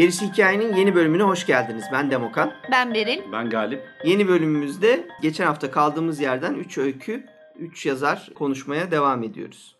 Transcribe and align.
Gerisi 0.00 0.26
Hikayenin 0.26 0.76
yeni 0.76 0.94
bölümüne 0.94 1.22
hoş 1.22 1.46
geldiniz. 1.46 1.84
Ben 1.92 2.10
Demokan. 2.10 2.52
Ben 2.72 2.94
Beril. 2.94 3.18
Ben 3.32 3.50
Galip. 3.50 3.82
Yeni 4.04 4.28
bölümümüzde 4.28 5.08
geçen 5.22 5.46
hafta 5.46 5.70
kaldığımız 5.70 6.20
yerden 6.20 6.54
3 6.54 6.78
öykü, 6.78 7.24
3 7.58 7.86
yazar 7.86 8.30
konuşmaya 8.34 8.90
devam 8.90 9.22
ediyoruz. 9.22 9.76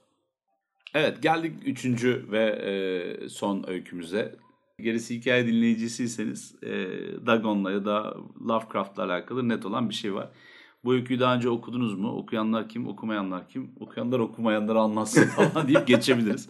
Evet 0.95 1.23
geldik 1.23 1.53
üçüncü 1.67 2.27
ve 2.31 2.45
e, 2.45 3.29
son 3.29 3.65
öykümüze. 3.69 4.37
Gerisi 4.81 5.15
hikaye 5.15 5.47
dinleyicisiyseniz 5.47 6.55
e, 6.63 6.71
Dagon'la 7.27 7.71
ya 7.71 7.85
da 7.85 8.15
Lovecraft'la 8.49 9.05
alakalı 9.05 9.49
net 9.49 9.67
olan 9.67 9.89
bir 9.89 9.95
şey 9.95 10.15
var. 10.15 10.29
Bu 10.85 10.95
öyküyü 10.95 11.21
daha 11.21 11.35
önce 11.35 11.49
okudunuz 11.49 11.95
mu? 11.95 12.17
Okuyanlar 12.17 12.69
kim, 12.69 12.89
okumayanlar 12.89 13.49
kim? 13.49 13.71
Okuyanlar 13.81 14.19
okumayanları 14.19 14.79
anlatsın 14.79 15.25
falan 15.37 15.69
deyip 15.69 15.87
geçebiliriz. 15.87 16.49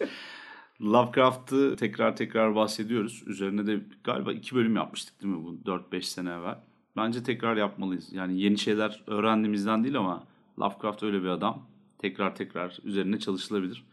Lovecraft'ı 0.81 1.75
tekrar 1.75 2.15
tekrar 2.15 2.55
bahsediyoruz. 2.55 3.23
Üzerine 3.25 3.67
de 3.67 3.81
galiba 4.03 4.33
iki 4.33 4.55
bölüm 4.55 4.75
yapmıştık 4.75 5.21
değil 5.21 5.33
mi 5.33 5.43
bu 5.43 5.71
4-5 5.71 6.01
sene 6.01 6.29
evvel. 6.29 6.59
Bence 6.97 7.23
tekrar 7.23 7.57
yapmalıyız. 7.57 8.13
Yani 8.13 8.41
yeni 8.41 8.57
şeyler 8.57 9.03
öğrendiğimizden 9.07 9.83
değil 9.83 9.97
ama 9.97 10.23
Lovecraft 10.59 11.03
öyle 11.03 11.23
bir 11.23 11.27
adam. 11.27 11.65
Tekrar 11.99 12.35
tekrar 12.35 12.77
üzerine 12.83 13.19
çalışılabilir. 13.19 13.83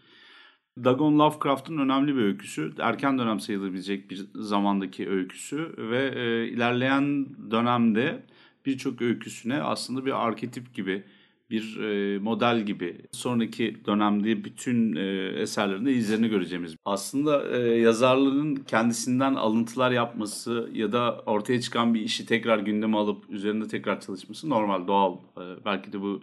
Dagon 0.84 1.18
Lovecraft'ın 1.18 1.78
önemli 1.78 2.16
bir 2.16 2.22
öyküsü. 2.22 2.74
Erken 2.78 3.18
dönem 3.18 3.40
sayılabilecek 3.40 4.10
bir 4.10 4.26
zamandaki 4.34 5.08
öyküsü 5.08 5.74
ve 5.78 6.12
e, 6.16 6.48
ilerleyen 6.48 7.26
dönemde 7.50 8.26
birçok 8.66 9.02
öyküsüne 9.02 9.62
aslında 9.62 10.06
bir 10.06 10.26
arketip 10.26 10.74
gibi, 10.74 11.04
bir 11.50 11.80
e, 11.80 12.18
model 12.18 12.60
gibi 12.60 12.96
sonraki 13.12 13.76
dönemde 13.86 14.44
bütün 14.44 14.96
e, 14.96 15.26
eserlerinde 15.40 15.92
izlerini 15.92 16.28
göreceğimiz. 16.28 16.76
Aslında 16.84 17.58
e, 17.58 17.80
yazarların 17.80 18.56
kendisinden 18.56 19.34
alıntılar 19.34 19.90
yapması 19.90 20.70
ya 20.72 20.92
da 20.92 21.22
ortaya 21.26 21.60
çıkan 21.60 21.94
bir 21.94 22.00
işi 22.00 22.26
tekrar 22.26 22.58
gündeme 22.58 22.96
alıp 22.96 23.30
üzerinde 23.30 23.68
tekrar 23.68 24.00
çalışması 24.00 24.50
normal, 24.50 24.86
doğal. 24.86 25.14
E, 25.14 25.64
belki 25.64 25.92
de 25.92 26.00
bu 26.00 26.20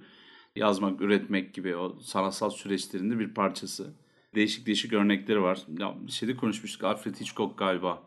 yazmak, 0.56 1.02
üretmek 1.02 1.54
gibi 1.54 1.76
o 1.76 1.98
sanatsal 2.02 2.50
süreçlerinde 2.50 3.20
bir 3.20 3.34
parçası 3.34 3.94
değişik 4.36 4.68
değişik 4.68 4.94
örnekleri 4.94 5.42
var. 5.42 5.60
Ya 5.80 5.96
şeyde 6.10 6.36
konuşmuştuk. 6.36 6.84
Alfred 6.84 7.16
Hitchcock 7.16 7.58
galiba. 7.58 8.04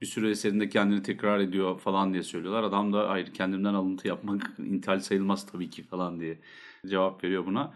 Bir 0.00 0.06
sürü 0.06 0.30
eserinde 0.30 0.68
kendini 0.68 1.02
tekrar 1.02 1.40
ediyor 1.40 1.78
falan 1.78 2.12
diye 2.12 2.22
söylüyorlar. 2.22 2.62
Adam 2.62 2.92
da 2.92 3.10
hayır 3.10 3.26
kendimden 3.34 3.74
alıntı 3.74 4.08
yapmak 4.08 4.52
intihal 4.58 5.00
sayılmaz 5.00 5.46
tabii 5.46 5.70
ki 5.70 5.82
falan 5.82 6.20
diye 6.20 6.38
cevap 6.86 7.24
veriyor 7.24 7.46
buna. 7.46 7.74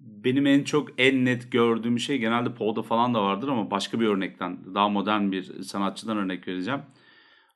Benim 0.00 0.46
en 0.46 0.64
çok 0.64 0.88
en 0.98 1.24
net 1.24 1.52
gördüğüm 1.52 1.98
şey 1.98 2.18
genelde 2.18 2.54
Poe'da 2.54 2.82
falan 2.82 3.14
da 3.14 3.22
vardır 3.22 3.48
ama 3.48 3.70
başka 3.70 4.00
bir 4.00 4.06
örnekten 4.06 4.74
daha 4.74 4.88
modern 4.88 5.32
bir 5.32 5.62
sanatçıdan 5.62 6.16
örnek 6.16 6.48
vereceğim. 6.48 6.80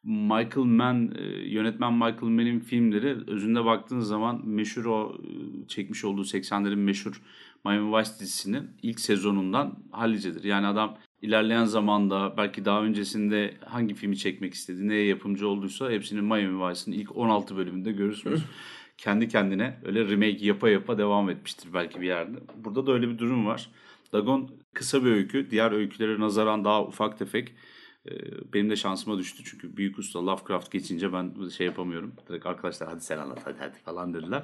Michael 0.05 0.67
Mann, 0.67 1.15
yönetmen 1.45 1.93
Michael 1.93 2.23
Mann'in 2.23 2.61
filmleri 2.61 3.17
özünde 3.27 3.65
baktığınız 3.65 4.09
zaman 4.09 4.49
meşhur 4.49 4.85
o 4.85 5.17
çekmiş 5.69 6.05
olduğu 6.05 6.23
80'lerin 6.23 6.77
meşhur 6.77 7.23
Miami 7.65 7.97
Vice 7.97 8.11
dizisinin 8.21 8.71
ilk 8.83 9.01
sezonundan 9.01 9.79
hallicedir. 9.91 10.45
Yani 10.45 10.67
adam 10.67 10.97
ilerleyen 11.23 11.65
zamanda 11.65 12.35
belki 12.37 12.65
daha 12.65 12.83
öncesinde 12.83 13.55
hangi 13.65 13.95
filmi 13.95 14.17
çekmek 14.17 14.55
istedi, 14.55 14.89
neye 14.89 15.07
yapımcı 15.07 15.49
olduysa 15.49 15.91
hepsini 15.91 16.21
Miami 16.21 16.69
Vice'ın 16.69 16.93
ilk 16.93 17.17
16 17.17 17.57
bölümünde 17.57 17.93
görürsünüz. 17.93 18.43
Kendi 18.99 19.29
kendine 19.29 19.81
öyle 19.85 20.09
remake 20.09 20.47
yapa 20.47 20.69
yapa 20.69 20.99
devam 20.99 21.31
etmiştir 21.31 21.75
belki 21.75 22.01
bir 22.01 22.07
yerde. 22.07 22.39
Burada 22.57 22.87
da 22.87 22.93
öyle 22.93 23.09
bir 23.09 23.19
durum 23.19 23.47
var. 23.47 23.71
Dagon 24.13 24.51
kısa 24.75 25.05
bir 25.05 25.11
öykü. 25.11 25.51
Diğer 25.51 25.73
öykülere 25.73 26.21
nazaran 26.21 26.65
daha 26.65 26.85
ufak 26.85 27.19
tefek. 27.19 27.55
Benim 28.55 28.71
de 28.71 28.77
şansıma 28.77 29.19
düştü 29.19 29.43
çünkü 29.45 29.77
büyük 29.77 29.99
usta 29.99 30.27
Lovecraft 30.27 30.71
geçince 30.71 31.13
ben 31.13 31.49
şey 31.49 31.67
yapamıyorum. 31.67 32.15
Direkt 32.29 32.47
arkadaşlar 32.47 32.89
hadi 32.89 33.01
sen 33.01 33.19
anlat 33.19 33.41
hadi, 33.45 33.57
hadi 33.59 33.79
falan 33.79 34.15
dediler. 34.15 34.43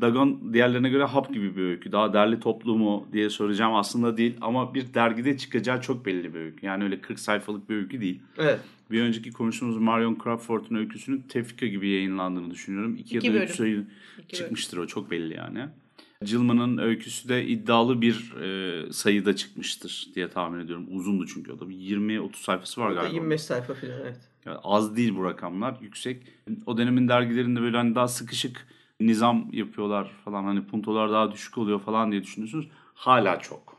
Dagon 0.00 0.52
diğerlerine 0.52 0.88
göre 0.88 1.04
hap 1.04 1.34
gibi 1.34 1.56
bir 1.56 1.62
öykü. 1.62 1.92
Daha 1.92 2.12
derli 2.12 2.40
toplu 2.40 2.78
mu 2.78 3.08
diye 3.12 3.30
soracağım 3.30 3.74
aslında 3.74 4.16
değil 4.16 4.36
ama 4.40 4.74
bir 4.74 4.94
dergide 4.94 5.38
çıkacağı 5.38 5.80
çok 5.80 6.06
belli 6.06 6.34
bir 6.34 6.38
öykü. 6.38 6.66
Yani 6.66 6.84
öyle 6.84 7.00
40 7.00 7.20
sayfalık 7.20 7.70
bir 7.70 7.76
öykü 7.76 8.00
değil. 8.00 8.20
Evet. 8.38 8.60
Bir 8.90 9.02
önceki 9.02 9.32
konuştuğumuz 9.32 9.76
Marion 9.76 10.18
Crawford'un 10.24 10.76
öyküsünün 10.76 11.24
Tefrika 11.28 11.66
gibi 11.66 11.88
yayınlandığını 11.88 12.50
düşünüyorum. 12.50 12.96
İki, 12.96 13.16
İki 13.16 13.26
ya 13.26 13.34
da 13.34 13.44
üç 13.44 13.50
sayı 13.50 13.86
çıkmıştır 14.32 14.78
o 14.78 14.86
çok 14.86 15.10
belli 15.10 15.34
yani. 15.34 15.68
Cılman'ın 16.24 16.78
öyküsü 16.78 17.28
de 17.28 17.46
iddialı 17.46 18.00
bir 18.00 18.34
e, 18.42 18.92
sayıda 18.92 19.36
çıkmıştır 19.36 20.08
diye 20.14 20.28
tahmin 20.28 20.60
ediyorum. 20.60 20.86
Uzundu 20.90 21.26
çünkü 21.26 21.52
o 21.52 21.60
da. 21.60 21.64
20-30 21.64 22.36
sayfası 22.36 22.80
var 22.80 22.90
galiba. 22.90 23.14
25 23.14 23.40
sayfa 23.40 23.74
falan 23.74 23.94
evet. 24.02 24.18
Yani 24.46 24.58
az 24.62 24.96
değil 24.96 25.16
bu 25.16 25.24
rakamlar 25.24 25.76
yüksek. 25.80 26.22
O 26.66 26.78
dönemin 26.78 27.08
dergilerinde 27.08 27.60
böyle 27.60 27.76
hani 27.76 27.94
daha 27.94 28.08
sıkışık 28.08 28.66
nizam 29.00 29.48
yapıyorlar 29.52 30.10
falan 30.24 30.44
hani 30.44 30.66
puntolar 30.66 31.10
daha 31.10 31.32
düşük 31.32 31.58
oluyor 31.58 31.80
falan 31.80 32.12
diye 32.12 32.22
düşünüyorsunuz. 32.22 32.68
Hala 32.94 33.38
çok. 33.38 33.76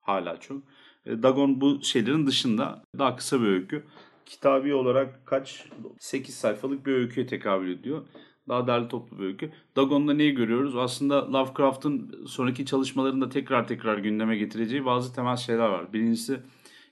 Hala 0.00 0.40
çok. 0.40 0.62
E, 1.06 1.22
Dagon 1.22 1.60
bu 1.60 1.82
şeylerin 1.82 2.26
dışında 2.26 2.82
daha 2.98 3.16
kısa 3.16 3.40
bir 3.40 3.46
öykü. 3.46 3.84
Kitabi 4.26 4.74
olarak 4.74 5.26
kaç? 5.26 5.64
8 5.98 6.34
sayfalık 6.34 6.86
bir 6.86 6.92
öyküye 6.92 7.26
tekabül 7.26 7.70
ediyor. 7.70 8.06
Daha 8.48 8.66
derli 8.66 8.88
toplu 8.88 9.18
bir 9.18 9.24
öykü. 9.24 9.52
Dagon'da 9.76 10.14
neyi 10.14 10.34
görüyoruz? 10.34 10.76
Aslında 10.76 11.32
Lovecraft'ın 11.32 12.24
sonraki 12.26 12.66
çalışmalarında 12.66 13.28
tekrar 13.28 13.68
tekrar 13.68 13.98
gündeme 13.98 14.36
getireceği 14.36 14.84
bazı 14.84 15.14
temel 15.14 15.36
şeyler 15.36 15.68
var. 15.68 15.92
Birincisi 15.92 16.40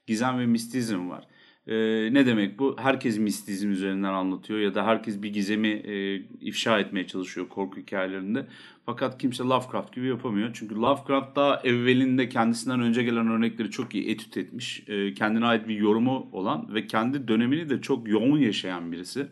gizem 0.07 0.39
ve 0.39 0.47
mistizm 0.47 1.11
var. 1.11 1.27
Ee, 1.67 1.75
ne 2.13 2.27
demek 2.27 2.59
bu? 2.59 2.77
Herkes 2.79 3.19
mistizm 3.19 3.71
üzerinden 3.71 4.13
anlatıyor 4.13 4.61
ya 4.61 4.75
da 4.75 4.87
herkes 4.87 5.23
bir 5.23 5.33
gizemi 5.33 5.69
e, 5.69 6.17
ifşa 6.41 6.79
etmeye 6.79 7.07
çalışıyor 7.07 7.49
korku 7.49 7.81
hikayelerinde. 7.81 8.47
Fakat 8.87 9.19
kimse 9.19 9.45
Lovecraft 9.45 9.95
gibi 9.95 10.07
yapamıyor. 10.07 10.51
Çünkü 10.55 10.75
Lovecraft 10.75 11.37
daha 11.37 11.61
evvelinde 11.65 12.29
kendisinden 12.29 12.81
önce 12.81 13.03
gelen 13.03 13.29
örnekleri 13.29 13.71
çok 13.71 13.95
iyi 13.95 14.11
etüt 14.11 14.37
etmiş. 14.37 14.85
E, 14.89 15.15
kendine 15.15 15.47
ait 15.47 15.69
bir 15.69 15.77
yorumu 15.77 16.29
olan 16.33 16.75
ve 16.75 16.87
kendi 16.87 17.29
dönemini 17.29 17.71
de 17.71 17.81
çok 17.81 18.09
yoğun 18.09 18.39
yaşayan 18.39 18.93
birisi. 18.93 19.27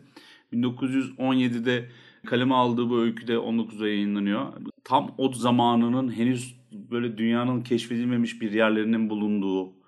1917'de 0.53 1.89
kaleme 2.25 2.55
aldığı 2.55 2.89
bu 2.89 2.99
öyküde 2.99 3.33
19'da 3.33 3.87
yayınlanıyor. 3.87 4.53
Tam 4.83 5.15
o 5.17 5.33
zamanının 5.33 6.11
henüz 6.11 6.55
böyle 6.71 7.17
dünyanın 7.17 7.61
keşfedilmemiş 7.61 8.41
bir 8.41 8.51
yerlerinin 8.51 9.09
bulunduğu 9.09 9.82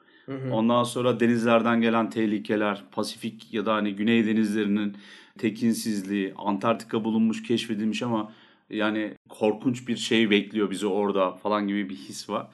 Ondan 0.52 0.84
sonra 0.84 1.20
denizlerden 1.20 1.82
gelen 1.82 2.10
tehlikeler, 2.10 2.84
Pasifik 2.92 3.54
ya 3.54 3.66
da 3.66 3.74
hani 3.74 3.96
Güney 3.96 4.28
denizlerinin 4.28 4.98
tekinsizliği, 5.38 6.34
Antarktika 6.38 7.04
bulunmuş, 7.04 7.44
keşfedilmiş 7.44 8.02
ama 8.04 8.32
yani 8.70 9.14
korkunç 9.30 9.88
bir 9.88 9.98
şey 9.98 10.30
bekliyor 10.30 10.70
bizi 10.70 10.88
orada 10.88 11.32
falan 11.32 11.68
gibi 11.68 11.90
bir 11.90 11.96
his 11.96 12.30
var. 12.30 12.48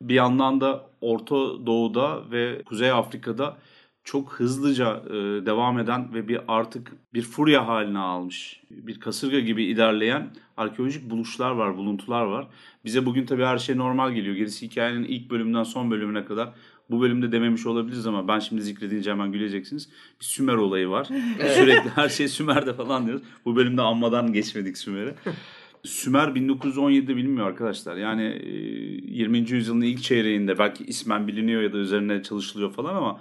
Bir 0.00 0.14
yandan 0.14 0.60
da 0.60 0.86
Orta 1.00 1.66
Doğu'da 1.66 2.30
ve 2.30 2.62
Kuzey 2.62 2.90
Afrika'da 2.90 3.56
çok 4.08 4.32
hızlıca 4.32 5.02
e, 5.06 5.12
devam 5.46 5.78
eden 5.78 6.14
ve 6.14 6.28
bir 6.28 6.40
artık 6.48 6.92
bir 7.14 7.22
furya 7.22 7.66
haline 7.66 7.98
almış, 7.98 8.62
bir 8.70 9.00
kasırga 9.00 9.40
gibi 9.40 9.64
ilerleyen 9.64 10.30
arkeolojik 10.56 11.10
buluşlar 11.10 11.50
var, 11.50 11.76
buluntular 11.76 12.24
var. 12.24 12.46
Bize 12.84 13.06
bugün 13.06 13.26
tabii 13.26 13.44
her 13.44 13.58
şey 13.58 13.76
normal 13.76 14.12
geliyor. 14.12 14.36
Gerisi 14.36 14.66
hikayenin 14.66 15.04
ilk 15.04 15.30
bölümünden 15.30 15.62
son 15.62 15.90
bölümüne 15.90 16.24
kadar 16.24 16.52
bu 16.90 17.00
bölümde 17.00 17.32
dememiş 17.32 17.66
olabiliriz 17.66 18.06
ama 18.06 18.28
ben 18.28 18.38
şimdi 18.38 18.62
zikredince 18.62 19.10
hemen 19.10 19.32
güleceksiniz. 19.32 19.88
Bir 20.20 20.24
Sümer 20.24 20.54
olayı 20.54 20.88
var. 20.88 21.04
Sürekli 21.54 21.90
her 21.94 22.08
şey 22.08 22.28
Sümer'de 22.28 22.74
falan 22.74 23.06
diyoruz. 23.06 23.22
Bu 23.44 23.56
bölümde 23.56 23.82
anmadan 23.82 24.32
geçmedik 24.32 24.78
Sümer'i. 24.78 25.14
Sümer 25.84 26.28
1917'de 26.28 27.16
bilinmiyor 27.16 27.46
arkadaşlar. 27.46 27.96
Yani 27.96 28.22
20. 29.04 29.38
yüzyılın 29.38 29.80
ilk 29.80 30.02
çeyreğinde 30.02 30.58
belki 30.58 30.84
ismen 30.84 31.28
biliniyor 31.28 31.62
ya 31.62 31.72
da 31.72 31.78
üzerine 31.78 32.22
çalışılıyor 32.22 32.72
falan 32.72 32.94
ama 32.94 33.20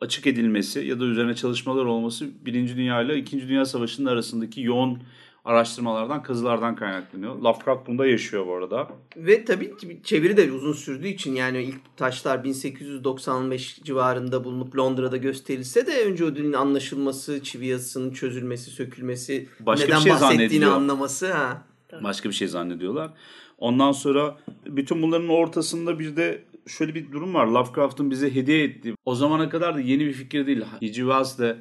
açık 0.00 0.26
edilmesi 0.26 0.80
ya 0.80 1.00
da 1.00 1.04
üzerine 1.04 1.34
çalışmalar 1.34 1.84
olması 1.84 2.26
Birinci 2.44 2.76
Dünya 2.76 3.02
ile 3.02 3.18
İkinci 3.18 3.48
Dünya 3.48 3.64
Savaşı'nın 3.64 4.06
arasındaki 4.06 4.60
yoğun 4.60 4.98
araştırmalardan, 5.44 6.22
kazılardan 6.22 6.76
kaynaklanıyor. 6.76 7.36
Lovecraft 7.36 7.86
bunda 7.86 8.06
yaşıyor 8.06 8.46
bu 8.46 8.54
arada. 8.54 8.88
Ve 9.16 9.44
tabii 9.44 9.74
çeviri 10.04 10.36
de 10.36 10.52
uzun 10.52 10.72
sürdüğü 10.72 11.08
için 11.08 11.34
yani 11.34 11.62
ilk 11.62 11.96
taşlar 11.96 12.44
1895 12.44 13.80
civarında 13.84 14.44
bulunup 14.44 14.76
Londra'da 14.76 15.16
gösterilse 15.16 15.86
de 15.86 16.04
önce 16.04 16.24
o 16.24 16.36
dilin 16.36 16.52
anlaşılması, 16.52 17.42
çivi 17.42 17.66
yazısının 17.66 18.10
çözülmesi, 18.12 18.70
sökülmesi, 18.70 19.48
Başka 19.60 19.86
neden 19.86 19.98
şey 19.98 20.12
bahsettiğini 20.12 20.66
anlaması. 20.66 21.32
Ha. 21.32 21.62
Başka 22.02 22.28
bir 22.28 22.34
şey 22.34 22.48
zannediyorlar. 22.48 23.10
Ondan 23.58 23.92
sonra 23.92 24.36
bütün 24.66 25.02
bunların 25.02 25.28
ortasında 25.28 25.98
bir 25.98 26.16
de 26.16 26.42
şöyle 26.66 26.94
bir 26.94 27.12
durum 27.12 27.34
var. 27.34 27.46
Lovecraft'ın 27.46 28.10
bize 28.10 28.34
hediye 28.34 28.64
ettiği. 28.64 28.94
O 29.04 29.14
zamana 29.14 29.48
kadar 29.48 29.74
da 29.74 29.80
yeni 29.80 30.06
bir 30.06 30.12
fikir 30.12 30.46
değil. 30.46 30.64
Wells 30.80 31.38
de 31.38 31.56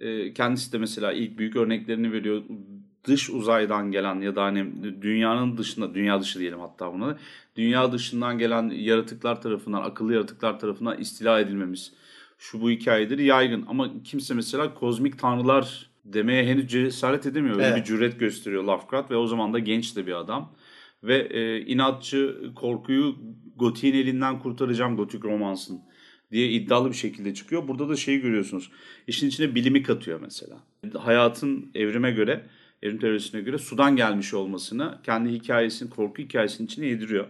e, 0.00 0.34
kendisi 0.34 0.72
de 0.72 0.78
mesela 0.78 1.12
ilk 1.12 1.38
büyük 1.38 1.56
örneklerini 1.56 2.12
veriyor 2.12 2.42
dış 3.04 3.30
uzaydan 3.30 3.90
gelen 3.90 4.20
ya 4.20 4.36
da 4.36 4.42
hani 4.44 4.66
dünyanın 5.02 5.58
dışında, 5.58 5.94
dünya 5.94 6.20
dışı 6.20 6.38
diyelim 6.38 6.60
hatta 6.60 6.92
buna 6.92 7.18
dünya 7.56 7.92
dışından 7.92 8.38
gelen 8.38 8.70
yaratıklar 8.70 9.42
tarafından, 9.42 9.82
akıllı 9.82 10.12
yaratıklar 10.14 10.60
tarafından 10.60 10.98
istila 11.00 11.40
edilmemiz. 11.40 11.92
şu 12.38 12.60
bu 12.60 12.70
hikayeleri 12.70 13.24
yaygın. 13.24 13.64
Ama 13.68 14.02
kimse 14.04 14.34
mesela 14.34 14.74
kozmik 14.74 15.18
tanrılar 15.18 15.90
demeye 16.04 16.46
henüz 16.46 16.70
cesaret 16.70 17.26
edemiyor. 17.26 17.56
Öyle 17.56 17.66
Evet. 17.66 17.76
bir 17.76 17.84
cüret 17.84 18.20
gösteriyor 18.20 18.64
Lovecraft 18.64 19.10
ve 19.10 19.16
o 19.16 19.26
zaman 19.26 19.52
da 19.52 19.58
genç 19.58 19.96
de 19.96 20.06
bir 20.06 20.12
adam. 20.12 20.52
Ve 21.02 21.16
e, 21.18 21.60
inatçı 21.60 22.50
korkuyu 22.54 23.16
Gotik'in 23.56 23.94
elinden 23.94 24.38
kurtaracağım 24.38 24.96
Gotik 24.96 25.24
romansın 25.24 25.80
diye 26.32 26.48
iddialı 26.50 26.90
bir 26.90 26.96
şekilde 26.96 27.34
çıkıyor. 27.34 27.68
Burada 27.68 27.88
da 27.88 27.96
şeyi 27.96 28.20
görüyorsunuz. 28.20 28.70
İşin 29.06 29.28
içine 29.28 29.54
bilimi 29.54 29.82
katıyor 29.82 30.20
mesela. 30.20 30.56
Hayatın 30.98 31.70
evrime 31.74 32.10
göre, 32.10 32.46
evrim 32.82 32.98
teorisine 32.98 33.40
göre 33.40 33.58
sudan 33.58 33.96
gelmiş 33.96 34.34
olmasını 34.34 34.98
kendi 35.02 35.32
hikayesinin, 35.32 35.90
korku 35.90 36.22
hikayesinin 36.22 36.66
içine 36.66 36.86
yediriyor. 36.86 37.26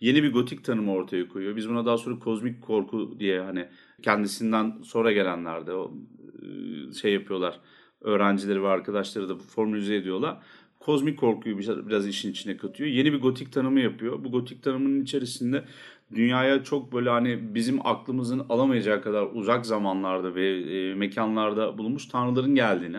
Yeni 0.00 0.22
bir 0.22 0.32
gotik 0.32 0.64
tanımı 0.64 0.92
ortaya 0.92 1.28
koyuyor. 1.28 1.56
Biz 1.56 1.68
buna 1.68 1.86
daha 1.86 1.98
sonra 1.98 2.18
kozmik 2.18 2.62
korku 2.62 3.16
diye 3.18 3.40
hani 3.40 3.68
kendisinden 4.02 4.78
sonra 4.82 5.12
gelenler 5.12 5.66
de 5.66 5.72
o 5.72 5.94
e, 6.42 6.94
şey 6.94 7.12
yapıyorlar. 7.12 7.60
Öğrencileri 8.00 8.62
ve 8.62 8.68
arkadaşları 8.68 9.28
da 9.28 9.36
formülize 9.36 9.94
ediyorlar. 9.94 10.38
Kozmik 10.84 11.18
korkuyu 11.18 11.58
biraz, 11.58 11.88
biraz 11.88 12.08
işin 12.08 12.30
içine 12.30 12.56
katıyor. 12.56 12.90
Yeni 12.90 13.12
bir 13.12 13.20
gotik 13.20 13.52
tanımı 13.52 13.80
yapıyor. 13.80 14.24
Bu 14.24 14.30
gotik 14.30 14.62
tanımının 14.62 15.02
içerisinde 15.02 15.64
dünyaya 16.14 16.64
çok 16.64 16.92
böyle 16.92 17.10
hani 17.10 17.54
bizim 17.54 17.86
aklımızın 17.86 18.42
alamayacağı 18.48 19.02
kadar 19.02 19.26
uzak 19.32 19.66
zamanlarda 19.66 20.34
ve 20.34 20.60
e, 20.60 20.94
mekanlarda 20.94 21.78
bulunmuş 21.78 22.08
tanrıların 22.08 22.54
geldiğini, 22.54 22.98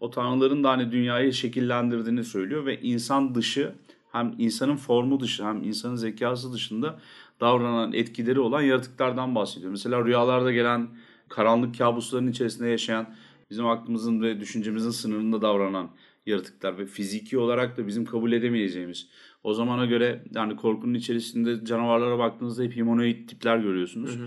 o 0.00 0.10
tanrıların 0.10 0.64
da 0.64 0.70
hani 0.70 0.92
dünyayı 0.92 1.32
şekillendirdiğini 1.32 2.24
söylüyor 2.24 2.66
ve 2.66 2.80
insan 2.80 3.34
dışı 3.34 3.72
hem 4.12 4.34
insanın 4.38 4.76
formu 4.76 5.20
dışı 5.20 5.44
hem 5.44 5.62
insanın 5.62 5.96
zekası 5.96 6.52
dışında 6.52 6.98
davranan 7.40 7.92
etkileri 7.92 8.40
olan 8.40 8.62
yaratıklardan 8.62 9.34
bahsediyor. 9.34 9.70
Mesela 9.70 10.04
rüyalarda 10.04 10.52
gelen 10.52 10.88
karanlık 11.28 11.78
kabusların 11.78 12.28
içerisinde 12.28 12.68
yaşayan 12.68 13.14
bizim 13.50 13.66
aklımızın 13.66 14.22
ve 14.22 14.40
düşüncemizin 14.40 14.90
sınırında 14.90 15.42
davranan 15.42 15.90
yaratıklar 16.26 16.78
ve 16.78 16.86
fiziki 16.86 17.38
olarak 17.38 17.76
da 17.76 17.86
bizim 17.86 18.04
kabul 18.04 18.32
edemeyeceğimiz. 18.32 19.08
O 19.42 19.54
zamana 19.54 19.86
göre 19.86 20.24
yani 20.34 20.56
korkunun 20.56 20.94
içerisinde 20.94 21.64
canavarlara 21.64 22.18
baktığınızda 22.18 22.62
hep 22.62 22.76
humanoid 22.76 23.28
tipler 23.28 23.58
görüyorsunuz. 23.58 24.18
Hı 24.18 24.24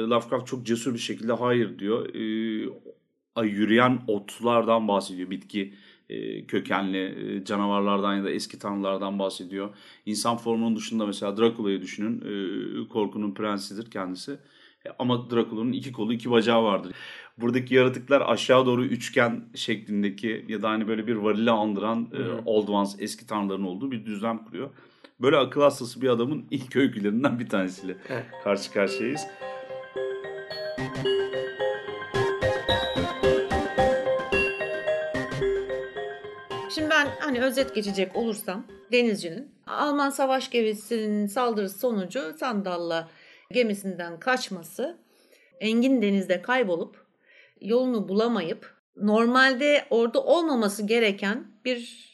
hı. 0.00 0.10
Lovecraft 0.10 0.46
çok 0.46 0.66
cesur 0.66 0.94
bir 0.94 0.98
şekilde 0.98 1.32
hayır 1.32 1.78
diyor. 1.78 2.14
Ee, 2.14 3.46
yürüyen 3.46 4.02
otlardan 4.06 4.88
bahsediyor. 4.88 5.30
Bitki 5.30 5.74
e, 6.08 6.46
kökenli 6.46 6.98
e, 6.98 7.44
canavarlardan 7.44 8.16
ya 8.16 8.24
da 8.24 8.30
eski 8.30 8.58
tanrılardan 8.58 9.18
bahsediyor. 9.18 9.74
İnsan 10.06 10.36
formunun 10.36 10.76
dışında 10.76 11.06
mesela 11.06 11.36
Dracula'yı 11.36 11.82
düşünün. 11.82 12.20
E, 12.20 12.88
korkunun 12.88 13.34
prensidir 13.34 13.90
kendisi. 13.90 14.32
E, 14.86 14.88
ama 14.98 15.30
Dracula'nın 15.30 15.72
iki 15.72 15.92
kolu 15.92 16.12
iki 16.12 16.30
bacağı 16.30 16.62
vardır. 16.62 16.92
Buradaki 17.40 17.74
yaratıklar 17.74 18.22
aşağı 18.26 18.66
doğru 18.66 18.84
üçgen 18.84 19.44
şeklindeki 19.54 20.44
ya 20.48 20.62
da 20.62 20.70
hani 20.70 20.88
böyle 20.88 21.06
bir 21.06 21.14
varili 21.14 21.50
andıran 21.50 22.08
e, 22.12 22.42
Old 22.46 22.68
Ones 22.68 22.96
eski 22.98 23.26
tanrıların 23.26 23.64
olduğu 23.64 23.90
bir 23.90 24.04
düzlem 24.06 24.44
kuruyor. 24.44 24.70
Böyle 25.20 25.36
akıl 25.36 25.60
hastası 25.60 26.02
bir 26.02 26.08
adamın 26.08 26.44
ilk 26.50 26.76
öykülerinden 26.76 27.38
bir 27.38 27.48
tanesiyle 27.48 27.96
evet. 28.08 28.24
karşı 28.44 28.72
karşıyayız. 28.72 29.20
Şimdi 36.74 36.90
ben 36.90 37.08
hani 37.20 37.40
özet 37.40 37.74
geçecek 37.74 38.16
olursam 38.16 38.64
denizcinin 38.92 39.48
Alman 39.66 40.10
savaş 40.10 40.50
gemisinin 40.50 41.26
saldırısı 41.26 41.78
sonucu 41.78 42.34
Sandal'la 42.40 43.08
gemisinden 43.52 44.20
kaçması 44.20 44.98
engin 45.60 46.02
denizde 46.02 46.42
kaybolup 46.42 47.09
yolunu 47.60 48.08
bulamayıp 48.08 48.76
normalde 48.96 49.86
orada 49.90 50.22
olmaması 50.24 50.86
gereken 50.86 51.46
bir 51.64 52.10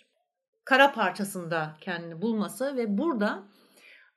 kara 0.65 0.93
parçasında 0.93 1.77
kendini 1.81 2.23
bulması 2.23 2.77
ve 2.77 2.99
burada 2.99 3.43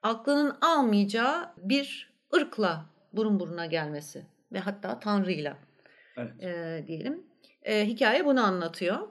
aklının 0.01 0.57
almayacağı 0.61 1.53
bir 1.57 2.13
ırkla 2.35 2.85
burun 3.13 3.39
buruna 3.39 3.65
gelmesi 3.65 4.25
ve 4.51 4.59
hatta 4.59 4.99
Tanrı'yla 4.99 5.57
evet. 6.17 6.43
e, 6.43 6.83
diyelim. 6.87 7.23
E, 7.63 7.85
hikaye 7.85 8.25
bunu 8.25 8.43
anlatıyor. 8.43 9.07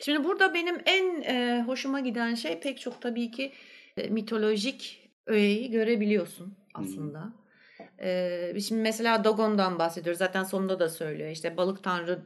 Şimdi 0.00 0.24
burada 0.24 0.54
benim 0.54 0.78
en 0.86 1.22
e, 1.22 1.62
hoşuma 1.66 2.00
giden 2.00 2.34
şey 2.34 2.60
pek 2.60 2.80
çok 2.80 3.02
tabii 3.02 3.30
ki 3.30 3.52
e, 3.96 4.08
mitolojik 4.08 5.10
öğeyi 5.26 5.70
görebiliyorsun 5.70 6.56
aslında. 6.74 7.24
Hmm. 7.24 7.39
Ee, 8.02 8.60
şimdi 8.68 8.82
mesela 8.82 9.24
Dagon'dan 9.24 9.78
bahsediyoruz. 9.78 10.18
Zaten 10.18 10.44
sonunda 10.44 10.78
da 10.80 10.88
söylüyor. 10.88 11.30
İşte 11.30 11.56
balık 11.56 11.82
tanrı 11.82 12.18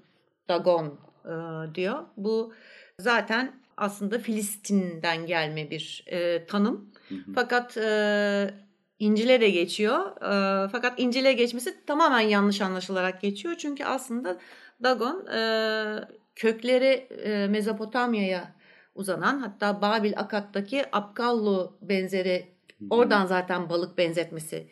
Dagon 0.49 0.99
e, 1.25 1.35
diyor. 1.75 1.99
Bu 2.17 2.53
zaten 2.99 3.53
aslında 3.76 4.19
Filistin'den 4.19 5.26
gelme 5.26 5.71
bir 5.71 6.05
e, 6.06 6.47
tanım. 6.47 6.91
Hı 7.09 7.15
hı. 7.15 7.32
Fakat 7.35 7.76
e, 7.76 8.55
İncil'e 8.99 9.41
de 9.41 9.50
geçiyor. 9.50 10.17
E, 10.17 10.69
fakat 10.69 11.00
İncil'e 11.00 11.32
geçmesi 11.32 11.87
tamamen 11.87 12.21
yanlış 12.21 12.61
anlaşılarak 12.61 13.21
geçiyor. 13.21 13.55
Çünkü 13.59 13.85
aslında 13.85 14.38
Dagon 14.82 15.26
e, 15.26 15.41
kökleri 16.37 17.09
e, 17.25 17.47
Mezopotamya'ya 17.47 18.55
uzanan 18.94 19.38
hatta 19.38 19.82
Babil 19.82 20.12
Akat'taki 20.17 20.85
Apkallu 20.93 21.79
benzeri 21.82 22.55
hı 22.79 22.85
oradan 22.91 23.26
zaten 23.26 23.69
balık 23.69 23.99
benzetmesi 23.99 24.69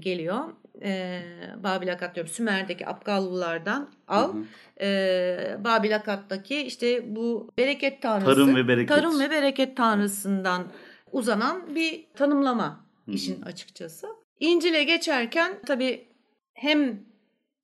geliyor. 0.00 0.44
Ee, 0.82 1.22
Babil 1.56 1.92
Akat 1.92 2.14
diyorum 2.14 2.32
Sümer'deki 2.32 2.86
Apkallılardan 2.86 3.90
al. 4.08 4.34
Hı 4.34 4.38
hı. 4.38 4.44
Ee, 4.80 5.56
Babil 5.64 5.96
Akat'taki 5.96 6.62
işte 6.62 7.16
bu 7.16 7.50
bereket 7.58 8.02
tanrısı. 8.02 8.26
Tarım 8.26 8.56
ve 8.56 8.68
bereket. 8.68 8.88
Tarım 8.88 9.20
ve 9.20 9.30
bereket 9.30 9.76
tanrısından 9.76 10.66
uzanan 11.12 11.74
bir 11.74 12.06
tanımlama 12.14 12.86
hı 13.04 13.10
hı. 13.10 13.14
işin 13.14 13.42
açıkçası. 13.42 14.08
İncil'e 14.40 14.84
geçerken 14.84 15.60
tabii 15.66 16.08
hem 16.54 17.00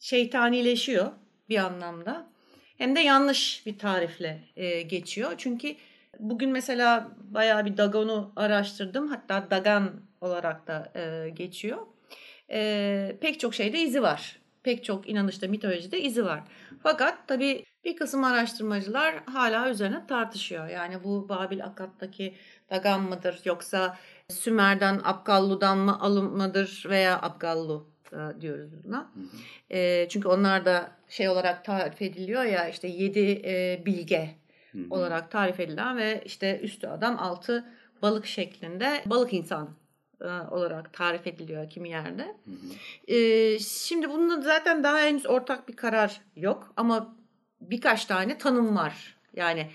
şeytanileşiyor 0.00 1.10
bir 1.48 1.58
anlamda 1.58 2.30
hem 2.78 2.96
de 2.96 3.00
yanlış 3.00 3.66
bir 3.66 3.78
tarifle 3.78 4.44
e, 4.56 4.82
geçiyor. 4.82 5.32
Çünkü 5.38 5.74
bugün 6.18 6.50
mesela 6.50 7.08
bayağı 7.18 7.64
bir 7.64 7.76
Dagon'u 7.76 8.32
araştırdım. 8.36 9.08
Hatta 9.08 9.50
Dagan 9.50 9.90
olarak 10.20 10.66
da 10.66 10.92
e, 10.94 11.30
geçiyor 11.30 11.78
e, 12.50 13.16
pek 13.20 13.40
çok 13.40 13.54
şeyde 13.54 13.80
izi 13.80 14.02
var. 14.02 14.40
Pek 14.62 14.84
çok 14.84 15.08
inanışta, 15.08 15.48
mitolojide 15.48 16.00
izi 16.00 16.24
var. 16.24 16.42
Fakat 16.82 17.28
tabii 17.28 17.64
bir 17.84 17.96
kısım 17.96 18.24
araştırmacılar 18.24 19.14
hala 19.26 19.70
üzerine 19.70 20.06
tartışıyor. 20.06 20.68
Yani 20.68 21.04
bu 21.04 21.28
Babil 21.28 21.64
Akat'taki 21.64 22.34
Dagan 22.70 23.02
mıdır 23.02 23.40
yoksa 23.44 23.96
Sümer'den 24.28 25.00
Abgallu'dan 25.04 25.78
mı 25.78 26.00
alınmadır 26.00 26.86
veya 26.88 27.22
Abgallu 27.22 27.86
e, 28.12 28.40
diyoruz 28.40 28.70
buna. 28.84 29.10
E, 29.70 30.08
çünkü 30.08 30.28
onlar 30.28 30.64
da 30.64 30.90
şey 31.08 31.28
olarak 31.28 31.64
tarif 31.64 32.02
ediliyor 32.02 32.42
ya 32.42 32.68
işte 32.68 32.88
yedi 32.88 33.42
e, 33.44 33.82
bilge 33.86 34.34
olarak 34.90 35.30
tarif 35.30 35.60
edilen 35.60 35.96
ve 35.96 36.22
işte 36.24 36.60
üstü 36.60 36.86
adam 36.86 37.18
altı 37.18 37.64
balık 38.02 38.26
şeklinde 38.26 39.02
balık 39.06 39.32
insan 39.32 39.79
olarak 40.50 40.92
tarif 40.92 41.26
ediliyor 41.26 41.70
kimi 41.70 41.88
yerde. 41.88 42.22
Hı 42.22 42.50
hı. 42.50 43.14
E, 43.14 43.58
şimdi 43.58 44.10
bunun 44.10 44.40
zaten 44.40 44.84
daha 44.84 45.00
henüz 45.00 45.26
ortak 45.26 45.68
bir 45.68 45.76
karar 45.76 46.20
yok 46.36 46.72
ama 46.76 47.16
birkaç 47.60 48.04
tane 48.04 48.38
tanım 48.38 48.76
var. 48.76 49.16
Yani 49.36 49.70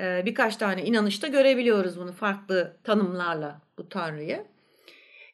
e, 0.00 0.22
birkaç 0.26 0.56
tane 0.56 0.84
inanışta 0.84 1.26
görebiliyoruz 1.26 1.98
bunu 1.98 2.12
farklı 2.12 2.76
tanımlarla 2.84 3.60
bu 3.78 3.88
tanrıyı. 3.88 4.44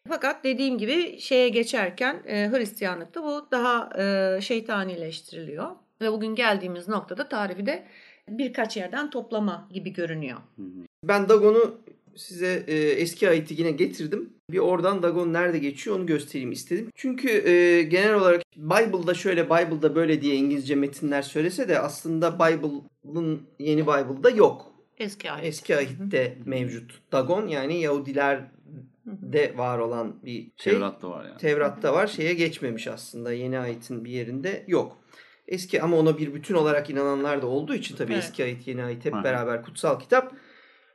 Fakat 0.08 0.44
dediğim 0.44 0.78
gibi 0.78 1.20
şeye 1.20 1.48
geçerken 1.48 2.22
e, 2.26 2.50
Hristiyanlıkta 2.50 3.22
bu 3.22 3.48
daha 3.50 3.90
e, 4.02 4.40
şeytanileştiriliyor. 4.40 5.70
Ve 6.00 6.12
bugün 6.12 6.34
geldiğimiz 6.34 6.88
noktada 6.88 7.28
tarifi 7.28 7.66
de 7.66 7.86
birkaç 8.28 8.76
yerden 8.76 9.10
toplama 9.10 9.68
gibi 9.72 9.92
görünüyor. 9.92 10.38
Ben 11.04 11.28
Dagon'u 11.28 11.80
size 12.18 12.64
e, 12.66 12.76
eski 12.76 13.28
ayeti 13.28 13.54
yine 13.58 13.70
getirdim. 13.70 14.32
Bir 14.50 14.58
oradan 14.58 15.02
Dagon 15.02 15.32
nerede 15.32 15.58
geçiyor 15.58 15.96
onu 15.96 16.06
göstereyim 16.06 16.52
istedim. 16.52 16.90
Çünkü 16.94 17.28
e, 17.48 17.82
genel 17.82 18.14
olarak 18.14 18.42
Bible'da 18.56 19.14
şöyle 19.14 19.46
Bible'da 19.46 19.94
böyle 19.94 20.22
diye 20.22 20.34
İngilizce 20.34 20.74
metinler 20.74 21.22
söylese 21.22 21.68
de 21.68 21.78
aslında 21.78 22.34
Bible'ın 22.34 23.42
yeni 23.58 23.82
Bible'da 23.82 24.30
yok. 24.30 24.72
Eski 24.98 25.30
ayet. 25.30 25.46
Eski 25.46 25.76
ahitte 25.76 26.38
mevcut. 26.44 27.00
Dagon 27.12 27.46
yani 27.46 27.80
Yahudiler 27.80 28.50
de 29.06 29.54
var 29.56 29.78
olan 29.78 30.16
bir 30.24 30.50
şey. 30.56 30.72
Tevrat'ta 30.72 31.10
var 31.10 31.24
yani. 31.24 31.38
Tevrat'ta 31.38 31.92
var. 31.92 32.06
Şeye 32.06 32.34
geçmemiş 32.34 32.88
aslında. 32.88 33.32
Yeni 33.32 33.58
ayetin 33.58 34.04
bir 34.04 34.10
yerinde 34.10 34.64
yok. 34.66 34.98
Eski 35.48 35.82
ama 35.82 35.96
ona 35.96 36.18
bir 36.18 36.34
bütün 36.34 36.54
olarak 36.54 36.90
inananlar 36.90 37.42
da 37.42 37.46
olduğu 37.46 37.74
için 37.74 37.96
tabii 37.96 38.12
evet. 38.12 38.24
eski 38.24 38.44
ayet, 38.44 38.66
yeni 38.66 38.84
ayet 38.84 39.04
hep 39.04 39.14
Aha. 39.14 39.24
beraber 39.24 39.62
kutsal 39.62 40.00
kitap. 40.00 40.32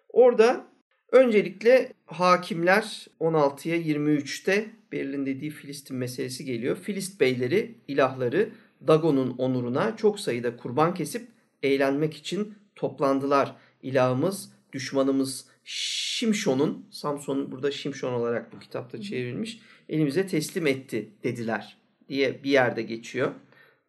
Orada 0.10 0.66
Öncelikle 1.14 1.94
hakimler 2.06 3.08
16'ya 3.20 3.78
23'te 3.78 4.66
Berlin 4.92 5.26
dediği 5.26 5.50
Filistin 5.50 5.98
meselesi 5.98 6.46
geliyor. 6.46 6.78
Filist 6.78 7.20
beyleri, 7.20 7.76
ilahları 7.88 8.50
Dagon'un 8.88 9.36
onuruna 9.38 9.98
çok 9.98 10.20
sayıda 10.20 10.58
kurban 10.58 10.94
kesip 10.94 11.28
eğlenmek 11.64 12.14
için 12.14 12.56
toplandılar. 12.76 13.56
İlahımız, 13.84 14.52
düşmanımız 14.74 15.46
Şimşon'un, 15.64 16.86
Samson 16.92 17.52
burada 17.52 17.72
Şimşon 17.72 18.14
olarak 18.14 18.54
bu 18.54 18.60
kitapta 18.60 19.02
çevrilmiş, 19.02 19.60
elimize 19.90 20.28
teslim 20.28 20.68
etti 20.68 21.10
dediler 21.24 21.78
diye 22.10 22.44
bir 22.44 22.50
yerde 22.50 22.82
geçiyor. 22.82 23.32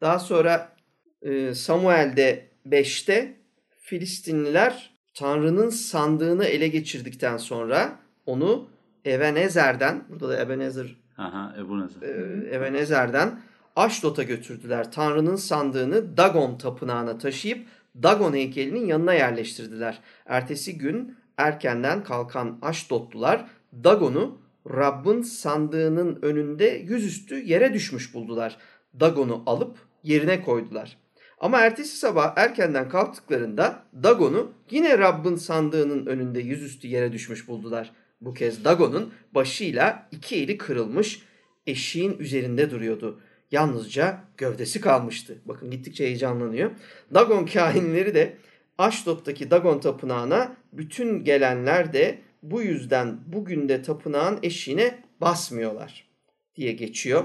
Daha 0.01 0.19
sonra 0.19 0.77
e, 1.23 1.55
Samuel'de 1.55 2.49
5'te 2.69 3.37
Filistinliler 3.79 4.94
Tanrı'nın 5.15 5.69
sandığını 5.69 6.45
ele 6.45 6.69
geçirdikten 6.69 7.37
sonra 7.37 7.99
onu 8.27 8.69
Ebenezer'den, 9.07 10.05
burada 10.09 10.29
da 10.29 10.41
Ebenezer, 10.41 10.97
Aha, 11.19 11.55
Ebu 11.59 11.81
Nezer. 11.81 12.03
e, 12.03 12.57
Ebenezer'den 12.57 13.41
Aşdot'a 13.77 14.23
götürdüler. 14.23 14.93
Tanrı'nın 14.93 15.37
sandığını 15.37 16.17
Dagon 16.17 16.59
tapınağına 16.59 17.19
taşıyıp 17.19 17.67
Dagon 18.03 18.33
heykelinin 18.33 18.87
yanına 18.87 19.15
yerleştirdiler. 19.15 20.01
Ertesi 20.27 20.79
gün 20.79 21.17
erkenden 21.37 22.05
kalkan 22.05 22.59
Aşdotlular 22.63 23.47
Dagon'u 23.85 24.39
Rabbin 24.71 25.23
sandığının 25.23 26.19
önünde 26.23 26.65
yüzüstü 26.65 27.35
yere 27.45 27.75
düşmüş 27.75 28.15
buldular. 28.15 28.57
Dagon'u 29.01 29.43
alıp 29.47 29.79
yerine 30.03 30.43
koydular. 30.43 30.97
Ama 31.45 31.61
ertesi 31.61 31.97
sabah 31.97 32.33
erkenden 32.37 32.89
kalktıklarında 32.89 33.83
Dagon'u 34.03 34.53
yine 34.71 34.99
Rabbin 34.99 35.37
sandığının 35.37 36.07
önünde 36.07 36.41
yüzüstü 36.41 36.89
yere 36.89 37.13
düşmüş 37.13 37.49
buldular. 37.49 37.93
Bu 38.21 38.35
kez 38.35 38.65
Dagon'un 38.65 39.13
başıyla 39.35 40.09
iki 40.13 40.37
eli 40.37 40.59
kırılmış 40.59 41.23
eşiğin 41.67 42.19
üzerinde 42.19 42.71
duruyordu. 42.71 43.21
Yalnızca 43.51 44.21
gövdesi 44.37 44.81
kalmıştı. 44.81 45.39
Bakın 45.45 45.71
gittikçe 45.71 46.05
heyecanlanıyor. 46.05 46.71
Dagon 47.15 47.47
kahinleri 47.47 48.15
de 48.15 48.37
Aşdod'daki 48.79 49.51
Dagon 49.51 49.79
tapınağına 49.79 50.57
bütün 50.73 51.25
gelenler 51.25 51.93
de 51.93 52.19
bu 52.43 52.63
yüzden 52.63 53.19
bugün 53.27 53.69
de 53.69 53.83
tapınağın 53.83 54.39
eşiğine 54.43 55.03
basmıyorlar 55.21 56.09
diye 56.57 56.73
geçiyor. 56.73 57.25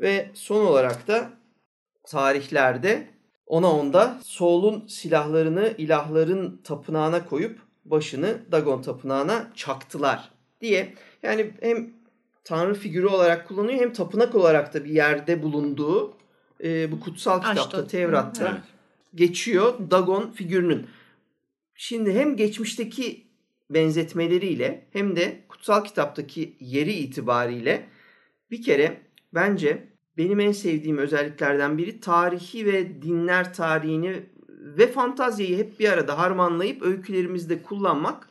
Ve 0.00 0.30
son 0.34 0.66
olarak 0.66 1.08
da 1.08 1.30
tarihlerde 2.04 3.12
ona 3.52 3.72
onda 3.72 4.18
Saul'un 4.24 4.86
silahlarını 4.86 5.74
ilahların 5.78 6.60
tapınağına 6.64 7.26
koyup 7.26 7.58
başını 7.84 8.38
Dagon 8.52 8.82
tapınağına 8.82 9.50
çaktılar 9.54 10.30
diye. 10.60 10.94
Yani 11.22 11.50
hem 11.60 11.90
tanrı 12.44 12.74
figürü 12.74 13.06
olarak 13.06 13.48
kullanıyor 13.48 13.80
hem 13.80 13.92
tapınak 13.92 14.34
olarak 14.34 14.74
da 14.74 14.84
bir 14.84 14.90
yerde 14.90 15.42
bulunduğu 15.42 16.14
e, 16.64 16.92
bu 16.92 17.00
kutsal 17.00 17.40
kitapta 17.40 17.78
Aşdod. 17.78 17.88
Tevrat'ta 17.88 18.48
Evet. 18.48 18.60
geçiyor 19.14 19.90
Dagon 19.90 20.30
figürünün. 20.30 20.86
Şimdi 21.74 22.14
hem 22.14 22.36
geçmişteki 22.36 23.26
benzetmeleriyle 23.70 24.86
hem 24.92 25.16
de 25.16 25.40
kutsal 25.48 25.84
kitaptaki 25.84 26.56
yeri 26.60 26.92
itibariyle 26.92 27.88
bir 28.50 28.62
kere 28.62 29.00
bence 29.34 29.91
benim 30.18 30.40
en 30.40 30.52
sevdiğim 30.52 30.98
özelliklerden 30.98 31.78
biri 31.78 32.00
tarihi 32.00 32.66
ve 32.66 33.02
dinler 33.02 33.54
tarihini 33.54 34.22
ve 34.48 34.86
fantaziyi 34.86 35.58
hep 35.58 35.80
bir 35.80 35.88
arada 35.88 36.18
harmanlayıp 36.18 36.82
öykülerimizde 36.82 37.62
kullanmak 37.62 38.28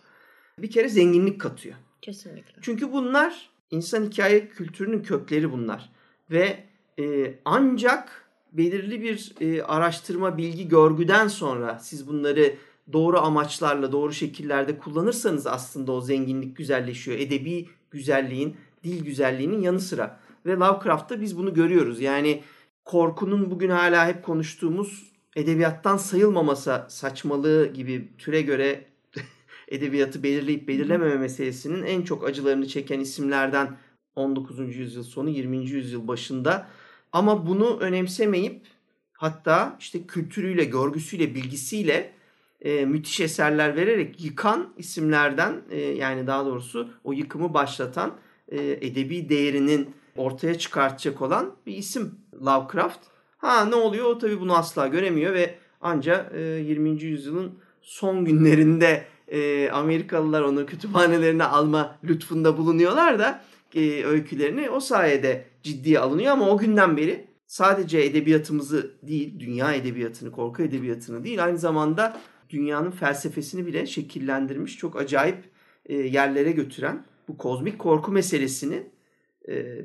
bir 0.58 0.72
kere 0.72 0.90
zenginlik 0.90 1.42
katıyor. 1.42 1.76
Kesinlikle. 2.02 2.62
Çünkü 2.62 2.92
bunlar 2.92 3.50
insan 3.72 4.06
hikaye 4.06 4.50
kültürünün 4.50 5.04
kökleri 5.04 5.52
bunlar. 5.52 5.90
Ve 6.32 6.64
e, 7.00 7.34
ancak 7.46 8.26
belirli 8.52 9.02
bir 9.02 9.34
e, 9.42 9.64
araştırma, 9.64 10.38
bilgi, 10.38 10.68
görgüden 10.68 11.28
sonra 11.28 11.80
siz 11.80 12.08
bunları 12.08 12.56
doğru 12.94 13.20
amaçlarla, 13.20 13.92
doğru 13.92 14.14
şekillerde 14.14 14.78
kullanırsanız 14.78 15.48
aslında 15.48 15.92
o 15.92 16.02
zenginlik 16.02 16.58
güzelleşiyor. 16.58 17.20
Edebi 17.20 17.70
güzelliğin, 17.92 18.58
dil 18.84 19.06
güzelliğinin 19.06 19.62
yanı 19.62 19.80
sıra. 19.80 20.20
Ve 20.46 20.56
Lovecraft'ta 20.56 21.22
biz 21.22 21.38
bunu 21.38 21.54
görüyoruz. 21.54 22.02
Yani 22.02 22.44
korkunun 22.86 23.52
bugün 23.52 23.70
hala 23.70 24.08
hep 24.08 24.24
konuştuğumuz 24.24 25.12
edebiyattan 25.36 25.98
sayılmamasa 25.98 26.88
saçmalığı 26.90 27.74
gibi 27.74 28.12
türe 28.18 28.42
göre 28.42 28.86
edebiyatı 29.68 30.24
belirleyip 30.24 30.68
belirlememe 30.68 31.16
meselesinin 31.16 31.84
en 31.84 32.02
çok 32.02 32.28
acılarını 32.28 32.68
çeken 32.68 33.00
isimlerden 33.00 33.78
19. 34.16 34.76
yüzyıl 34.76 35.04
sonu 35.04 35.30
20. 35.30 35.58
yüzyıl 35.58 36.08
başında 36.08 36.68
ama 37.12 37.48
bunu 37.48 37.78
önemsemeyip 37.80 38.68
hatta 39.14 39.78
işte 39.80 40.08
kültürüyle, 40.08 40.64
görgüsüyle, 40.64 41.36
bilgisiyle 41.36 42.14
e, 42.62 42.86
müthiş 42.86 43.20
eserler 43.20 43.76
vererek 43.76 44.24
yıkan 44.24 44.74
isimlerden 44.78 45.62
e, 45.70 45.80
yani 45.80 46.28
daha 46.28 46.46
doğrusu 46.46 46.90
o 47.04 47.14
yıkımı 47.14 47.54
başlatan 47.54 48.18
e, 48.48 48.72
edebi 48.72 49.30
değerinin 49.30 49.90
ortaya 50.18 50.58
çıkartacak 50.58 51.22
olan 51.22 51.56
bir 51.66 51.74
isim 51.74 52.20
Lovecraft. 52.46 53.00
Ha 53.38 53.66
ne 53.66 53.76
oluyor? 53.76 54.06
O 54.06 54.18
tabii 54.18 54.40
bunu 54.40 54.58
asla 54.58 54.88
göremiyor 54.88 55.34
ve 55.34 55.56
anca 55.82 56.32
e, 56.34 56.40
20. 56.42 57.04
yüzyılın 57.04 57.60
son 57.82 58.26
günlerinde 58.26 59.06
e, 59.28 59.70
Amerikalılar 59.70 60.42
onu 60.42 60.66
kütüphanelerine 60.66 61.44
alma 61.44 62.00
lütfunda 62.04 62.58
bulunuyorlar 62.58 63.20
da 63.20 63.42
e, 63.76 64.04
öykülerini 64.06 64.70
o 64.70 64.80
sayede 64.80 65.46
ciddiye 65.64 66.00
alınıyor 66.00 66.32
ama 66.32 66.50
o 66.50 66.58
günden 66.58 66.98
beri 66.98 67.28
sadece 67.48 68.02
edebiyatımızı 68.02 68.96
değil, 69.04 69.40
dünya 69.40 69.74
edebiyatını, 69.74 70.32
korku 70.32 70.64
edebiyatını 70.64 71.24
değil 71.24 71.44
aynı 71.44 71.58
zamanda 71.58 72.22
dünyanın 72.50 72.92
felsefesini 72.92 73.66
bile 73.66 73.86
şekillendirmiş, 73.86 74.78
çok 74.78 74.96
acayip 74.96 75.38
e, 75.86 75.96
yerlere 75.96 76.52
götüren 76.52 77.06
bu 77.28 77.38
kozmik 77.38 77.80
korku 77.80 78.12
meselesini 78.12 78.84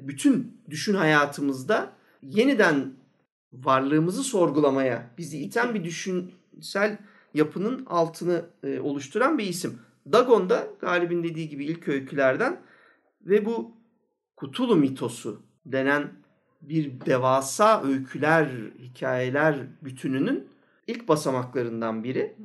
bütün 0.02 0.60
düşün 0.70 0.94
hayatımızda 0.94 1.92
yeniden 2.22 2.92
varlığımızı 3.52 4.22
sorgulamaya 4.22 5.10
bizi 5.18 5.38
iten 5.38 5.74
bir 5.74 5.84
düşünsel 5.84 6.98
yapının 7.34 7.86
altını 7.86 8.44
e, 8.62 8.80
oluşturan 8.80 9.38
bir 9.38 9.44
isim. 9.44 9.78
Dagon 10.12 10.50
da 10.50 10.68
Galip'in 10.80 11.24
dediği 11.24 11.48
gibi 11.48 11.64
ilk 11.64 11.88
öykülerden 11.88 12.60
ve 13.20 13.44
bu 13.44 13.76
Kutulu 14.36 14.76
mitosu 14.76 15.42
denen 15.66 16.12
bir 16.62 17.00
devasa 17.06 17.82
öyküler, 17.82 18.48
hikayeler 18.78 19.56
bütününün 19.82 20.48
ilk 20.86 21.08
basamaklarından 21.08 22.04
biri. 22.04 22.36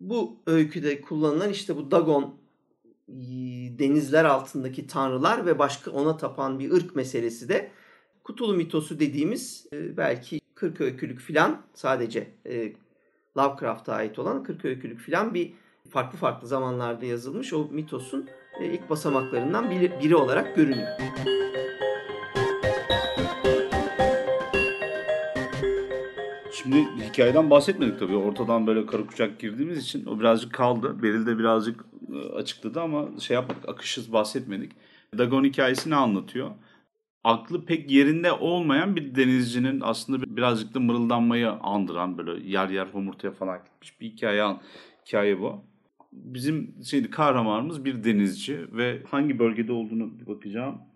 Bu 0.00 0.42
öyküde 0.46 1.00
kullanılan 1.00 1.50
işte 1.50 1.76
bu 1.76 1.90
Dagon 1.90 2.39
denizler 3.78 4.24
altındaki 4.24 4.86
tanrılar 4.86 5.46
ve 5.46 5.58
başka 5.58 5.90
ona 5.90 6.16
tapan 6.16 6.58
bir 6.58 6.70
ırk 6.70 6.96
meselesi 6.96 7.48
de 7.48 7.70
Kutulu 8.24 8.54
mitosu 8.54 9.00
dediğimiz 9.00 9.66
e, 9.72 9.96
belki 9.96 10.40
40 10.54 10.80
öykülük 10.80 11.20
filan 11.20 11.62
sadece 11.74 12.30
e, 12.46 12.72
Lovecraft'a 13.36 13.94
ait 13.94 14.18
olan 14.18 14.42
40 14.42 14.64
öykülük 14.64 15.00
filan 15.00 15.34
bir 15.34 15.52
farklı 15.90 16.18
farklı 16.18 16.48
zamanlarda 16.48 17.06
yazılmış 17.06 17.52
o 17.52 17.68
mitosun 17.70 18.28
e, 18.60 18.66
ilk 18.66 18.90
basamaklarından 18.90 19.70
biri, 19.70 20.16
olarak 20.16 20.56
görünüyor. 20.56 20.88
Şimdi 26.70 26.88
hikayeden 27.08 27.50
bahsetmedik 27.50 27.98
tabii. 27.98 28.16
Ortadan 28.16 28.66
böyle 28.66 28.86
karı 28.86 29.06
kucak 29.06 29.38
girdiğimiz 29.38 29.78
için 29.78 30.06
o 30.06 30.20
birazcık 30.20 30.52
kaldı. 30.52 31.02
Beril 31.02 31.26
de 31.26 31.38
birazcık 31.38 31.84
e, 32.12 32.18
açıkladı 32.18 32.80
ama 32.80 33.08
şey 33.20 33.34
yapmadık, 33.34 33.68
akışsız 33.68 34.12
bahsetmedik. 34.12 34.72
Dagon 35.18 35.44
hikayesi 35.44 35.90
ne 35.90 35.94
anlatıyor? 35.94 36.50
Aklı 37.24 37.64
pek 37.64 37.90
yerinde 37.90 38.32
olmayan 38.32 38.96
bir 38.96 39.14
denizcinin 39.14 39.80
aslında 39.80 40.36
birazcık 40.36 40.74
da 40.74 40.80
mırıldanmayı 40.80 41.50
andıran 41.50 42.18
böyle 42.18 42.50
yer 42.50 42.68
yer 42.68 42.86
homurtuya 42.86 43.32
falan 43.32 43.58
gitmiş 43.64 44.00
bir 44.00 44.06
hikaye, 44.06 44.56
hikaye 45.06 45.40
bu. 45.40 45.64
Bizim 46.12 46.74
şeydi 46.84 47.10
kahramanımız 47.10 47.84
bir 47.84 48.04
denizci 48.04 48.76
ve 48.76 49.02
hangi 49.10 49.38
bölgede 49.38 49.72
olduğunu 49.72 50.10
bakacağım. 50.26 50.89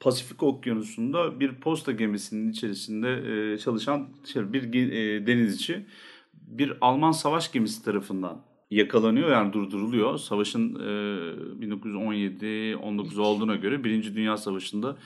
Pasifik 0.00 0.42
Okyanusu'nda 0.42 1.40
bir 1.40 1.54
posta 1.54 1.92
gemisinin 1.92 2.52
içerisinde 2.52 3.52
e, 3.52 3.58
çalışan 3.58 4.08
şey, 4.24 4.52
bir 4.52 4.92
e, 4.92 5.26
denizci 5.26 5.86
bir 6.34 6.72
Alman 6.80 7.12
savaş 7.12 7.52
gemisi 7.52 7.84
tarafından 7.84 8.42
yakalanıyor 8.70 9.30
yani 9.30 9.52
durduruluyor. 9.52 10.18
Savaşın 10.18 10.74
e, 10.74 11.66
1917-19 11.66 13.20
olduğuna 13.20 13.56
göre 13.56 13.84
Birinci 13.84 14.14
Dünya 14.14 14.36
Savaşı'nda 14.36 14.96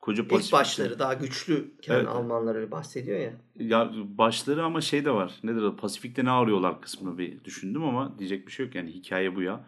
koca 0.00 0.22
İlk 0.22 0.30
Pasifik 0.30 0.52
başları 0.52 0.98
daha 0.98 1.14
güçlüken 1.14 1.94
Evet. 1.94 2.08
Almanlar 2.08 2.54
öyle 2.54 2.70
bahsediyor 2.70 3.18
ya. 3.18 3.32
ya 3.58 3.92
başları 4.18 4.64
ama 4.64 4.80
şey 4.80 5.04
de 5.04 5.10
var. 5.10 5.32
Nedir 5.42 5.62
o? 5.62 5.76
Pasifik'te 5.76 6.24
ne 6.24 6.30
arıyorlar 6.30 6.80
kısmını 6.80 7.18
bir 7.18 7.44
düşündüm 7.44 7.84
ama 7.84 8.18
diyecek 8.18 8.46
bir 8.46 8.52
şey 8.52 8.66
yok. 8.66 8.74
Yani 8.74 8.90
hikaye 8.90 9.36
bu 9.36 9.42
ya. 9.42 9.64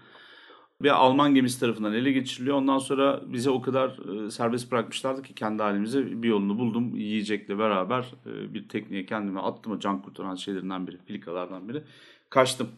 Bir 0.82 0.88
Alman 0.88 1.34
gemisi 1.34 1.60
tarafından 1.60 1.92
ele 1.92 2.12
geçiriliyor. 2.12 2.56
Ondan 2.56 2.78
sonra 2.78 3.20
bize 3.26 3.50
o 3.50 3.62
kadar 3.62 4.24
e, 4.26 4.30
serbest 4.30 4.72
bırakmışlardı 4.72 5.22
ki 5.22 5.34
kendi 5.34 5.62
halimize 5.62 6.22
bir 6.22 6.28
yolunu 6.28 6.58
buldum. 6.58 6.96
Yiyecekle 6.96 7.58
beraber 7.58 8.06
e, 8.26 8.54
bir 8.54 8.68
tekneye 8.68 9.06
kendime 9.06 9.40
attım. 9.40 9.72
O 9.72 9.78
can 9.78 10.02
kurtaran 10.02 10.34
şeylerinden 10.34 10.86
biri, 10.86 10.98
filikalardan 11.06 11.68
biri. 11.68 11.82
Kaçtım 12.30 12.68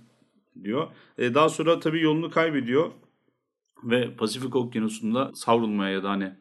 diyor. 0.64 0.88
E, 1.18 1.34
daha 1.34 1.48
sonra 1.48 1.80
tabii 1.80 2.00
yolunu 2.00 2.30
kaybediyor 2.30 2.92
ve 3.84 4.16
Pasifik 4.16 4.56
Okyanusu'nda 4.56 5.30
savrulmaya 5.34 5.92
ya 5.92 6.02
da 6.02 6.10
hani 6.10 6.32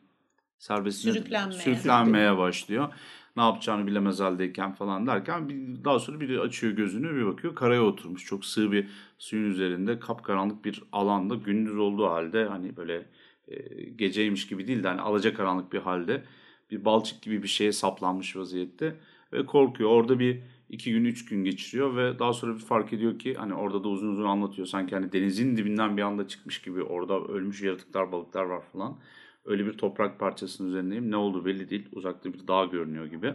serbest 0.59 1.01
Sürüklenmeye. 1.01 1.59
sürüklenmeye 1.59 2.37
başlıyor. 2.37 2.93
Ne 3.37 3.43
yapacağını 3.43 3.87
bilemez 3.87 4.19
haldeyken 4.19 4.73
falan 4.73 5.07
derken 5.07 5.49
bir, 5.49 5.83
daha 5.83 5.99
sonra 5.99 6.19
biri 6.19 6.39
açıyor 6.39 6.73
gözünü 6.73 7.15
bir 7.15 7.25
bakıyor 7.25 7.55
karaya 7.55 7.83
oturmuş. 7.83 8.25
Çok 8.25 8.45
sığ 8.45 8.71
bir 8.71 8.87
suyun 9.17 9.51
üzerinde 9.51 9.99
kapkaranlık 9.99 10.65
bir 10.65 10.83
alanda 10.91 11.35
gündüz 11.35 11.77
olduğu 11.77 12.07
halde 12.07 12.45
hani 12.45 12.77
böyle 12.77 13.05
e, 13.47 13.83
geceymiş 13.89 14.47
gibi 14.47 14.67
değil 14.67 14.83
de 14.83 14.87
hani 14.87 15.01
alacakaranlık 15.01 15.73
bir 15.73 15.79
halde 15.79 16.23
bir 16.71 16.85
balçık 16.85 17.21
gibi 17.21 17.43
bir 17.43 17.47
şeye 17.47 17.71
saplanmış 17.71 18.35
vaziyette 18.35 18.95
ve 19.33 19.45
korkuyor. 19.45 19.89
Orada 19.89 20.19
bir 20.19 20.41
iki 20.69 20.91
gün 20.91 21.05
üç 21.05 21.25
gün 21.25 21.43
geçiriyor 21.43 21.95
ve 21.95 22.19
daha 22.19 22.33
sonra 22.33 22.55
bir 22.55 22.59
fark 22.59 22.93
ediyor 22.93 23.19
ki 23.19 23.33
hani 23.33 23.53
orada 23.53 23.83
da 23.83 23.87
uzun 23.87 24.07
uzun 24.07 24.25
anlatıyor. 24.25 24.67
Sanki 24.67 24.95
hani 24.95 25.11
denizin 25.11 25.57
dibinden 25.57 25.97
bir 25.97 26.01
anda 26.01 26.27
çıkmış 26.27 26.61
gibi 26.61 26.83
orada 26.83 27.19
ölmüş 27.19 27.61
yaratıklar 27.61 28.11
balıklar 28.11 28.43
var 28.43 28.61
falan. 28.73 28.97
Öyle 29.45 29.65
bir 29.65 29.77
toprak 29.77 30.19
parçasının 30.19 30.69
üzerindeyim. 30.69 31.11
Ne 31.11 31.15
oldu 31.15 31.45
belli 31.45 31.69
değil. 31.69 31.89
Uzakta 31.91 32.33
bir 32.33 32.47
dağ 32.47 32.65
görünüyor 32.65 33.05
gibi. 33.05 33.33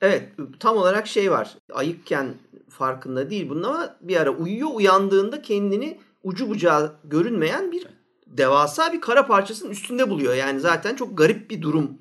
Evet 0.00 0.28
tam 0.60 0.76
olarak 0.76 1.06
şey 1.06 1.30
var. 1.30 1.54
Ayıkken 1.72 2.34
farkında 2.68 3.30
değil 3.30 3.48
bunun 3.48 3.62
ama 3.62 3.96
bir 4.00 4.16
ara 4.16 4.30
uyuyor. 4.30 4.68
Uyandığında 4.74 5.42
kendini 5.42 5.98
ucu 6.22 6.48
bucağı 6.50 6.92
görünmeyen 7.04 7.72
bir 7.72 7.86
devasa 8.26 8.92
bir 8.92 9.00
kara 9.00 9.26
parçasının 9.26 9.70
üstünde 9.70 10.10
buluyor. 10.10 10.34
Yani 10.34 10.60
zaten 10.60 10.94
çok 10.96 11.18
garip 11.18 11.50
bir 11.50 11.62
durum. 11.62 11.98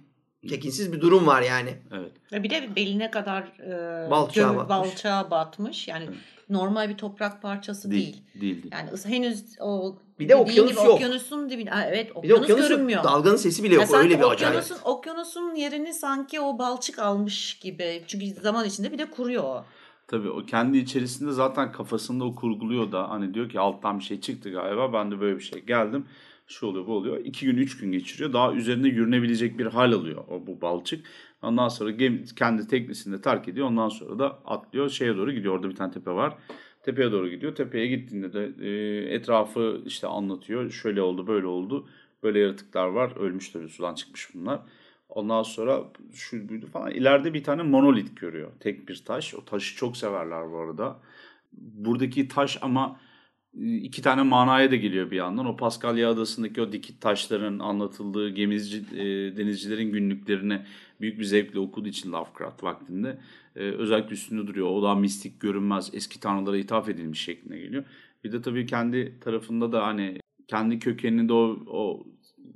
Tekinsiz 0.49 0.93
bir 0.93 1.01
durum 1.01 1.27
var 1.27 1.41
yani. 1.41 1.73
Evet. 1.91 2.11
Ve 2.31 2.43
bir 2.43 2.49
de 2.49 2.75
beline 2.75 3.11
kadar 3.11 3.41
e, 3.43 4.09
Balçağa 4.11 4.41
göm- 4.41 4.57
batmış. 4.57 4.69
balçağa 4.69 5.31
batmış. 5.31 5.87
Yani 5.87 6.09
normal 6.49 6.89
bir 6.89 6.97
toprak 6.97 7.41
parçası 7.41 7.91
değil. 7.91 8.03
Değil. 8.13 8.41
Değil. 8.41 8.63
değil. 8.63 8.73
Yani 8.73 8.89
henüz 9.05 9.43
o 9.59 9.95
Bir 10.19 10.29
de 10.29 10.35
okyanus 10.35 10.71
gibi 10.71 10.79
yok. 10.85 10.89
okyanusun 10.95 11.49
dibinde. 11.49 11.69
Ha, 11.69 11.85
evet 11.87 12.09
Bir 12.23 12.29
de 12.29 12.33
okyanus 12.33 12.43
okyanus 12.43 12.67
görünmüyor. 12.69 13.03
dalganın 13.03 13.35
sesi 13.35 13.63
bile 13.63 13.75
yok. 13.75 13.83
sanki 13.85 13.97
Öyle 14.07 14.19
bir 14.19 14.23
acayip. 14.31 14.55
okyanusun, 14.55 14.77
okyanusun 14.85 15.55
yerini 15.55 15.93
sanki 15.93 16.39
o 16.41 16.59
balçık 16.59 16.99
almış 16.99 17.59
gibi. 17.59 18.03
Çünkü 18.07 18.25
zaman 18.27 18.65
içinde 18.65 18.91
bir 18.91 18.97
de 18.97 19.05
kuruyor 19.09 19.43
o. 19.43 19.65
Tabii 20.07 20.29
o 20.29 20.45
kendi 20.45 20.77
içerisinde 20.77 21.31
zaten 21.31 21.71
kafasında 21.71 22.23
o 22.25 22.35
kurguluyor 22.35 22.91
da 22.91 23.09
hani 23.09 23.33
diyor 23.33 23.49
ki 23.49 23.59
alttan 23.59 23.99
bir 23.99 24.03
şey 24.03 24.21
çıktı 24.21 24.51
galiba 24.51 24.93
ben 24.93 25.11
de 25.11 25.19
böyle 25.21 25.35
bir 25.37 25.43
şey 25.43 25.61
geldim. 25.61 26.05
Şu 26.47 26.67
oluyor 26.67 26.87
bu 26.87 26.93
oluyor. 26.93 27.25
İki 27.25 27.45
gün 27.45 27.57
üç 27.57 27.77
gün 27.77 27.91
geçiriyor. 27.91 28.33
Daha 28.33 28.53
üzerinde 28.53 28.87
yürünebilecek 28.87 29.59
bir 29.59 29.65
hal 29.65 29.91
alıyor 29.91 30.23
o 30.29 30.47
bu 30.47 30.61
balçık. 30.61 31.05
Ondan 31.43 31.67
sonra 31.67 31.91
gemi, 31.91 32.25
kendi 32.25 32.67
teknesini 32.67 33.17
de 33.17 33.21
terk 33.21 33.47
ediyor. 33.47 33.67
Ondan 33.67 33.89
sonra 33.89 34.19
da 34.19 34.39
atlıyor 34.45 34.89
şeye 34.89 35.17
doğru 35.17 35.31
gidiyor. 35.31 35.55
Orada 35.55 35.69
bir 35.69 35.75
tane 35.75 35.91
tepe 35.91 36.11
var. 36.11 36.37
Tepeye 36.83 37.11
doğru 37.11 37.29
gidiyor. 37.29 37.55
Tepeye 37.55 37.87
gittiğinde 37.87 38.33
de 38.33 38.53
e, 38.61 38.69
etrafı 39.15 39.81
işte 39.85 40.07
anlatıyor. 40.07 40.71
Şöyle 40.71 41.01
oldu 41.01 41.27
böyle 41.27 41.47
oldu. 41.47 41.87
Böyle 42.23 42.39
yaratıklar 42.39 42.87
var. 42.87 43.13
Ölmüş 43.19 43.49
tabii 43.49 43.69
sudan 43.69 43.95
çıkmış 43.95 44.29
bunlar. 44.33 44.59
Ondan 45.09 45.43
sonra 45.43 45.83
şu 46.13 46.49
buydu 46.49 46.67
falan. 46.67 46.91
İleride 46.91 47.33
bir 47.33 47.43
tane 47.43 47.63
monolit 47.63 48.17
görüyor. 48.17 48.51
Tek 48.59 48.89
bir 48.89 49.03
taş. 49.05 49.35
O 49.35 49.45
taşı 49.45 49.75
çok 49.75 49.97
severler 49.97 50.51
bu 50.51 50.57
arada. 50.57 50.99
Buradaki 51.53 52.27
taş 52.27 52.57
ama 52.61 52.99
iki 53.61 54.01
tane 54.01 54.21
manaya 54.21 54.71
da 54.71 54.75
geliyor 54.75 55.11
bir 55.11 55.15
yandan. 55.15 55.45
O 55.45 55.57
Paskalya 55.57 56.09
Adası'ndaki 56.09 56.61
o 56.61 56.71
dikit 56.71 57.01
taşların 57.01 57.59
anlatıldığı 57.59 58.29
gemici, 58.29 58.77
e, 58.77 59.05
denizcilerin 59.37 59.91
günlüklerini 59.91 60.61
büyük 61.01 61.19
bir 61.19 61.23
zevkle 61.23 61.59
okuduğu 61.59 61.89
için 61.89 62.11
Lovecraft 62.11 62.63
vaktinde 62.63 63.17
e, 63.55 63.59
özellikle 63.59 64.13
üstünde 64.13 64.47
duruyor. 64.47 64.67
O 64.67 64.83
da 64.83 64.95
mistik 64.95 65.39
görünmez 65.39 65.89
eski 65.93 66.19
tanrılara 66.19 66.57
ithaf 66.57 66.89
edilmiş 66.89 67.21
şekline 67.21 67.59
geliyor. 67.59 67.83
Bir 68.23 68.31
de 68.31 68.41
tabii 68.41 68.65
kendi 68.65 69.19
tarafında 69.21 69.71
da 69.71 69.85
hani 69.87 70.19
kendi 70.47 70.79
kökeninde 70.79 71.33
o, 71.33 71.57
o 71.67 72.07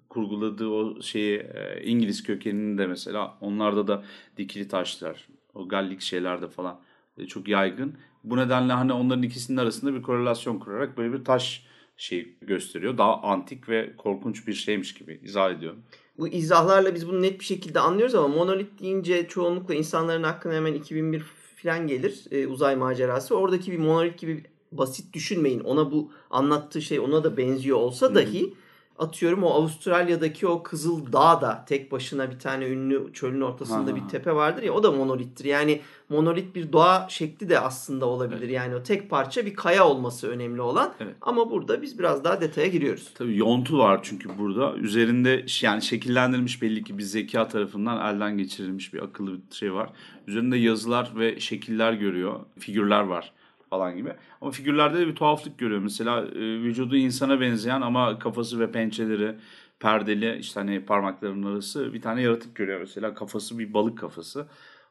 kurguladığı 0.10 0.68
o 0.68 1.02
şeyi 1.02 1.38
e, 1.38 1.84
İngiliz 1.84 2.24
kökenini 2.24 2.78
de 2.78 2.88
mesela 2.88 3.38
onlarda 3.42 3.88
da 3.88 4.04
dikili 4.38 4.68
taşlar, 4.68 5.28
o 5.54 5.68
gallik 5.68 6.02
şeylerde 6.02 6.48
falan 6.48 6.80
e, 7.18 7.26
çok 7.26 7.48
yaygın. 7.48 7.96
Bu 8.30 8.38
nedenle 8.38 8.74
hani 8.74 8.94
onların 8.94 9.24
ikisinin 9.24 9.58
arasında 9.58 9.94
bir 9.94 10.02
korelasyon 10.02 10.60
kurarak 10.60 10.98
böyle 10.98 11.14
bir 11.14 11.26
taş 11.26 11.66
şey 11.98 12.38
gösteriyor. 12.42 12.98
Daha 12.98 13.22
antik 13.22 13.70
ve 13.70 13.94
korkunç 13.98 14.48
bir 14.48 14.54
şeymiş 14.54 14.94
gibi 14.94 15.20
izah 15.24 15.52
ediyor. 15.52 15.74
Bu 16.18 16.28
izahlarla 16.28 16.96
biz 16.96 17.08
bunu 17.08 17.22
net 17.22 17.40
bir 17.40 17.46
şekilde 17.46 17.80
anlıyoruz 17.80 18.16
ama 18.16 18.28
monolit 18.28 18.80
deyince 18.82 19.28
çoğunlukla 19.28 19.74
insanların 19.74 20.24
aklına 20.24 20.54
hemen 20.54 20.74
2001 20.74 21.24
falan 21.64 21.88
gelir 21.88 22.26
e, 22.32 22.48
uzay 22.48 22.76
macerası. 22.76 23.38
Oradaki 23.38 23.72
bir 23.72 23.78
monolit 23.78 24.20
gibi 24.20 24.44
basit 24.72 25.14
düşünmeyin. 25.14 25.60
Ona 25.60 25.92
bu 25.92 26.12
anlattığı 26.30 26.82
şey 26.82 27.00
ona 27.00 27.24
da 27.24 27.38
benziyor 27.38 27.78
olsa 27.78 28.16
dahi 28.16 28.54
atıyorum 29.00 29.44
o 29.44 29.50
Avustralya'daki 29.50 30.48
o 30.48 30.64
Kızıl 30.64 31.12
Dağ 31.14 31.42
da 31.42 31.66
tek 31.68 31.92
başına 31.92 32.32
bir 32.32 32.40
tane 32.40 32.68
ünlü 32.68 33.14
çölün 33.14 33.42
ortasında 33.42 33.92
Ha. 33.92 33.96
bir 33.96 34.08
tepe 34.10 34.36
vardır 34.36 34.64
ya 34.64 34.74
o 34.74 34.84
da 34.84 34.92
monolittir. 34.92 35.46
Yani 35.46 35.82
monolit 36.10 36.56
bir 36.56 36.74
doğa 36.74 37.08
şekli 37.10 37.50
de 37.50 37.60
aslında 37.60 38.06
olabilir. 38.06 38.42
Evet. 38.42 38.52
Yani 38.52 38.76
o 38.76 38.84
tek 38.84 39.10
parça 39.10 39.46
bir 39.46 39.56
kaya 39.56 39.88
olması 39.88 40.28
önemli 40.28 40.62
olan. 40.62 40.94
Evet. 41.00 41.16
Ama 41.22 41.52
burada 41.52 41.82
biz 41.82 42.00
biraz 42.00 42.24
daha 42.24 42.42
detaya 42.42 42.68
giriyoruz. 42.68 43.12
Tabii 43.16 43.38
yontu 43.38 43.78
var 43.78 44.00
çünkü 44.04 44.30
burada. 44.38 44.76
Üzerinde 44.76 45.46
yani 45.62 45.82
şekillendirilmiş 45.82 46.62
belli 46.62 46.84
ki 46.84 46.98
bir 46.98 47.04
zeka 47.04 47.48
tarafından 47.48 48.16
elden 48.16 48.38
geçirilmiş 48.38 48.94
bir 48.94 49.04
akıllı 49.04 49.34
bir 49.34 49.56
şey 49.56 49.74
var. 49.74 49.90
Üzerinde 50.28 50.58
yazılar 50.58 51.12
ve 51.16 51.40
şekiller 51.40 51.94
görüyor. 51.94 52.40
Figürler 52.60 53.02
var 53.02 53.32
falan 53.70 53.98
gibi. 53.98 54.14
Ama 54.42 54.52
figürlerde 54.52 55.00
de 55.00 55.08
bir 55.08 55.16
tuhaflık 55.16 55.58
görüyor. 55.58 55.82
Mesela 55.82 56.22
e, 56.26 56.40
vücudu 56.40 56.96
insana 56.96 57.42
benzeyen 57.42 57.82
ama 57.82 58.20
kafası 58.20 58.60
ve 58.60 58.72
pençeleri 58.72 59.36
perdeli 59.80 60.38
işte 60.40 60.60
hani 60.60 60.86
parmaklarının 60.86 61.54
arası 61.54 61.94
bir 61.94 62.02
tane 62.02 62.22
yaratık 62.22 62.56
görüyor 62.56 62.80
mesela. 62.80 63.14
Kafası 63.14 63.60
bir 63.60 63.74
balık 63.74 63.98
kafası. 63.98 64.48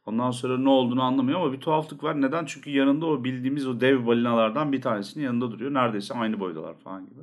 Ondan 0.06 0.30
sonra 0.30 0.58
ne 0.58 0.68
olduğunu 0.68 1.02
anlamıyor 1.02 1.40
ama 1.40 1.52
bir 1.52 1.60
tuhaflık 1.60 2.04
var. 2.04 2.22
Neden? 2.22 2.44
Çünkü 2.44 2.70
yanında 2.70 3.06
o 3.06 3.24
bildiğimiz 3.24 3.66
o 3.66 3.80
dev 3.80 4.06
balinalardan 4.06 4.72
bir 4.72 4.82
tanesinin 4.82 5.24
yanında 5.24 5.50
duruyor. 5.50 5.74
Neredeyse 5.74 6.14
aynı 6.14 6.40
boydalar 6.40 6.74
falan 6.78 7.06
gibi. 7.06 7.20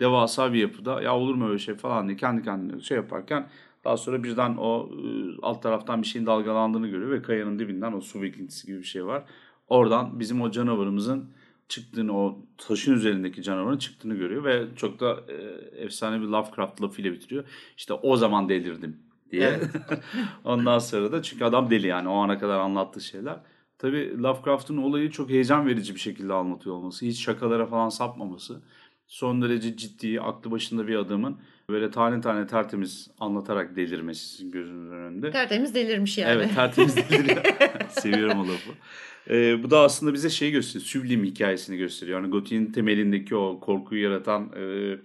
Devasa 0.00 0.52
bir 0.52 0.58
yapıda 0.58 1.02
ya 1.02 1.16
olur 1.16 1.34
mu 1.34 1.48
öyle 1.48 1.58
şey 1.58 1.74
falan 1.74 2.08
diye 2.08 2.16
kendi 2.16 2.42
kendine 2.42 2.80
şey 2.80 2.96
yaparken 2.96 3.48
daha 3.84 3.96
sonra 3.96 4.24
birden 4.24 4.56
o 4.56 4.90
e, 4.92 5.06
alt 5.42 5.62
taraftan 5.62 6.02
bir 6.02 6.06
şeyin 6.06 6.26
dalgalandığını 6.26 6.88
görüyor 6.88 7.10
ve 7.10 7.22
kayanın 7.22 7.58
dibinden 7.58 7.92
o 7.92 8.00
su 8.00 8.22
birikintisi 8.22 8.66
gibi 8.66 8.78
bir 8.78 8.84
şey 8.84 9.06
var. 9.06 9.24
Oradan 9.68 10.20
bizim 10.20 10.42
o 10.42 10.50
canavarımızın 10.50 11.30
çıktığını 11.68 12.18
o 12.18 12.38
taşın 12.58 12.94
üzerindeki 12.94 13.42
canavarın 13.42 13.78
çıktığını 13.78 14.14
görüyor 14.14 14.44
ve 14.44 14.66
çok 14.76 15.00
da 15.00 15.20
e, 15.28 15.34
efsane 15.84 16.20
bir 16.20 16.26
Lovecraft 16.26 16.82
lafıyla 16.82 17.12
bitiriyor. 17.12 17.44
İşte 17.76 17.94
o 17.94 18.16
zaman 18.16 18.48
delirdim 18.48 18.96
diye. 19.30 19.42
Evet. 19.48 19.70
Ondan 20.44 20.78
sonra 20.78 21.12
da 21.12 21.22
çünkü 21.22 21.44
adam 21.44 21.70
deli 21.70 21.86
yani 21.86 22.08
o 22.08 22.14
ana 22.14 22.38
kadar 22.38 22.58
anlattığı 22.58 23.00
şeyler. 23.00 23.36
Tabii 23.78 24.22
Lovecraft'ın 24.22 24.76
olayı 24.76 25.10
çok 25.10 25.30
heyecan 25.30 25.66
verici 25.66 25.94
bir 25.94 26.00
şekilde 26.00 26.32
anlatıyor 26.32 26.76
olması. 26.76 27.06
Hiç 27.06 27.24
şakalara 27.24 27.66
falan 27.66 27.88
sapmaması. 27.88 28.62
Son 29.06 29.42
derece 29.42 29.76
ciddi, 29.76 30.20
aklı 30.20 30.50
başında 30.50 30.88
bir 30.88 30.96
adamın 30.96 31.38
böyle 31.68 31.90
tane 31.90 32.20
tane 32.20 32.46
tertemiz 32.46 33.10
anlatarak 33.20 33.76
delirmesi 33.76 34.28
sizin 34.28 34.50
gözünüzün 34.50 34.96
önünde. 34.96 35.30
Tertemiz 35.30 35.74
delirmiş 35.74 36.18
yani. 36.18 36.32
Evet 36.32 36.54
tertemiz 36.54 36.96
deliriyor. 36.96 37.42
Seviyorum 37.88 38.40
o 38.40 38.42
lafı. 38.42 38.70
Ee, 39.30 39.62
bu 39.62 39.70
da 39.70 39.80
aslında 39.80 40.14
bize 40.14 40.30
şey 40.30 40.50
gösteriyor. 40.50 40.86
Süblim 40.86 41.24
hikayesini 41.24 41.76
gösteriyor. 41.76 42.20
Yani 42.20 42.30
Goti'nin 42.30 42.72
temelindeki 42.72 43.36
o 43.36 43.60
korkuyu 43.60 44.02
yaratan 44.02 44.52
e, 44.56 44.96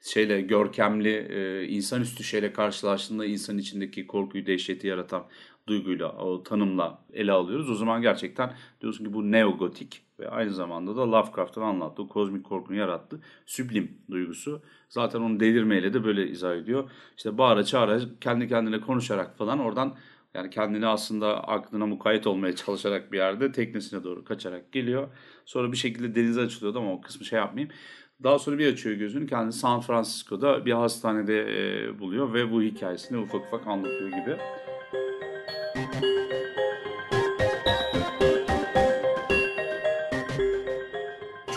şeyle 0.00 0.40
görkemli 0.40 1.14
e, 1.14 1.66
insanüstü 1.68 2.24
şeyle 2.24 2.52
karşılaştığında 2.52 3.24
insan 3.24 3.58
içindeki 3.58 4.06
korkuyu 4.06 4.46
dehşeti 4.46 4.86
yaratan 4.86 5.24
duyguyla 5.66 6.12
o 6.12 6.42
tanımla 6.42 7.04
ele 7.12 7.32
alıyoruz. 7.32 7.70
O 7.70 7.74
zaman 7.74 8.02
gerçekten 8.02 8.54
diyorsun 8.80 9.04
ki 9.04 9.12
bu 9.12 9.32
neogotik 9.32 10.02
ve 10.20 10.28
aynı 10.28 10.50
zamanda 10.50 10.96
da 10.96 11.12
Lovecraft'ın 11.12 11.60
anlattığı 11.60 12.08
kozmik 12.08 12.44
korkunu 12.44 12.76
yarattığı 12.76 13.20
süblim 13.46 13.98
duygusu. 14.10 14.62
Zaten 14.88 15.20
onu 15.20 15.40
delirmeyle 15.40 15.94
de 15.94 16.04
böyle 16.04 16.28
izah 16.28 16.56
ediyor. 16.56 16.90
İşte 17.16 17.38
bağıra 17.38 17.64
çağıra 17.64 18.00
kendi 18.20 18.48
kendine 18.48 18.80
konuşarak 18.80 19.38
falan 19.38 19.58
oradan 19.58 19.96
yani 20.34 20.50
kendini 20.50 20.86
aslında 20.86 21.48
aklına 21.48 21.86
mukayyet 21.86 22.26
olmaya 22.26 22.56
çalışarak 22.56 23.12
bir 23.12 23.18
yerde 23.18 23.52
teknesine 23.52 24.04
doğru 24.04 24.24
kaçarak 24.24 24.72
geliyor. 24.72 25.08
Sonra 25.44 25.72
bir 25.72 25.76
şekilde 25.76 26.14
denize 26.14 26.40
açılıyordu 26.40 26.78
ama 26.78 26.92
o 26.92 27.00
kısmı 27.00 27.26
şey 27.26 27.38
yapmayayım. 27.38 27.74
Daha 28.22 28.38
sonra 28.38 28.58
bir 28.58 28.72
açıyor 28.72 28.96
gözünü 28.96 29.26
kendini 29.26 29.52
San 29.52 29.80
Francisco'da 29.80 30.66
bir 30.66 30.72
hastanede 30.72 31.40
e, 31.40 31.98
buluyor 31.98 32.34
ve 32.34 32.52
bu 32.52 32.62
hikayesini 32.62 33.18
ufak 33.18 33.46
ufak 33.46 33.66
anlatıyor 33.66 34.08
gibi. 34.08 34.36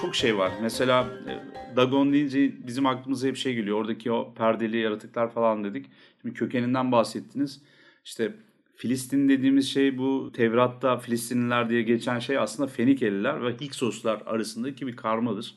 Çok 0.01 0.15
şey 0.15 0.38
var. 0.38 0.51
Mesela 0.61 1.07
e, 1.27 1.75
Dagon 1.75 2.13
deyince 2.13 2.67
bizim 2.67 2.85
aklımıza 2.85 3.27
hep 3.27 3.38
şey 3.38 3.55
geliyor. 3.55 3.77
Oradaki 3.77 4.11
o 4.11 4.33
perdeli 4.33 4.77
yaratıklar 4.77 5.31
falan 5.31 5.63
dedik. 5.63 5.85
Şimdi 6.21 6.35
kökeninden 6.35 6.91
bahsettiniz. 6.91 7.61
İşte 8.05 8.33
Filistin 8.75 9.29
dediğimiz 9.29 9.69
şey 9.69 9.97
bu 9.97 10.31
Tevrat'ta 10.33 10.97
Filistinliler 10.97 11.69
diye 11.69 11.81
geçen 11.81 12.19
şey 12.19 12.38
aslında 12.38 12.67
Fenikeliler 12.67 13.43
ve 13.43 13.53
Hiksoslar 13.53 14.21
arasındaki 14.25 14.88
bir 14.88 14.95
karmadır. 14.95 15.55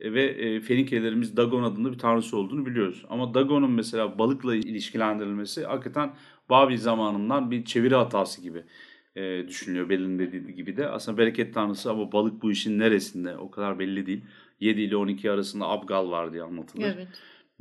E, 0.00 0.12
ve 0.12 0.24
e, 0.24 0.60
Fenikelilerimiz 0.60 1.36
Dagon 1.36 1.62
adında 1.62 1.92
bir 1.92 1.98
tanrısı 1.98 2.36
olduğunu 2.36 2.66
biliyoruz. 2.66 3.04
Ama 3.08 3.34
Dagon'un 3.34 3.70
mesela 3.70 4.18
balıkla 4.18 4.54
ilişkilendirilmesi 4.54 5.64
hakikaten 5.64 6.14
Babil 6.50 6.78
zamanından 6.78 7.50
bir 7.50 7.64
çeviri 7.64 7.94
hatası 7.94 8.42
gibi 8.42 8.64
e, 9.16 9.48
düşünülüyor 9.48 9.88
Belin 9.88 10.18
dediği 10.18 10.54
gibi 10.54 10.76
de. 10.76 10.88
Aslında 10.88 11.18
bereket 11.18 11.54
tanrısı 11.54 11.90
ama 11.90 12.12
balık 12.12 12.42
bu 12.42 12.52
işin 12.52 12.78
neresinde 12.78 13.36
o 13.36 13.50
kadar 13.50 13.78
belli 13.78 14.06
değil. 14.06 14.24
7 14.60 14.80
ile 14.80 14.96
12 14.96 15.30
arasında 15.30 15.68
Abgal 15.68 16.10
var 16.10 16.32
diye 16.32 16.42
anlatılır. 16.42 16.94
Evet. 16.96 17.08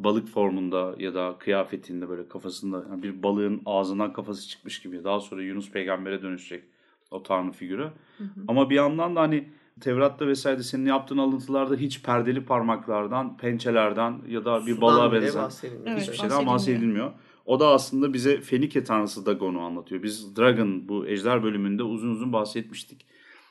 Balık 0.04 0.28
formunda 0.28 0.96
ya 1.00 1.14
da 1.14 1.36
kıyafetinde 1.40 2.10
böyle 2.10 2.28
kafasında 2.28 2.86
yani 2.90 3.04
bir 3.04 3.24
balığın 3.24 3.62
ağzından 3.66 4.14
kafası 4.14 4.50
çıkmış 4.50 4.82
gibi. 4.82 5.04
Daha 5.04 5.20
sonra 5.20 5.44
Yunus 5.44 5.72
peygambere 5.72 6.22
dönüşecek 6.22 6.64
o 7.12 7.24
tanrı 7.24 7.52
figürü. 7.52 7.84
Hı 8.18 8.24
hı. 8.24 8.30
Ama 8.48 8.70
bir 8.70 8.76
yandan 8.76 9.16
da 9.16 9.22
hani 9.22 9.50
Tevrat'ta 9.82 10.28
vesaire 10.28 10.64
senin 10.64 10.86
yaptığın 10.86 11.18
alıntılarda 11.18 11.76
hiç 11.76 12.04
perdeli 12.04 12.46
parmaklardan, 12.46 13.38
pençelerden 13.38 14.22
ya 14.28 14.46
da 14.46 14.66
bir 14.66 14.76
Sudan 14.76 14.82
balığa 14.82 15.14
benzer 15.14 15.44
bahsedilmiyor. 15.44 15.98
hiçbir 15.98 16.08
Evet, 16.08 16.22
şeyden 16.22 16.48
bahsedilmiyor. 16.48 17.12
O 17.46 17.60
da 17.60 17.68
aslında 17.68 18.14
bize 18.14 18.42
Fenike 18.42 18.84
tanrısı 18.84 19.26
Dagon'u 19.26 19.62
anlatıyor. 19.62 20.04
Biz 20.04 20.38
Dragon 20.38 20.90
bu 20.90 21.08
ejder 21.08 21.44
bölümünde 21.44 21.84
uzun 21.84 22.10
uzun 22.10 22.34
bahsetmiştik. 22.34 23.06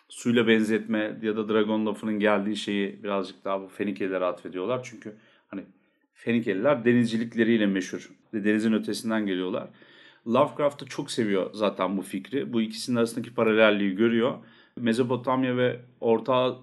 Suyla 0.08 0.46
benzetme 0.46 1.18
ya 1.22 1.36
da 1.36 1.48
Dragon 1.48 1.86
lafının 1.86 2.18
geldiği 2.18 2.56
şeyi 2.56 3.02
birazcık 3.02 3.44
daha 3.44 3.62
bu 3.62 3.68
Fenikelilere 3.68 4.24
atfediyorlar. 4.24 4.80
Çünkü 4.82 5.16
hani 5.48 5.64
Fenikeliler 6.24 6.84
denizcilikleriyle 6.84 7.66
meşhur. 7.66 8.10
Denizin 8.32 8.72
ötesinden 8.72 9.26
geliyorlar. 9.26 9.68
Lovecraft 10.26 10.82
da 10.82 10.86
çok 10.86 11.10
seviyor 11.10 11.50
zaten 11.54 11.96
bu 11.96 12.02
fikri. 12.02 12.52
Bu 12.52 12.62
ikisinin 12.62 12.96
arasındaki 12.96 13.34
paralelliği 13.34 13.96
görüyor. 13.96 14.34
Mezopotamya 14.76 15.56
ve 15.56 15.80
Orta 16.00 16.56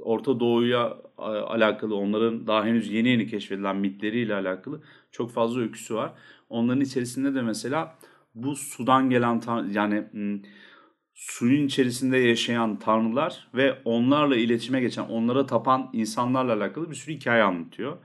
Orta 0.00 0.40
Doğu'ya 0.40 0.96
alakalı 1.18 1.96
onların 1.96 2.46
daha 2.46 2.64
henüz 2.64 2.92
yeni 2.92 3.08
yeni 3.08 3.26
keşfedilen 3.26 3.76
mitleriyle 3.76 4.34
alakalı 4.34 4.82
çok 5.12 5.32
fazla 5.32 5.60
öyküsü 5.60 5.94
var. 5.94 6.12
Onların 6.48 6.80
içerisinde 6.80 7.34
de 7.34 7.42
mesela 7.42 7.98
bu 8.34 8.56
sudan 8.56 9.10
gelen 9.10 9.42
yani 9.72 10.04
suyun 11.14 11.66
içerisinde 11.66 12.18
yaşayan 12.18 12.78
tanrılar 12.78 13.48
ve 13.54 13.78
onlarla 13.84 14.36
iletişime 14.36 14.80
geçen, 14.80 15.02
onlara 15.02 15.46
tapan 15.46 15.90
insanlarla 15.92 16.54
alakalı 16.54 16.90
bir 16.90 16.94
sürü 16.94 17.14
hikaye 17.14 17.42
anlatıyor. 17.42 17.96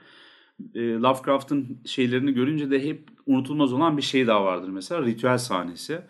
Lovecraft'ın 0.76 1.82
şeylerini 1.86 2.34
görünce 2.34 2.72
de 2.72 2.84
hep 2.84 3.10
unutulmaz 3.26 3.74
olan 3.74 3.98
bir 3.98 4.02
şey 4.02 4.28
daha 4.28 4.46
vardır 4.46 4.70
mesela 4.70 5.02
ritüel 5.06 5.38
sahnesi 5.38 6.02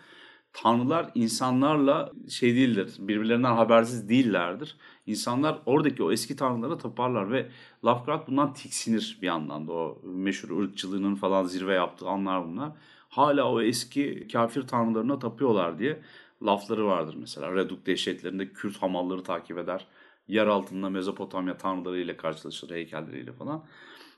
tanrılar 0.56 1.10
insanlarla 1.14 2.12
şey 2.28 2.54
değildir, 2.54 2.94
birbirlerinden 2.98 3.54
habersiz 3.56 4.08
değillerdir. 4.08 4.76
İnsanlar 5.06 5.58
oradaki 5.66 6.02
o 6.02 6.12
eski 6.12 6.36
tanrılara 6.36 6.78
taparlar 6.78 7.30
ve 7.30 7.48
Lovecraft 7.84 8.28
bundan 8.28 8.54
tiksinir 8.54 9.18
bir 9.22 9.26
yandan 9.26 9.68
da 9.68 9.72
o 9.72 10.00
meşhur 10.04 10.62
ırkçılığının 10.62 11.14
falan 11.14 11.44
zirve 11.44 11.74
yaptığı 11.74 12.08
anlar 12.08 12.48
bunlar. 12.48 12.72
Hala 13.08 13.52
o 13.52 13.60
eski 13.60 14.28
kafir 14.32 14.62
tanrılarına 14.62 15.18
tapıyorlar 15.18 15.78
diye 15.78 16.02
lafları 16.42 16.86
vardır 16.86 17.14
mesela. 17.18 17.54
Reduk 17.54 17.86
dehşetlerinde 17.86 18.52
Kürt 18.52 18.82
hamalları 18.82 19.22
takip 19.22 19.58
eder. 19.58 19.86
Yer 20.28 20.46
altında 20.46 20.90
Mezopotamya 20.90 21.56
tanrılarıyla 21.56 22.16
karşılaşır 22.16 22.70
heykelleriyle 22.70 23.32
falan. 23.32 23.64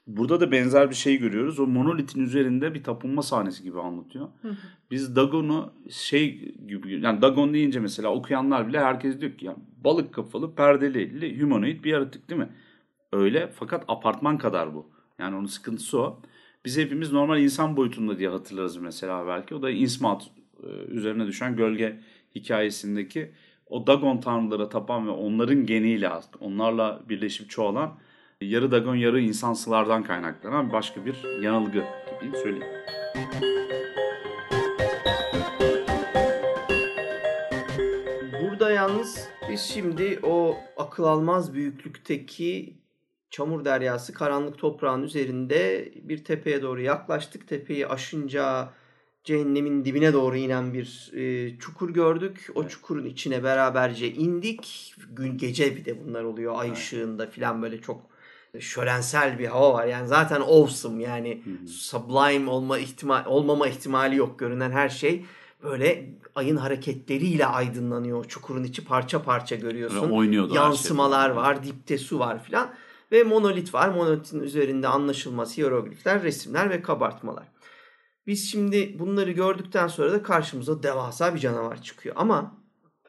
Burada 0.08 0.40
da 0.40 0.52
benzer 0.52 0.90
bir 0.90 0.94
şey 0.94 1.18
görüyoruz. 1.18 1.60
O 1.60 1.66
monolitin 1.66 2.20
üzerinde 2.20 2.74
bir 2.74 2.82
tapınma 2.82 3.22
sahnesi 3.22 3.62
gibi 3.62 3.80
anlatıyor. 3.80 4.28
Hı 4.42 4.48
hı. 4.48 4.56
Biz 4.90 5.16
Dagon'u 5.16 5.72
şey 5.90 6.54
gibi 6.68 7.00
yani 7.00 7.22
Dagon 7.22 7.54
deyince 7.54 7.80
mesela 7.80 8.14
okuyanlar 8.14 8.68
bile 8.68 8.80
herkes 8.80 9.20
diyor 9.20 9.32
ki 9.32 9.46
yani 9.46 9.58
balık 9.84 10.14
kafalı 10.14 10.54
perdeli 10.54 11.40
humanoid 11.42 11.84
bir 11.84 11.90
yaratık 11.90 12.30
değil 12.30 12.40
mi? 12.40 12.48
Öyle 13.12 13.52
fakat 13.54 13.84
apartman 13.88 14.38
kadar 14.38 14.74
bu. 14.74 14.90
Yani 15.18 15.36
onun 15.36 15.46
sıkıntısı 15.46 16.00
o. 16.00 16.22
Biz 16.64 16.78
hepimiz 16.78 17.12
normal 17.12 17.40
insan 17.40 17.76
boyutunda 17.76 18.18
diye 18.18 18.28
hatırlarız 18.28 18.76
mesela 18.76 19.26
belki. 19.26 19.54
O 19.54 19.62
da 19.62 19.70
Innsmouth 19.70 20.24
e, 20.62 20.66
üzerine 20.88 21.26
düşen 21.26 21.56
gölge 21.56 22.00
hikayesindeki 22.34 23.30
o 23.66 23.86
Dagon 23.86 24.20
tanrılara 24.20 24.68
tapan 24.68 25.06
ve 25.06 25.10
onların 25.10 25.66
geniyle 25.66 26.10
onlarla 26.40 27.02
birleşip 27.08 27.50
çoğalan 27.50 27.98
yarı 28.40 28.70
dagon 28.70 28.94
yarı 28.94 29.20
insansılardan 29.20 30.02
kaynaklanan 30.02 30.72
başka 30.72 31.06
bir 31.06 31.42
yanılgı 31.42 31.84
gibi 32.22 32.36
söyleyeyim. 32.36 32.74
Burada 38.42 38.70
yalnız 38.70 39.28
biz 39.50 39.60
şimdi 39.60 40.20
o 40.22 40.56
akıl 40.76 41.04
almaz 41.04 41.54
büyüklükteki 41.54 42.78
çamur 43.30 43.64
deryası 43.64 44.12
karanlık 44.12 44.58
toprağın 44.58 45.02
üzerinde 45.02 45.92
bir 46.02 46.24
tepeye 46.24 46.62
doğru 46.62 46.80
yaklaştık. 46.80 47.48
Tepeyi 47.48 47.86
aşınca 47.86 48.70
cehennemin 49.24 49.84
dibine 49.84 50.12
doğru 50.12 50.36
inen 50.36 50.74
bir 50.74 51.10
e, 51.14 51.58
çukur 51.58 51.90
gördük. 51.90 52.50
O 52.54 52.60
evet. 52.62 52.70
çukurun 52.70 53.04
içine 53.04 53.42
beraberce 53.42 54.12
indik. 54.12 54.94
Gün 55.10 55.38
gece 55.38 55.76
bir 55.76 55.84
de 55.84 56.06
bunlar 56.06 56.24
oluyor. 56.24 56.54
Ay 56.56 56.68
evet. 56.68 56.78
ışığında 56.78 57.30
falan 57.30 57.62
böyle 57.62 57.80
çok 57.80 58.17
şölensel 58.60 59.38
bir 59.38 59.46
hava 59.46 59.74
var. 59.74 59.86
Yani 59.86 60.08
zaten 60.08 60.40
awesome 60.40 61.02
yani 61.02 61.42
hı 61.44 61.68
sublime 61.68 62.50
olma 62.50 62.78
ihtimal 62.78 63.26
olmama 63.26 63.68
ihtimali 63.68 64.16
yok. 64.16 64.38
Görünen 64.38 64.70
her 64.70 64.88
şey 64.88 65.24
böyle 65.62 66.10
ayın 66.34 66.56
hareketleriyle 66.56 67.46
aydınlanıyor. 67.46 68.24
Çukurun 68.24 68.64
içi 68.64 68.84
parça 68.84 69.22
parça 69.22 69.56
görüyorsun. 69.56 70.10
oynuyordu 70.10 70.54
Yansımalar 70.54 71.28
şey. 71.28 71.36
var, 71.36 71.64
dipte 71.64 71.98
su 71.98 72.18
var 72.18 72.42
filan 72.44 72.74
ve 73.12 73.22
monolit 73.22 73.74
var. 73.74 73.88
Monolitin 73.88 74.40
üzerinde 74.40 74.88
anlaşılmaz 74.88 75.58
hieroglifler, 75.58 76.22
resimler 76.22 76.70
ve 76.70 76.82
kabartmalar. 76.82 77.44
Biz 78.26 78.50
şimdi 78.50 78.98
bunları 78.98 79.30
gördükten 79.32 79.88
sonra 79.88 80.12
da 80.12 80.22
karşımıza 80.22 80.82
devasa 80.82 81.34
bir 81.34 81.40
canavar 81.40 81.82
çıkıyor. 81.82 82.14
Ama 82.18 82.58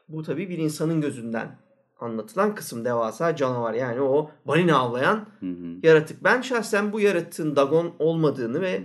bu 0.08 0.22
tabii 0.22 0.48
bir 0.48 0.58
insanın 0.58 1.00
gözünden 1.00 1.58
anlatılan 2.02 2.54
kısım 2.54 2.84
devasa 2.84 3.36
canavar. 3.36 3.74
Yani 3.74 4.00
o 4.00 4.30
balina 4.46 4.78
avlayan 4.78 5.26
hı 5.40 5.46
hı. 5.46 5.76
yaratık. 5.82 6.24
Ben 6.24 6.40
şahsen 6.40 6.92
bu 6.92 7.00
yaratığın 7.00 7.56
Dagon 7.56 7.94
olmadığını 7.98 8.60
ve 8.60 8.82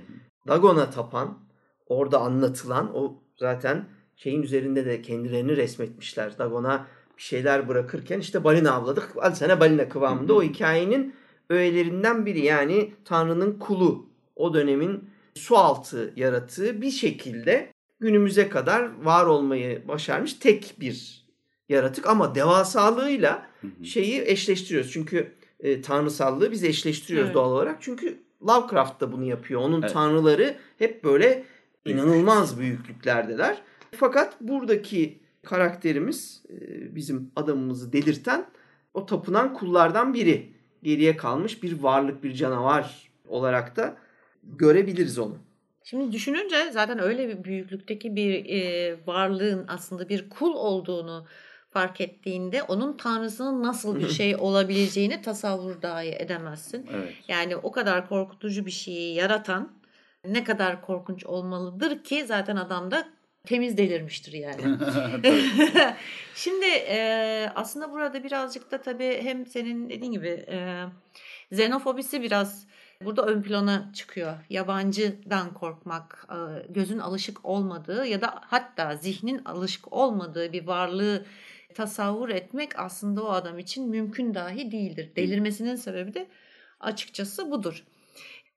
Dagon'a 0.47 0.89
tapan 0.89 1.38
orada 1.88 2.19
anlatılan 2.19 2.97
o 2.97 3.23
zaten 3.38 3.86
şeyin 4.15 4.41
üzerinde 4.41 4.86
de 4.86 5.01
kendilerini 5.01 5.58
resmetmişler. 5.58 6.38
Dagon'a 6.38 6.88
bir 7.17 7.21
şeyler 7.21 7.67
bırakırken 7.67 8.19
işte 8.19 8.43
balina 8.43 8.71
avladık. 8.71 9.10
Al 9.21 9.32
sana 9.32 9.60
balina 9.60 9.89
kıvamında 9.89 10.34
hı 10.34 10.36
hı. 10.36 10.39
o 10.39 10.43
hikayenin 10.43 11.15
öğelerinden 11.49 12.25
biri. 12.25 12.45
Yani 12.45 12.93
Tanrı'nın 13.06 13.60
kulu 13.60 14.10
o 14.36 14.54
dönemin 14.54 15.10
su 15.36 15.58
altı 15.58 16.13
yaratığı 16.15 16.82
bir 16.82 16.91
şekilde 16.91 17.73
günümüze 17.99 18.49
kadar 18.49 19.04
var 19.04 19.25
olmayı 19.25 19.88
başarmış 19.88 20.34
tek 20.34 20.75
bir 20.80 21.24
yaratık 21.69 22.08
ama 22.08 22.36
devasalığıyla 22.36 23.47
şeyi 23.84 24.21
eşleştiriyoruz. 24.25 24.91
Çünkü 24.91 25.32
e, 25.60 25.82
tanrısallığı 25.82 26.51
biz 26.51 26.63
eşleştiriyoruz 26.63 27.28
evet. 27.28 27.36
doğal 27.36 27.51
olarak. 27.51 27.78
Çünkü 27.82 28.19
Lovecraft 28.47 29.01
da 29.01 29.12
bunu 29.12 29.23
yapıyor. 29.23 29.62
Onun 29.62 29.82
evet. 29.82 29.93
tanrıları 29.93 30.56
hep 30.78 31.04
böyle 31.04 31.43
inanılmaz 31.86 32.60
büyüklüklerdeler. 32.60 33.62
Fakat 33.91 34.41
buradaki 34.41 35.19
karakterimiz 35.43 36.43
e, 36.49 36.95
bizim 36.95 37.32
adamımızı 37.36 37.93
delirten 37.93 38.45
o 38.93 39.06
tapınan 39.06 39.54
kullardan 39.54 40.13
biri. 40.13 40.56
Geriye 40.84 41.17
kalmış 41.17 41.63
bir 41.63 41.82
varlık, 41.82 42.23
bir 42.23 42.34
canavar 42.34 43.12
olarak 43.28 43.75
da 43.75 43.97
görebiliriz 44.43 45.19
onu. 45.19 45.38
Şimdi 45.84 46.12
düşününce 46.12 46.71
zaten 46.71 46.99
öyle 46.99 47.28
bir 47.28 47.43
büyüklükteki 47.43 48.15
bir 48.15 48.45
e, 48.45 48.95
varlığın 49.08 49.65
aslında 49.67 50.10
bir 50.10 50.30
kul 50.30 50.54
olduğunu 50.54 51.25
fark 51.75 52.01
ettiğinde 52.01 52.63
onun 52.63 52.97
tanrısının 52.97 53.63
nasıl 53.63 53.99
bir 53.99 54.09
şey 54.19 54.35
olabileceğini 54.35 55.21
tasavvur 55.21 55.81
dahi 55.81 56.15
edemezsin. 56.19 56.89
Evet. 56.93 57.13
Yani 57.27 57.55
o 57.55 57.71
kadar 57.71 58.09
korkutucu 58.09 58.65
bir 58.65 58.71
şeyi 58.71 59.15
yaratan 59.15 59.71
ne 60.25 60.43
kadar 60.43 60.81
korkunç 60.81 61.25
olmalıdır 61.25 62.03
ki 62.03 62.25
zaten 62.25 62.55
adam 62.55 62.91
da 62.91 63.07
temiz 63.45 63.77
delirmiştir 63.77 64.33
yani. 64.33 64.61
Şimdi 66.35 66.65
e, 66.65 67.49
aslında 67.55 67.91
burada 67.91 68.23
birazcık 68.23 68.71
da 68.71 68.81
tabii 68.81 69.19
hem 69.23 69.45
senin 69.45 69.89
dediğin 69.89 70.11
gibi 70.11 70.45
e, 70.47 70.83
xenofobisi 71.51 72.21
biraz 72.21 72.67
burada 73.01 73.25
ön 73.25 73.41
plana 73.41 73.91
çıkıyor. 73.93 74.33
Yabancıdan 74.49 75.53
korkmak, 75.53 76.27
e, 76.29 76.38
gözün 76.73 76.99
alışık 76.99 77.45
olmadığı 77.45 78.05
ya 78.05 78.21
da 78.21 78.35
hatta 78.41 78.95
zihnin 78.95 79.45
alışık 79.45 79.93
olmadığı 79.93 80.53
bir 80.53 80.67
varlığı 80.67 81.25
tasavvur 81.75 82.29
etmek 82.29 82.79
aslında 82.79 83.23
o 83.23 83.29
adam 83.29 83.59
için 83.59 83.89
mümkün 83.89 84.33
dahi 84.33 84.71
değildir. 84.71 85.11
Delirmesinin 85.15 85.75
sebebi 85.75 86.13
de 86.13 86.27
Açıkçası 86.79 87.51
budur. 87.51 87.83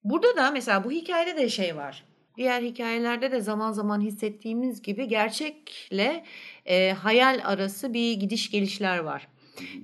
Burada 0.04 0.36
da 0.36 0.50
mesela 0.50 0.84
bu 0.84 0.90
hikayede 0.90 1.36
de 1.36 1.48
şey 1.48 1.76
var. 1.76 2.04
Diğer 2.36 2.62
hikayelerde 2.62 3.32
de 3.32 3.40
zaman 3.40 3.72
zaman 3.72 4.00
hissettiğimiz 4.00 4.82
gibi 4.82 5.08
gerçekle 5.08 6.24
e, 6.66 6.92
hayal 6.92 7.40
arası 7.44 7.94
bir 7.94 8.12
gidiş 8.12 8.50
gelişler 8.50 8.98
var. 8.98 9.28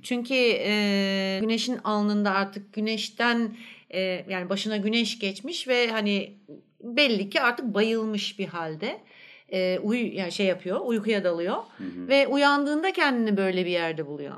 Çünkü 0.03 0.33
e, 0.35 1.37
güneşin 1.41 1.77
alnında 1.83 2.31
artık 2.31 2.73
güneşten 2.73 3.57
e, 3.89 4.25
yani 4.29 4.49
başına 4.49 4.77
güneş 4.77 5.19
geçmiş 5.19 5.67
ve 5.67 5.91
hani 5.91 6.33
belli 6.81 7.29
ki 7.29 7.41
artık 7.41 7.65
bayılmış 7.65 8.39
bir 8.39 8.47
halde 8.47 9.01
e, 9.49 9.79
uyu 9.79 10.15
yani 10.15 10.31
şey 10.31 10.45
yapıyor 10.45 10.81
uykuya 10.83 11.23
dalıyor 11.23 11.55
Hı 11.55 11.83
hı. 11.83 12.07
ve 12.07 12.27
uyandığında 12.27 12.93
kendini 12.93 13.37
böyle 13.37 13.65
bir 13.65 13.71
yerde 13.71 14.07
buluyor. 14.07 14.35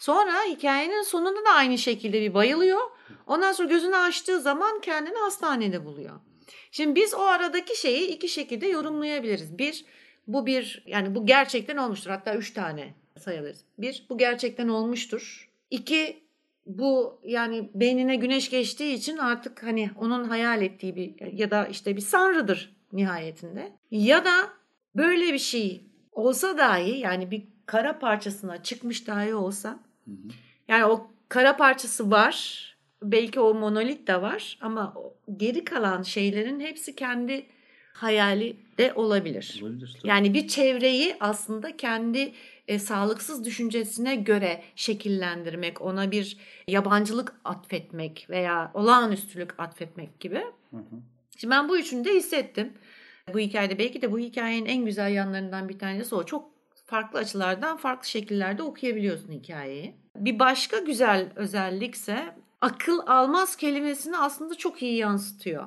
Sonra 0.00 0.32
hikayenin 0.48 1.02
sonunda 1.02 1.44
da 1.44 1.50
aynı 1.50 1.78
şekilde 1.78 2.20
bir 2.20 2.34
bayılıyor. 2.34 2.80
Ondan 3.26 3.52
sonra 3.52 3.68
gözünü 3.68 3.96
açtığı 3.96 4.40
zaman 4.40 4.80
kendini 4.80 5.18
hastanede 5.18 5.84
buluyor. 5.84 6.20
Şimdi 6.70 6.94
biz 6.94 7.14
o 7.14 7.20
aradaki 7.20 7.80
şeyi 7.80 8.08
iki 8.08 8.28
şekilde 8.28 8.66
yorumlayabiliriz. 8.66 9.58
Bir, 9.58 9.84
bu 10.26 10.46
bir 10.46 10.84
yani 10.86 11.14
bu 11.14 11.26
gerçekten 11.26 11.76
olmuştur. 11.76 12.10
Hatta 12.10 12.34
üç 12.34 12.52
tane 12.52 12.94
sayabiliriz. 13.18 13.64
Bir, 13.78 14.06
bu 14.10 14.18
gerçekten 14.18 14.68
olmuştur. 14.68 15.50
İki, 15.70 16.22
bu 16.66 17.20
yani 17.24 17.70
beynine 17.74 18.16
güneş 18.16 18.50
geçtiği 18.50 18.94
için 18.94 19.16
artık 19.16 19.62
hani 19.62 19.90
onun 19.96 20.24
hayal 20.24 20.62
ettiği 20.62 20.96
bir 20.96 21.32
ya 21.32 21.50
da 21.50 21.66
işte 21.66 21.96
bir 21.96 22.00
sanrıdır 22.00 22.75
nihayetinde. 22.96 23.72
Ya 23.90 24.24
da 24.24 24.50
böyle 24.96 25.32
bir 25.32 25.38
şey 25.38 25.86
olsa 26.12 26.58
dahi 26.58 26.98
yani 26.98 27.30
bir 27.30 27.42
kara 27.66 27.98
parçasına 27.98 28.62
çıkmış 28.62 29.06
dahi 29.06 29.34
olsa 29.34 29.78
yani 30.68 30.84
o 30.84 31.10
kara 31.28 31.56
parçası 31.56 32.10
var. 32.10 32.66
Belki 33.02 33.40
o 33.40 33.54
monolit 33.54 34.08
de 34.08 34.22
var 34.22 34.58
ama 34.60 34.94
geri 35.36 35.64
kalan 35.64 36.02
şeylerin 36.02 36.60
hepsi 36.60 36.96
kendi 36.96 37.46
hayali 37.92 38.56
de 38.78 38.92
olabilir. 38.94 39.60
Olabilir. 39.62 39.96
tabii. 39.98 40.08
Yani 40.08 40.34
bir 40.34 40.48
çevreyi 40.48 41.16
aslında 41.20 41.76
kendi 41.76 42.32
e, 42.68 42.78
sağlıksız 42.78 43.44
düşüncesine 43.44 44.16
göre 44.16 44.62
şekillendirmek, 44.76 45.82
ona 45.82 46.10
bir 46.10 46.36
yabancılık 46.68 47.34
atfetmek 47.44 48.26
veya 48.30 48.70
olağanüstülük 48.74 49.60
atfetmek 49.60 50.20
gibi. 50.20 50.44
Hı 50.70 50.76
hı. 50.76 50.96
Şimdi 51.36 51.50
ben 51.54 51.68
bu 51.68 51.78
üçünü 51.78 52.04
de 52.04 52.14
hissettim. 52.14 52.72
Bu 53.34 53.38
hikayede 53.38 53.78
belki 53.78 54.02
de 54.02 54.12
bu 54.12 54.18
hikayenin 54.18 54.66
en 54.66 54.84
güzel 54.84 55.12
yanlarından 55.12 55.68
bir 55.68 55.78
tanesi 55.78 56.14
o. 56.14 56.26
Çok 56.26 56.50
farklı 56.86 57.18
açılardan, 57.18 57.76
farklı 57.76 58.08
şekillerde 58.08 58.62
okuyabiliyorsun 58.62 59.32
hikayeyi. 59.32 59.94
Bir 60.16 60.38
başka 60.38 60.78
güzel 60.78 61.32
özellikse 61.36 62.34
akıl 62.60 62.98
almaz 63.06 63.56
kelimesini 63.56 64.16
aslında 64.18 64.54
çok 64.54 64.82
iyi 64.82 64.96
yansıtıyor. 64.96 65.66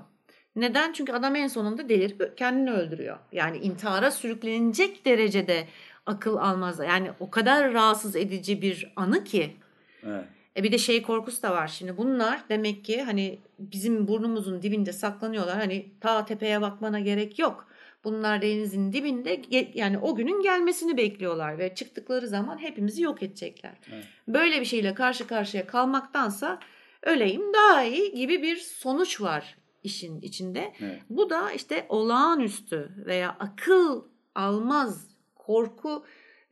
Neden? 0.56 0.94
Çünkü 0.94 1.14
adam 1.14 1.36
en 1.36 1.48
sonunda 1.48 1.90
delirip 1.90 2.38
kendini 2.38 2.72
öldürüyor. 2.72 3.18
Yani 3.32 3.58
intihara 3.58 4.12
sürüklenecek 4.12 5.06
derecede 5.06 5.68
akıl 6.06 6.38
almaz. 6.38 6.80
Yani 6.80 7.12
o 7.20 7.30
kadar 7.30 7.74
rahatsız 7.74 8.16
edici 8.16 8.62
bir 8.62 8.94
anı 8.96 9.24
ki. 9.24 9.56
Evet. 10.04 10.26
E 10.60 10.63
bir 10.63 10.72
de 10.72 10.78
şey 10.78 11.02
korkusu 11.02 11.41
da 11.43 11.52
var. 11.52 11.67
Şimdi 11.67 11.98
bunlar 11.98 12.41
demek 12.50 12.86
ki 12.86 13.02
hani 13.02 13.39
bizim 13.60 14.08
burnumuzun 14.08 14.62
dibinde 14.62 14.93
saklanıyorlar. 14.93 15.58
Hani 15.58 15.91
ta 16.02 16.26
tepeye 16.26 16.62
bakmana 16.62 17.00
gerek 17.00 17.39
yok. 17.39 17.67
Bunlar 18.04 18.41
denizin 18.41 18.93
dibinde 18.93 19.41
yani 19.74 19.98
o 19.98 20.15
günün 20.15 20.41
gelmesini 20.41 20.98
bekliyorlar 20.98 21.58
ve 21.58 21.76
çıktıkları 21.76 22.28
zaman 22.28 22.58
hepimizi 22.58 23.02
yok 23.02 23.24
edecekler. 23.24 23.72
Evet. 23.93 24.04
Böyle 24.28 24.60
bir 24.60 24.65
şeyle 24.65 24.93
karşı 24.93 25.28
karşıya 25.28 25.67
kalmaktansa 25.67 26.60
öleyim 27.04 27.54
daha 27.54 27.84
iyi 27.84 28.13
gibi 28.13 28.41
bir 28.41 28.56
sonuç 28.56 29.22
var 29.22 29.58
işin 29.84 30.22
içinde. 30.22 30.74
Evet. 30.82 31.02
Bu 31.10 31.30
da 31.30 31.52
işte 31.52 31.86
olağanüstü 31.89 32.91
veya 33.06 33.38
akıl 33.39 34.04
almaz 34.36 35.08
korku 35.36 36.06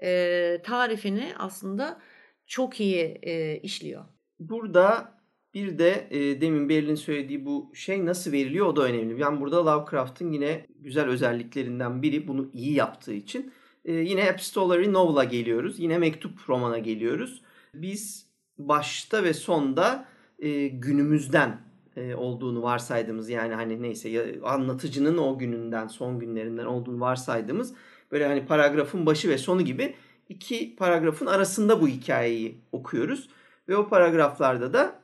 e, 0.04 0.62
tarifini 0.64 1.34
aslında 1.38 2.00
çok 2.48 2.80
iyi 2.80 3.20
e, 3.22 3.60
işliyor. 3.60 4.06
Burada 4.40 5.18
bir 5.54 5.80
de 5.80 6.08
e, 6.12 6.42
demin 6.42 6.70
Berlin 6.70 6.96
söylediği 6.96 7.46
bu 7.46 7.72
şey 7.74 8.06
nasıl 8.06 8.32
veriliyor 8.32 8.66
o 8.66 8.76
da 8.76 8.84
önemli. 8.84 9.22
Yani 9.22 9.40
burada 9.40 9.66
Lovecraft'ın 9.66 10.32
yine 10.32 10.66
güzel 10.80 11.06
özelliklerinden 11.06 12.02
biri 12.02 12.28
bunu 12.28 12.50
iyi 12.54 12.74
yaptığı 12.74 13.14
için. 13.14 13.54
E, 13.86 13.94
yine 13.94 14.22
epistolary 14.22 14.94
novel'a 14.94 15.24
geliyoruz. 15.24 15.80
Yine 15.80 15.98
mektup 15.98 16.50
romana 16.50 16.78
geliyoruz. 16.78 17.42
Biz 17.74 18.28
başta 18.58 19.24
ve 19.24 19.34
sonda 19.34 20.08
e, 20.40 20.68
günümüzden 20.68 21.62
e, 21.96 22.16
olduğunu 22.16 22.64
varsaydığımız 22.64 23.30
yani 23.30 23.54
hani 23.54 23.82
neyse 23.82 24.10
ya, 24.10 24.24
anlatıcının 24.44 25.18
o 25.18 25.38
gününden 25.38 25.88
son 25.88 26.20
günlerinden 26.20 26.66
olduğunu 26.66 27.00
varsaydığımız 27.00 27.74
böyle 28.12 28.28
hani 28.28 28.46
paragrafın 28.46 29.06
başı 29.06 29.30
ve 29.30 29.38
sonu 29.38 29.62
gibi 29.62 29.96
iki 30.30 30.76
paragrafın 30.76 31.26
arasında 31.26 31.82
bu 31.82 31.88
hikayeyi 31.88 32.58
okuyoruz. 32.72 33.30
Ve 33.70 33.78
o 33.78 33.90
paragraflarda 33.90 34.74
da 34.74 35.00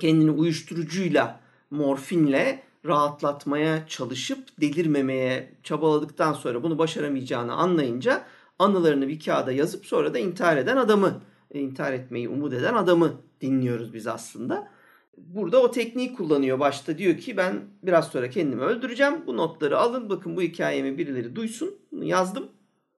kendini 0.00 0.30
uyuşturucuyla, 0.30 1.40
morfinle 1.70 2.62
rahatlatmaya 2.86 3.86
çalışıp 3.86 4.60
delirmemeye 4.60 5.52
çabaladıktan 5.62 6.32
sonra 6.32 6.62
bunu 6.62 6.78
başaramayacağını 6.78 7.52
anlayınca 7.52 8.24
anılarını 8.58 9.08
bir 9.08 9.20
kağıda 9.20 9.52
yazıp 9.52 9.86
sonra 9.86 10.14
da 10.14 10.18
intihar 10.18 10.56
eden 10.56 10.76
adamı, 10.76 11.20
e, 11.50 11.60
intihar 11.60 11.92
etmeyi 11.92 12.28
umut 12.28 12.52
eden 12.52 12.74
adamı 12.74 13.12
dinliyoruz 13.40 13.94
biz 13.94 14.06
aslında. 14.06 14.68
Burada 15.16 15.62
o 15.62 15.70
tekniği 15.70 16.14
kullanıyor. 16.14 16.60
Başta 16.60 16.98
diyor 16.98 17.18
ki 17.18 17.36
ben 17.36 17.60
biraz 17.82 18.08
sonra 18.08 18.30
kendimi 18.30 18.62
öldüreceğim. 18.62 19.14
Bu 19.26 19.36
notları 19.36 19.78
alın. 19.78 20.10
Bakın 20.10 20.36
bu 20.36 20.42
hikayemi 20.42 20.98
birileri 20.98 21.36
duysun. 21.36 21.74
Bunu 21.92 22.04
yazdım. 22.04 22.48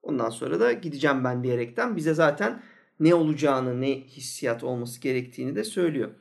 Ondan 0.05 0.29
sonra 0.29 0.59
da 0.59 0.71
gideceğim 0.73 1.23
ben 1.23 1.43
diyerekten 1.43 1.95
bize 1.95 2.13
zaten 2.13 2.61
ne 2.99 3.15
olacağını, 3.15 3.81
ne 3.81 4.01
hissiyat 4.01 4.63
olması 4.63 5.01
gerektiğini 5.01 5.55
de 5.55 5.63
söylüyor. 5.63 6.11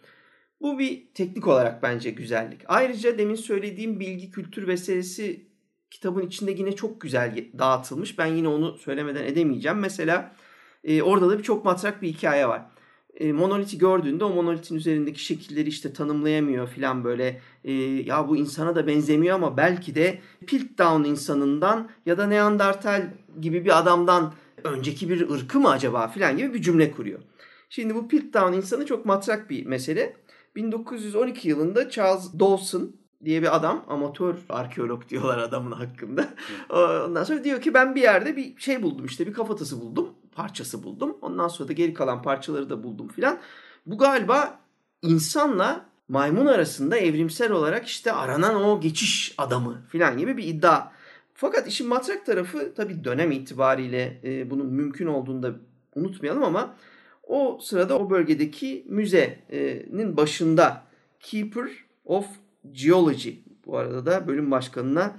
Bu 0.60 0.78
bir 0.78 1.14
teknik 1.14 1.46
olarak 1.46 1.82
bence 1.82 2.10
güzellik. 2.10 2.60
Ayrıca 2.66 3.18
demin 3.18 3.34
söylediğim 3.34 4.00
bilgi 4.00 4.30
kültür 4.30 4.68
vesilesi 4.68 5.48
kitabın 5.90 6.26
içinde 6.26 6.50
yine 6.50 6.76
çok 6.76 7.00
güzel 7.00 7.50
dağıtılmış. 7.58 8.18
Ben 8.18 8.26
yine 8.26 8.48
onu 8.48 8.78
söylemeden 8.78 9.24
edemeyeceğim. 9.24 9.78
Mesela 9.78 10.36
e, 10.84 11.02
orada 11.02 11.30
da 11.30 11.38
bir 11.38 11.42
çok 11.42 11.64
matrak 11.64 12.02
bir 12.02 12.08
hikaye 12.08 12.48
var. 12.48 12.73
E, 13.20 13.32
monoliti 13.32 13.78
gördüğünde 13.78 14.24
o 14.24 14.30
monolitin 14.30 14.76
üzerindeki 14.76 15.24
şekilleri 15.24 15.68
işte 15.68 15.92
tanımlayamıyor 15.92 16.68
filan 16.68 17.04
böyle. 17.04 17.40
E, 17.64 17.72
ya 17.82 18.28
bu 18.28 18.36
insana 18.36 18.76
da 18.76 18.86
benzemiyor 18.86 19.34
ama 19.34 19.56
belki 19.56 19.94
de 19.94 20.18
Piltdown 20.46 21.04
insanından 21.04 21.88
ya 22.06 22.18
da 22.18 22.26
Neandertal 22.26 23.10
gibi 23.40 23.64
bir 23.64 23.78
adamdan 23.78 24.32
önceki 24.64 25.08
bir 25.08 25.30
ırkı 25.30 25.60
mı 25.60 25.70
acaba 25.70 26.08
filan 26.08 26.36
gibi 26.36 26.54
bir 26.54 26.62
cümle 26.62 26.90
kuruyor. 26.90 27.20
Şimdi 27.68 27.94
bu 27.94 28.08
Piltdown 28.08 28.52
insanı 28.52 28.86
çok 28.86 29.06
matrak 29.06 29.50
bir 29.50 29.66
mesele. 29.66 30.16
1912 30.56 31.48
yılında 31.48 31.90
Charles 31.90 32.32
Dawson 32.40 32.96
diye 33.24 33.42
bir 33.42 33.56
adam, 33.56 33.84
amatör 33.88 34.34
arkeolog 34.48 35.08
diyorlar 35.08 35.38
adamın 35.38 35.72
hakkında. 35.72 36.28
Ondan 36.70 37.24
sonra 37.24 37.44
diyor 37.44 37.60
ki 37.60 37.74
ben 37.74 37.94
bir 37.94 38.02
yerde 38.02 38.36
bir 38.36 38.56
şey 38.58 38.82
buldum 38.82 39.06
işte 39.06 39.26
bir 39.26 39.32
kafatası 39.32 39.80
buldum, 39.80 40.08
parçası 40.34 40.82
buldum. 40.82 41.16
Ondan 41.22 41.48
sonra 41.48 41.68
da 41.68 41.72
geri 41.72 41.94
kalan 41.94 42.22
parçaları 42.22 42.70
da 42.70 42.84
buldum 42.84 43.08
filan. 43.08 43.38
Bu 43.86 43.98
galiba 43.98 44.58
insanla 45.02 45.86
maymun 46.08 46.46
arasında 46.46 46.96
evrimsel 46.96 47.52
olarak 47.52 47.86
işte 47.86 48.12
aranan 48.12 48.64
o 48.64 48.80
geçiş 48.80 49.34
adamı 49.38 49.82
filan 49.88 50.18
gibi 50.18 50.36
bir 50.36 50.44
iddia. 50.44 50.92
Fakat 51.34 51.68
işin 51.68 51.88
matrak 51.88 52.26
tarafı 52.26 52.74
tabii 52.74 53.04
dönem 53.04 53.32
itibariyle 53.32 54.20
e, 54.24 54.50
bunun 54.50 54.66
mümkün 54.66 55.06
olduğunu 55.06 55.42
da 55.42 55.54
unutmayalım 55.94 56.44
ama 56.44 56.74
o 57.22 57.58
sırada 57.62 57.98
o 57.98 58.10
bölgedeki 58.10 58.84
müzenin 58.88 60.16
başında 60.16 60.82
Keeper 61.20 61.68
of 62.04 62.26
Geology 62.72 63.30
bu 63.66 63.78
arada 63.78 64.06
da 64.06 64.28
bölüm 64.28 64.50
başkanına 64.50 65.16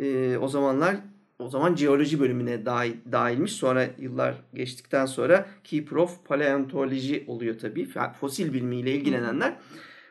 e, 0.00 0.38
o 0.38 0.48
zamanlar 0.48 0.96
o 1.38 1.48
zaman 1.48 1.76
jeoloji 1.76 2.20
bölümüne 2.20 2.66
dahil, 2.66 2.94
dahilmiş. 3.12 3.52
Sonra 3.52 3.86
yıllar 3.98 4.34
geçtikten 4.54 5.06
sonra 5.06 5.46
Keeper 5.64 5.96
of 5.96 6.24
Paleontology 6.24 7.18
oluyor 7.26 7.58
tabii. 7.58 7.88
Fosil 8.20 8.52
bilimiyle 8.52 8.92
ilgilenenler. 8.92 9.56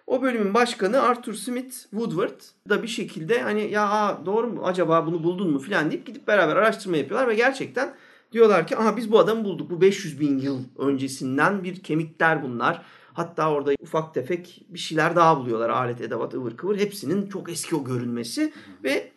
O 0.07 0.21
bölümün 0.21 0.53
başkanı 0.53 1.01
Arthur 1.01 1.33
Smith 1.33 1.75
Woodward 1.75 2.39
da 2.69 2.83
bir 2.83 2.87
şekilde 2.87 3.41
hani 3.41 3.71
ya 3.71 3.89
aa, 3.89 4.25
doğru 4.25 4.47
mu 4.47 4.61
acaba 4.63 5.05
bunu 5.05 5.23
buldun 5.23 5.51
mu 5.51 5.59
filan 5.59 5.91
deyip 5.91 6.05
gidip 6.05 6.27
beraber 6.27 6.55
araştırma 6.55 6.97
yapıyorlar 6.97 7.27
ve 7.27 7.35
gerçekten 7.35 7.93
diyorlar 8.31 8.67
ki 8.67 8.77
aha 8.77 8.97
biz 8.97 9.11
bu 9.11 9.19
adamı 9.19 9.45
bulduk. 9.45 9.69
Bu 9.71 9.81
500 9.81 10.19
bin 10.19 10.39
yıl 10.39 10.59
öncesinden 10.77 11.63
bir 11.63 11.83
kemikler 11.83 12.43
bunlar. 12.43 12.85
Hatta 13.13 13.51
orada 13.51 13.71
ufak 13.79 14.13
tefek 14.13 14.65
bir 14.69 14.79
şeyler 14.79 15.15
daha 15.15 15.37
buluyorlar. 15.37 15.69
Alet, 15.69 16.01
edevat, 16.01 16.33
ıvır 16.33 16.57
kıvır. 16.57 16.77
Hepsinin 16.79 17.29
çok 17.29 17.49
eski 17.49 17.75
o 17.75 17.83
görünmesi. 17.83 18.53
Ve 18.83 19.11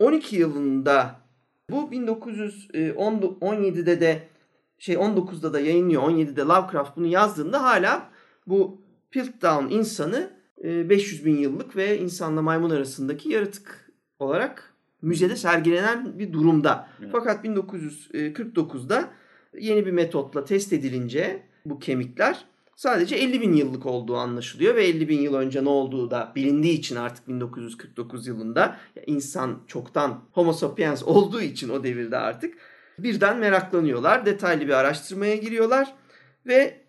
1912 0.00 0.36
yılında 0.36 1.16
bu 1.70 1.76
1917'de 1.76 4.00
de 4.00 4.22
şey 4.78 4.94
19'da 4.94 5.52
da 5.52 5.60
yayınlıyor. 5.60 6.02
17'de 6.02 6.42
Lovecraft 6.42 6.96
bunu 6.96 7.06
yazdığında 7.06 7.62
hala 7.62 8.10
bu 8.46 8.80
Piltdown 9.10 9.74
insanı 9.74 10.30
500 10.64 11.24
bin 11.24 11.36
yıllık 11.36 11.76
ve 11.76 11.98
insanla 11.98 12.42
maymun 12.42 12.70
arasındaki 12.70 13.28
yaratık 13.28 13.92
olarak 14.18 14.74
müzede 15.02 15.36
sergilenen 15.36 16.18
bir 16.18 16.32
durumda. 16.32 16.88
Evet. 17.00 17.08
Fakat 17.12 17.44
1949'da 17.44 19.08
yeni 19.58 19.86
bir 19.86 19.92
metotla 19.92 20.44
test 20.44 20.72
edilince 20.72 21.42
bu 21.66 21.78
kemikler 21.78 22.44
sadece 22.76 23.16
50 23.16 23.40
bin 23.40 23.52
yıllık 23.52 23.86
olduğu 23.86 24.16
anlaşılıyor 24.16 24.74
ve 24.74 24.84
50 24.84 25.08
bin 25.08 25.20
yıl 25.20 25.34
önce 25.34 25.64
ne 25.64 25.68
olduğu 25.68 26.10
da 26.10 26.32
bilindiği 26.36 26.72
için 26.72 26.96
artık 26.96 27.28
1949 27.28 28.26
yılında 28.26 28.76
insan 29.06 29.60
çoktan 29.66 30.24
homo 30.32 30.52
sapiens 30.52 31.02
olduğu 31.02 31.40
için 31.40 31.68
o 31.68 31.84
devirde 31.84 32.16
artık 32.16 32.54
birden 32.98 33.38
meraklanıyorlar. 33.38 34.26
Detaylı 34.26 34.60
bir 34.60 34.72
araştırmaya 34.72 35.36
giriyorlar 35.36 35.94
ve 36.46 36.80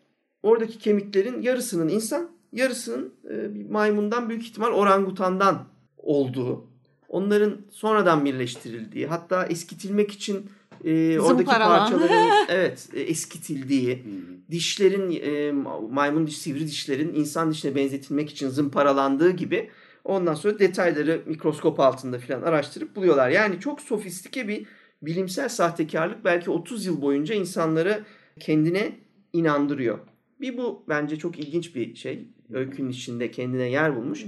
oradaki 0.43 0.79
kemiklerin 0.79 1.41
yarısının 1.41 1.89
insan 1.89 2.29
yarısının 2.53 3.13
e, 3.29 3.63
maymundan 3.71 4.29
büyük 4.29 4.43
ihtimal 4.43 4.71
orangutandan 4.71 5.65
olduğu 5.97 6.67
onların 7.09 7.57
sonradan 7.71 8.25
birleştirildiği 8.25 9.07
hatta 9.07 9.45
eskitilmek 9.45 10.11
için 10.11 10.49
e, 10.85 11.19
oradaki 11.19 11.45
parçaların 11.45 12.45
evet 12.49 12.89
eskitildiği, 12.93 14.03
dişlerin 14.51 15.21
e, 15.23 15.51
maymun 15.91 16.27
diş 16.27 16.37
sivri 16.37 16.67
dişlerin 16.67 17.13
insan 17.13 17.51
dişine 17.51 17.75
benzetilmek 17.75 18.29
için 18.29 18.49
zımparalandığı 18.49 19.31
gibi 19.31 19.69
ondan 20.03 20.33
sonra 20.33 20.59
detayları 20.59 21.21
mikroskop 21.25 21.79
altında 21.79 22.19
filan 22.19 22.41
araştırıp 22.41 22.95
buluyorlar. 22.95 23.29
Yani 23.29 23.59
çok 23.59 23.81
sofistike 23.81 24.47
bir 24.47 24.65
bilimsel 25.01 25.49
sahtekarlık 25.49 26.25
belki 26.25 26.51
30 26.51 26.85
yıl 26.85 27.01
boyunca 27.01 27.35
insanları 27.35 28.03
kendine 28.39 28.91
inandırıyor. 29.33 29.99
Bir 30.41 30.57
bu 30.57 30.83
bence 30.89 31.17
çok 31.17 31.39
ilginç 31.39 31.75
bir 31.75 31.95
şey. 31.95 32.27
Öykünün 32.53 32.89
içinde 32.89 33.31
kendine 33.31 33.69
yer 33.69 33.95
bulmuş. 33.95 34.25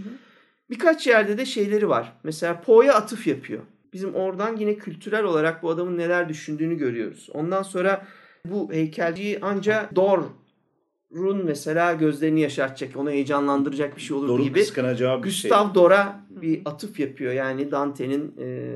Birkaç 0.69 1.07
yerde 1.07 1.38
de 1.38 1.45
şeyleri 1.45 1.89
var. 1.89 2.13
Mesela 2.23 2.62
Poe'ya 2.62 2.93
atıf 2.93 3.27
yapıyor. 3.27 3.63
Bizim 3.93 4.15
oradan 4.15 4.56
yine 4.56 4.75
kültürel 4.75 5.23
olarak 5.23 5.63
bu 5.63 5.69
adamın 5.69 5.97
neler 5.97 6.30
düşündüğünü 6.30 6.78
görüyoruz. 6.78 7.30
Ondan 7.34 7.63
sonra 7.63 8.06
bu 8.45 8.73
heykelciyi 8.73 9.39
ancak 9.41 9.95
Dor'un 9.95 11.45
mesela 11.45 11.93
gözlerini 11.93 12.41
yaşartacak, 12.41 12.95
onu 12.95 13.12
heyecanlandıracak 13.12 13.95
bir 13.95 14.02
şey 14.02 14.17
olur 14.17 14.28
Dor'un 14.28 14.43
gibi. 14.43 14.60
kıskanacağı 14.60 15.17
bir 15.17 15.23
Gustav 15.23 15.65
şey. 15.65 15.75
Dor'a 15.75 16.25
bir 16.30 16.62
atıf 16.65 16.99
yapıyor. 16.99 17.34
Yani 17.34 17.71
Dante'nin 17.71 18.36
e, 18.39 18.75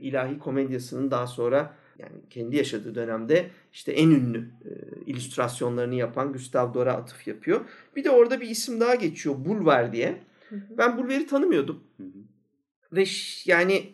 ilahi 0.00 0.38
komedyasının 0.38 1.10
daha 1.10 1.26
sonra 1.26 1.74
yani 1.98 2.12
kendi 2.30 2.56
yaşadığı 2.56 2.94
dönemde 2.94 3.46
işte 3.72 3.92
en 3.92 4.10
ünlü 4.10 4.38
e, 4.38 4.70
illüstrasyonlarını 5.06 5.94
yapan 5.94 6.32
Gustav 6.32 6.74
Dor'a 6.74 6.92
atıf 6.92 7.26
yapıyor. 7.26 7.60
Bir 7.96 8.04
de 8.04 8.10
orada 8.10 8.40
bir 8.40 8.48
isim 8.48 8.80
daha 8.80 8.94
geçiyor. 8.94 9.34
Bulwer 9.38 9.92
diye. 9.92 10.22
Ben 10.78 10.98
Bulwer'i 10.98 11.26
tanımıyordum. 11.26 11.80
Ve 12.92 13.04
yani 13.46 13.92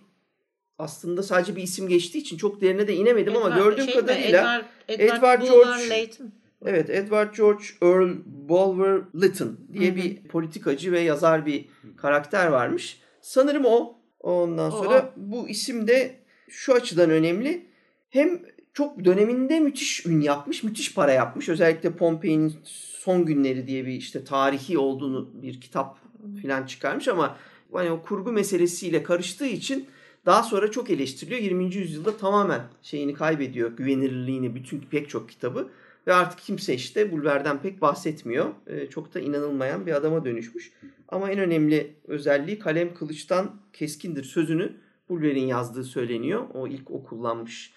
aslında 0.78 1.22
sadece 1.22 1.56
bir 1.56 1.62
isim 1.62 1.88
geçtiği 1.88 2.18
için 2.18 2.36
çok 2.36 2.60
derine 2.60 2.88
de 2.88 2.94
inemedim 2.94 3.32
Edward, 3.32 3.46
ama 3.46 3.56
gördüğüm 3.56 3.84
şey 3.84 3.94
kadarıyla 3.94 4.64
Edward, 4.88 5.00
Edward, 5.00 5.16
Edward 5.16 5.42
George 5.42 5.88
Layton. 5.88 6.32
Evet 6.66 6.90
Edward 6.90 7.36
George 7.36 7.64
Earl 7.82 8.10
Bulwer 8.26 9.00
Lytton 9.22 9.60
diye 9.72 9.88
Hı-hı. 9.88 9.96
bir 9.96 10.22
politikacı 10.28 10.92
ve 10.92 11.00
yazar 11.00 11.46
bir 11.46 11.68
karakter 11.96 12.46
varmış. 12.46 13.00
Sanırım 13.20 13.64
o. 13.64 13.98
Ondan 14.20 14.70
sonra 14.70 15.12
o. 15.16 15.20
bu 15.20 15.48
isim 15.48 15.88
de 15.88 16.14
şu 16.48 16.74
açıdan 16.74 17.10
önemli. 17.10 17.66
Hem 18.10 18.42
çok 18.72 19.04
döneminde 19.04 19.60
müthiş 19.60 20.06
ün 20.06 20.20
yapmış, 20.20 20.62
müthiş 20.62 20.94
para 20.94 21.12
yapmış. 21.12 21.48
Özellikle 21.48 21.92
Pompei'nin 21.92 22.54
son 22.64 23.24
günleri 23.24 23.66
diye 23.66 23.86
bir 23.86 23.92
işte 23.92 24.24
tarihi 24.24 24.78
olduğunu 24.78 25.30
bir 25.42 25.60
kitap 25.60 25.98
falan 26.42 26.66
çıkarmış 26.66 27.08
ama 27.08 27.36
hani 27.72 27.90
o 27.90 28.02
kurgu 28.02 28.32
meselesiyle 28.32 29.02
karıştığı 29.02 29.46
için 29.46 29.86
daha 30.28 30.42
sonra 30.42 30.70
çok 30.70 30.90
eleştiriliyor. 30.90 31.40
20. 31.40 31.74
yüzyılda 31.74 32.16
tamamen 32.16 32.60
şeyini 32.82 33.14
kaybediyor, 33.14 33.70
güvenilirliğini 33.70 34.54
bütün 34.54 34.80
pek 34.80 35.08
çok 35.08 35.28
kitabı 35.28 35.68
ve 36.06 36.14
artık 36.14 36.38
kimse 36.38 36.74
işte 36.74 37.12
Bulwer'den 37.12 37.62
pek 37.62 37.80
bahsetmiyor. 37.80 38.46
Ee, 38.66 38.86
çok 38.86 39.14
da 39.14 39.20
inanılmayan 39.20 39.86
bir 39.86 39.92
adama 39.92 40.24
dönüşmüş. 40.24 40.72
Ama 41.08 41.30
en 41.30 41.38
önemli 41.38 41.96
özelliği 42.06 42.58
kalem 42.58 42.94
kılıçtan 42.94 43.60
keskindir 43.72 44.24
sözünü 44.24 44.72
Bulwer'in 45.08 45.46
yazdığı 45.46 45.84
söyleniyor. 45.84 46.42
O 46.54 46.66
ilk 46.66 46.90
o 46.90 47.02
kullanmış 47.02 47.72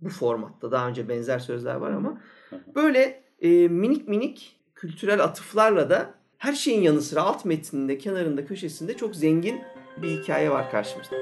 bu 0.00 0.08
formatta. 0.08 0.70
Daha 0.70 0.88
önce 0.88 1.08
benzer 1.08 1.38
sözler 1.38 1.74
var 1.74 1.90
ama 1.90 2.20
böyle 2.74 3.22
e, 3.40 3.68
minik 3.68 4.08
minik 4.08 4.56
kültürel 4.74 5.24
atıflarla 5.24 5.90
da 5.90 6.14
her 6.38 6.52
şeyin 6.52 6.82
yanı 6.82 7.02
sıra 7.02 7.22
alt 7.22 7.44
metninde, 7.44 7.98
kenarında, 7.98 8.46
köşesinde 8.46 8.96
çok 8.96 9.16
zengin 9.16 9.60
bir 10.02 10.08
hikaye 10.08 10.50
var 10.50 10.70
karşımızda. 10.70 11.16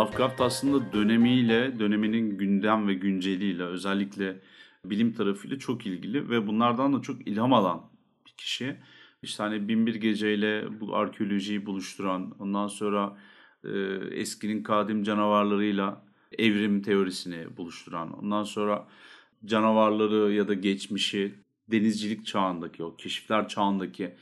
Lovecraft 0.00 0.40
aslında 0.40 0.92
dönemiyle, 0.92 1.78
döneminin 1.78 2.38
gündem 2.38 2.88
ve 2.88 2.94
günceliyle 2.94 3.62
özellikle 3.62 4.40
bilim 4.84 5.12
tarafıyla 5.12 5.58
çok 5.58 5.86
ilgili 5.86 6.30
ve 6.30 6.46
bunlardan 6.46 6.92
da 6.92 7.02
çok 7.02 7.28
ilham 7.28 7.52
alan 7.52 7.90
bir 8.26 8.30
kişi. 8.30 8.76
İşte 9.22 9.42
hani 9.42 9.68
Binbir 9.68 9.94
Gece'yle 9.94 10.80
bu 10.80 10.96
arkeolojiyi 10.96 11.66
buluşturan, 11.66 12.34
ondan 12.38 12.66
sonra 12.66 13.18
e, 13.64 13.70
eskinin 14.12 14.62
kadim 14.62 15.02
canavarlarıyla 15.02 16.04
evrim 16.38 16.82
teorisini 16.82 17.56
buluşturan, 17.56 18.12
ondan 18.12 18.44
sonra 18.44 18.88
canavarları 19.44 20.32
ya 20.32 20.48
da 20.48 20.54
geçmişi 20.54 21.34
denizcilik 21.72 22.26
çağındaki, 22.26 22.84
o 22.84 22.96
keşifler 22.96 23.48
çağındaki 23.48 24.14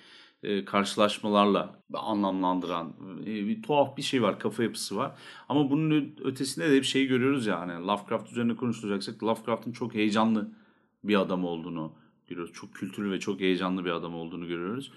e, 0.43 0.65
karşılaşmalarla 0.65 1.83
anlamlandıran 1.95 2.95
e, 3.23 3.27
bir 3.27 3.63
tuhaf 3.63 3.97
bir 3.97 4.03
şey 4.03 4.23
var, 4.23 4.39
kafa 4.39 4.63
yapısı 4.63 4.97
var. 4.97 5.13
Ama 5.49 5.71
bunun 5.71 6.17
ötesinde 6.25 6.71
de 6.71 6.77
bir 6.77 6.87
şey 6.87 7.07
görüyoruz 7.07 7.47
yani. 7.47 7.73
Lovecraft 7.87 8.33
üzerine 8.33 8.57
konuşulacaksak 8.57 9.23
Lovecraft'ın 9.23 9.73
çok 9.73 9.95
heyecanlı 9.95 10.53
bir 11.05 11.21
adam 11.21 11.45
olduğunu 11.45 11.93
görüyoruz. 12.29 12.55
Çok 12.55 12.75
kültürlü 12.75 13.11
ve 13.11 13.21
çok 13.21 13.41
heyecanlı 13.41 13.85
bir 13.85 13.91
adam 13.91 14.15
olduğunu 14.15 14.49
görüyoruz. 14.49 14.93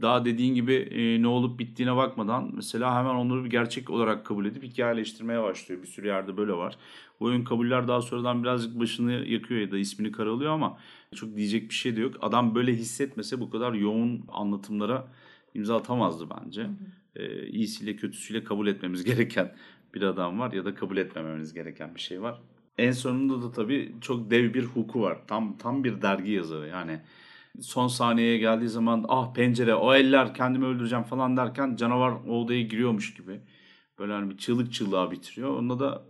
Daha 0.00 0.24
dediğin 0.24 0.54
gibi 0.54 0.74
e, 0.74 1.22
ne 1.22 1.26
olup 1.26 1.58
bittiğine 1.58 1.96
bakmadan 1.96 2.50
mesela 2.54 2.98
hemen 2.98 3.14
onları 3.14 3.44
bir 3.44 3.50
gerçek 3.50 3.90
olarak 3.90 4.26
kabul 4.26 4.46
edip 4.46 4.62
hikayeleştirmeye 4.62 5.42
başlıyor. 5.42 5.82
Bir 5.82 5.86
sürü 5.86 6.06
yerde 6.06 6.36
böyle 6.36 6.52
var. 6.52 6.78
Ön 7.20 7.44
kabuller 7.44 7.88
daha 7.88 8.02
sonradan 8.02 8.42
birazcık 8.42 8.80
başını 8.80 9.12
yakıyor 9.12 9.60
ya 9.60 9.70
da 9.70 9.78
ismini 9.78 10.12
karalıyor 10.12 10.52
ama 10.52 10.78
çok 11.14 11.36
diyecek 11.36 11.68
bir 11.68 11.74
şey 11.74 11.96
de 11.96 12.00
yok. 12.00 12.14
Adam 12.20 12.54
böyle 12.54 12.72
hissetmese 12.72 13.40
bu 13.40 13.50
kadar 13.50 13.72
yoğun 13.72 14.24
anlatımlara 14.28 15.08
imza 15.54 15.76
atamazdı 15.76 16.28
bence. 16.30 16.62
Hı 16.62 16.66
hı. 16.66 17.22
E, 17.22 17.46
iyisiyle 17.48 17.96
kötüsüyle 17.96 18.44
kabul 18.44 18.66
etmemiz 18.66 19.04
gereken 19.10 19.54
bir 19.94 20.02
adam 20.02 20.38
var 20.38 20.52
ya 20.52 20.64
da 20.64 20.74
kabul 20.74 20.96
etmememiz 20.96 21.54
gereken 21.54 21.94
bir 21.94 22.00
şey 22.00 22.22
var. 22.22 22.40
En 22.78 22.92
sonunda 22.92 23.42
da 23.42 23.52
tabii 23.52 23.94
çok 24.00 24.30
dev 24.30 24.54
bir 24.54 24.64
huku 24.64 25.02
var. 25.02 25.18
Tam 25.26 25.58
tam 25.58 25.84
bir 25.84 26.02
dergi 26.02 26.32
yazarı 26.32 26.68
yani. 26.68 27.00
Son 27.60 27.88
saniyeye 27.88 28.38
geldiği 28.38 28.68
zaman 28.68 29.04
ah 29.08 29.34
pencere 29.34 29.74
o 29.74 29.94
eller 29.94 30.34
kendimi 30.34 30.66
öldüreceğim 30.66 31.04
falan 31.04 31.36
derken 31.36 31.76
canavar 31.76 32.10
o 32.10 32.42
odaya 32.42 32.62
giriyormuş 32.62 33.14
gibi. 33.14 33.40
Böyle 33.98 34.12
hani 34.12 34.30
bir 34.30 34.36
çığlık 34.36 34.72
çığlığa 34.72 35.10
bitiriyor. 35.10 35.58
Onda 35.58 35.78
da 35.78 36.02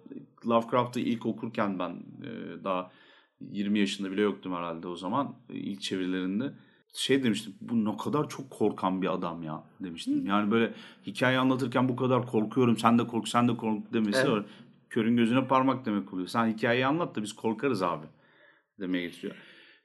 Lovecraft'ı 0.47 1.01
ilk 1.01 1.27
okurken 1.27 1.79
ben 1.79 1.91
e, 2.23 2.65
daha 2.65 2.91
20 3.41 3.79
yaşında 3.79 4.11
bile 4.11 4.23
yoktum 4.23 4.55
herhalde 4.55 4.89
o 4.89 4.97
zaman 4.97 5.37
ilk 5.49 5.81
çevirilerinde. 5.81 6.53
Şey 6.95 7.23
demiştim 7.23 7.55
bu 7.61 7.85
ne 7.85 7.97
kadar 7.97 8.29
çok 8.29 8.51
korkan 8.51 9.03
bir 9.03 9.15
adam 9.15 9.43
ya 9.43 9.65
demiştim. 9.81 10.27
Yani 10.27 10.51
böyle 10.51 10.75
hikaye 11.07 11.39
anlatırken 11.39 11.89
bu 11.89 11.97
kadar 11.97 12.27
korkuyorum 12.27 12.77
sen 12.77 12.99
de 12.99 13.07
kork 13.07 13.29
sen 13.29 13.49
de 13.49 13.57
kork 13.57 13.93
demesi 13.93 14.27
evet. 14.29 14.47
körün 14.91 15.17
gözüne 15.17 15.47
parmak 15.47 15.87
demek 15.87 16.13
oluyor. 16.13 16.29
Sen 16.29 16.47
hikayeyi 16.47 16.87
anlat 16.87 17.17
da 17.17 17.23
biz 17.23 17.33
korkarız 17.33 17.83
abi 17.83 18.07
demeye 18.81 19.07
getiriyor. 19.07 19.37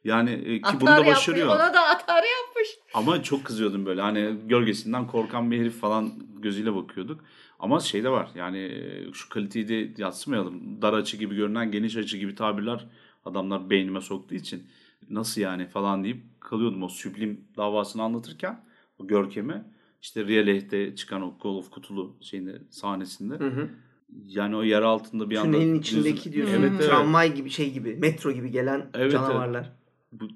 Yani 0.04 0.32
e, 0.32 0.62
ki 0.62 0.68
atar 0.68 0.82
bunu 0.82 0.90
da 0.90 1.06
başarıyor. 1.06 1.48
Yapmış, 1.48 1.66
ona 1.66 1.74
da 1.74 1.82
atar 1.82 2.24
yapmış. 2.24 2.68
Ama 2.94 3.24
çok 3.24 3.46
kızıyordum 3.46 3.86
böyle 3.86 4.02
hani 4.02 4.36
gölgesinden 4.46 5.08
korkan 5.08 5.52
bir 5.52 5.60
herif 5.60 5.80
falan 5.80 6.12
gözüyle 6.38 6.76
bakıyorduk. 6.76 7.24
Ama 7.60 7.80
şey 7.80 8.04
de 8.04 8.10
var 8.10 8.30
yani 8.36 8.58
e, 8.58 9.14
şu 9.14 9.30
kaliteyi 9.30 9.68
de 9.68 10.02
yatsımayalım. 10.02 10.82
Dar 10.82 10.94
açı 10.94 11.18
gibi 11.18 11.36
görünen 11.36 11.72
geniş 11.72 11.98
açı 11.98 12.18
gibi 12.18 12.36
tabirler 12.36 12.86
adamlar 13.26 13.70
beynime 13.70 14.02
soktuğu 14.02 14.36
için 14.36 14.64
nasıl 15.10 15.42
yani 15.42 15.68
falan 15.68 16.04
deyip 16.04 16.24
kalıyordum 16.40 16.84
o 16.84 16.90
süblim 16.90 17.46
davasını 17.58 18.04
anlatırken 18.04 18.64
o 19.00 19.08
görkemi 19.08 19.64
işte 20.02 20.28
Real 20.28 20.96
çıkan 20.96 21.22
o 21.22 21.34
Call 21.44 21.50
of 21.50 21.70
Kutulu 21.72 22.16
şeyinde 22.22 22.62
sahnesinde. 22.70 23.36
Hı 23.36 23.48
hı. 23.48 23.70
Yani 24.28 24.56
o 24.56 24.64
yer 24.64 24.82
altında 24.82 25.30
bir 25.30 25.38
anda... 25.38 25.58
Tünelin 25.58 25.80
içindeki 25.80 26.34
diyorsun. 26.34 26.56
Evet, 26.60 26.72
evet. 26.76 26.90
Tramvay 26.90 27.36
gibi 27.36 27.50
şey 27.50 27.72
gibi, 27.72 27.96
metro 27.96 28.32
gibi 28.32 28.52
gelen 28.52 28.90
evet, 28.94 29.12
canavarlar. 29.12 29.62
Evet. 29.62 29.79
Bu, 30.12 30.28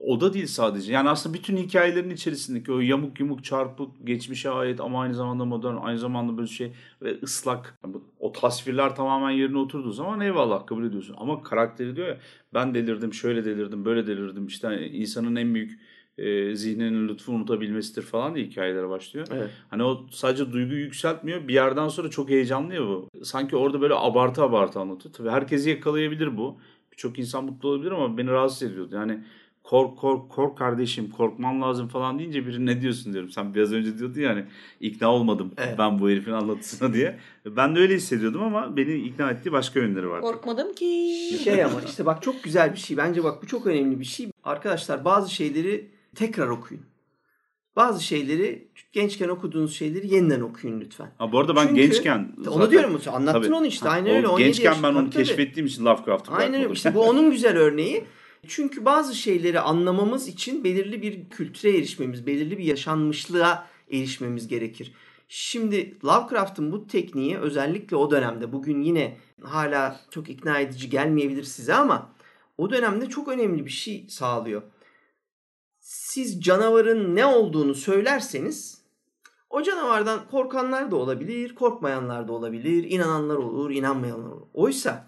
o 0.00 0.20
da 0.20 0.32
değil 0.32 0.46
sadece. 0.46 0.92
Yani 0.92 1.08
aslında 1.08 1.34
bütün 1.34 1.56
hikayelerin 1.56 2.10
içerisindeki 2.10 2.72
o 2.72 2.80
yamuk 2.80 3.20
yumuk 3.20 3.44
çarpık 3.44 4.06
geçmişe 4.06 4.50
ait 4.50 4.80
ama 4.80 5.00
aynı 5.00 5.14
zamanda 5.14 5.44
modern 5.44 5.76
aynı 5.76 5.98
zamanda 5.98 6.36
böyle 6.36 6.48
şey 6.48 6.72
ve 7.02 7.18
ıslak 7.22 7.78
o 8.20 8.32
tasvirler 8.32 8.96
tamamen 8.96 9.30
yerine 9.30 9.58
oturduğu 9.58 9.92
zaman 9.92 10.20
eyvallah 10.20 10.66
kabul 10.66 10.84
ediyorsun. 10.84 11.16
Ama 11.18 11.42
karakteri 11.42 11.96
diyor 11.96 12.08
ya 12.08 12.18
ben 12.54 12.74
delirdim, 12.74 13.14
şöyle 13.14 13.44
delirdim, 13.44 13.84
böyle 13.84 14.06
delirdim. 14.06 14.46
İşte 14.46 14.66
hani 14.66 14.86
insanın 14.86 15.36
en 15.36 15.54
büyük 15.54 15.80
e, 16.18 16.54
zihninin 16.56 17.08
lütfu 17.08 17.32
unutabilmesidir 17.32 18.02
falan 18.02 18.34
diye 18.34 18.46
hikayelere 18.46 18.88
başlıyor. 18.88 19.26
Evet. 19.32 19.50
Hani 19.70 19.82
o 19.82 20.06
sadece 20.10 20.52
duyguyu 20.52 20.80
yükseltmiyor. 20.80 21.48
Bir 21.48 21.54
yerden 21.54 21.88
sonra 21.88 22.10
çok 22.10 22.30
heyecanlı 22.30 22.74
ya 22.74 22.80
bu. 22.80 23.08
Sanki 23.22 23.56
orada 23.56 23.80
böyle 23.80 23.94
abartı 23.94 24.42
abartı 24.42 24.80
anlatıyor. 24.80 25.14
Tabii 25.14 25.30
herkesi 25.30 25.70
yakalayabilir 25.70 26.36
bu. 26.36 26.58
Birçok 26.98 27.18
insan 27.18 27.44
mutlu 27.44 27.68
olabilir 27.68 27.90
ama 27.90 28.18
beni 28.18 28.30
rahatsız 28.30 28.62
ediyordu. 28.62 28.94
Yani 28.94 29.18
kork 29.62 29.98
kork 29.98 30.30
kork 30.30 30.58
kardeşim 30.58 31.10
korkman 31.10 31.62
lazım 31.62 31.88
falan 31.88 32.18
deyince 32.18 32.46
biri 32.46 32.66
ne 32.66 32.80
diyorsun 32.80 33.12
diyorum. 33.12 33.30
Sen 33.30 33.54
biraz 33.54 33.72
önce 33.72 33.98
diyordun 33.98 34.20
yani 34.20 34.44
ikna 34.80 35.12
olmadım 35.12 35.52
Evet. 35.56 35.78
ben 35.78 35.98
bu 35.98 36.10
herifin 36.10 36.32
anlatısına 36.32 36.94
diye. 36.94 37.18
Ben 37.46 37.76
de 37.76 37.80
öyle 37.80 37.94
hissediyordum 37.94 38.42
ama 38.42 38.76
beni 38.76 38.94
ikna 38.94 39.30
ettiği 39.30 39.52
başka 39.52 39.80
yönleri 39.80 40.08
var. 40.08 40.20
Korkmadım 40.20 40.74
ki. 40.74 41.40
Şey 41.44 41.64
ama 41.64 41.80
işte 41.86 42.06
bak 42.06 42.22
çok 42.22 42.42
güzel 42.42 42.72
bir 42.72 42.78
şey. 42.78 42.96
Bence 42.96 43.24
bak 43.24 43.42
bu 43.42 43.46
çok 43.46 43.66
önemli 43.66 44.00
bir 44.00 44.04
şey. 44.04 44.30
Arkadaşlar 44.44 45.04
bazı 45.04 45.34
şeyleri 45.34 45.88
tekrar 46.14 46.48
okuyun. 46.48 46.82
Bazı 47.78 48.04
şeyleri 48.04 48.68
gençken 48.92 49.28
okuduğunuz 49.28 49.76
şeyleri 49.76 50.14
yeniden 50.14 50.40
okuyun 50.40 50.80
lütfen. 50.80 51.10
Ha, 51.18 51.32
bu 51.32 51.38
arada 51.38 51.56
ben 51.56 51.66
Çünkü- 51.68 51.82
gençken 51.82 52.32
Onu 52.38 52.54
zaten- 52.54 52.70
diyorum. 52.70 53.00
Anlattın 53.12 53.42
Tabii. 53.42 53.54
onu 53.54 53.66
işte. 53.66 53.88
Aynen 53.88 54.10
o 54.10 54.14
öyle. 54.14 54.28
17 54.28 54.44
Gençken 54.44 54.74
ben 54.82 54.94
onu 54.94 55.10
tabii, 55.10 55.24
keşfettiğim 55.24 55.66
için 55.66 55.84
Lovecraft'ı 55.84 56.32
Aynen 56.32 56.62
öyle. 56.62 56.72
İşte 56.72 56.94
bu 56.94 57.00
onun 57.02 57.30
güzel 57.30 57.56
örneği. 57.56 58.04
Çünkü 58.46 58.84
bazı 58.84 59.14
şeyleri 59.14 59.60
anlamamız 59.60 60.28
için 60.28 60.64
belirli 60.64 61.02
bir 61.02 61.30
kültüre 61.30 61.76
erişmemiz, 61.76 62.26
belirli 62.26 62.58
bir 62.58 62.64
yaşanmışlığa 62.64 63.66
erişmemiz 63.92 64.48
gerekir. 64.48 64.92
Şimdi 65.28 65.94
Lovecraft'ın 66.04 66.72
bu 66.72 66.86
tekniği 66.86 67.38
özellikle 67.38 67.96
o 67.96 68.10
dönemde 68.10 68.52
bugün 68.52 68.82
yine 68.82 69.16
hala 69.42 70.00
çok 70.10 70.30
ikna 70.30 70.60
edici 70.60 70.90
gelmeyebilir 70.90 71.44
size 71.44 71.74
ama 71.74 72.10
o 72.58 72.70
dönemde 72.70 73.08
çok 73.08 73.28
önemli 73.28 73.66
bir 73.66 73.70
şey 73.70 74.06
sağlıyor. 74.08 74.62
Siz 75.88 76.40
canavarın 76.40 77.16
ne 77.16 77.26
olduğunu 77.26 77.74
söylerseniz 77.74 78.82
o 79.50 79.62
canavardan 79.62 80.20
korkanlar 80.30 80.90
da 80.90 80.96
olabilir, 80.96 81.54
korkmayanlar 81.54 82.28
da 82.28 82.32
olabilir, 82.32 82.90
inananlar 82.90 83.36
olur, 83.36 83.70
inanmayanlar 83.70 84.30
olur. 84.30 84.46
Oysa 84.54 85.06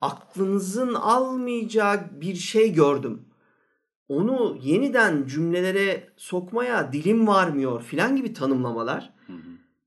aklınızın 0.00 0.94
almayacağı 0.94 2.20
bir 2.20 2.34
şey 2.34 2.72
gördüm. 2.72 3.22
Onu 4.08 4.58
yeniden 4.62 5.26
cümlelere 5.26 6.12
sokmaya 6.16 6.92
dilim 6.92 7.26
varmıyor 7.26 7.82
filan 7.82 8.16
gibi 8.16 8.32
tanımlamalar 8.32 9.14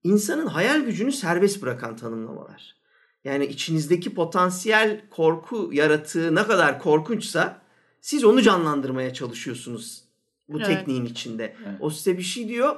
insanın 0.04 0.48
hayal 0.48 0.82
gücünü 0.82 1.12
serbest 1.12 1.62
bırakan 1.62 1.96
tanımlamalar. 1.96 2.76
Yani 3.24 3.46
içinizdeki 3.46 4.14
potansiyel 4.14 5.02
korku 5.10 5.70
yaratığı 5.74 6.36
ne 6.36 6.44
kadar 6.44 6.80
korkunçsa 6.80 7.62
siz 8.02 8.24
onu 8.24 8.42
canlandırmaya 8.42 9.14
çalışıyorsunuz 9.14 10.07
bu 10.50 10.58
Evet. 10.58 10.68
tekniğin 10.68 11.06
içinde. 11.06 11.44
Evet. 11.68 11.78
O 11.80 11.90
size 11.90 12.18
bir 12.18 12.24
şey 12.24 12.48
diyor. 12.48 12.76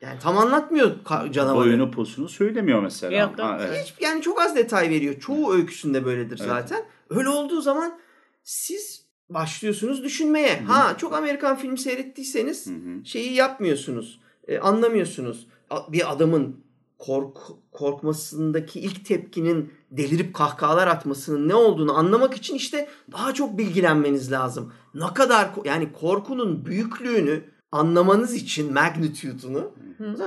Yani 0.00 0.18
tam 0.20 0.38
anlatmıyor 0.38 0.90
canavarı. 1.32 1.56
Boyunu 1.66 1.90
posunu 1.90 2.28
söylemiyor 2.28 2.82
mesela. 2.82 3.18
Yok. 3.20 3.38
Ha, 3.38 3.58
evet. 3.62 3.84
Hiç, 3.84 3.94
yani 4.02 4.22
çok 4.22 4.40
az 4.40 4.56
detay 4.56 4.90
veriyor. 4.90 5.20
Çoğu 5.20 5.52
öyküsünde 5.54 6.04
böyledir 6.04 6.38
Evet. 6.40 6.48
zaten. 6.50 6.82
Öyle 7.10 7.28
olduğu 7.28 7.60
zaman 7.60 7.98
siz 8.44 9.04
başlıyorsunuz 9.30 10.04
düşünmeye. 10.04 10.60
Ha 10.60 10.94
çok 10.98 11.14
Amerikan 11.14 11.56
filmi 11.56 11.78
seyrettiyseniz 11.78 12.66
Hı 12.66 12.70
hı. 12.70 13.04
şeyi 13.04 13.32
yapmıyorsunuz. 13.32 14.20
e, 14.48 14.58
anlamıyorsunuz. 14.58 15.46
A- 15.70 15.92
Bir 15.92 16.12
adamın 16.12 16.64
kork 17.00 17.36
korkmasındaki 17.72 18.80
ilk 18.80 19.04
tepkinin 19.04 19.72
delirip 19.90 20.34
kahkahalar 20.34 20.86
atmasının 20.86 21.48
ne 21.48 21.54
olduğunu 21.54 21.98
anlamak 21.98 22.36
için 22.36 22.54
işte 22.54 22.88
daha 23.12 23.34
çok 23.34 23.58
bilgilenmeniz 23.58 24.32
lazım. 24.32 24.72
Ne 24.94 25.14
kadar 25.14 25.50
yani 25.64 25.92
korkunun 25.92 26.64
büyüklüğünü 26.64 27.44
anlamanız 27.72 28.34
için 28.34 28.72
magnitude'unu 28.72 29.72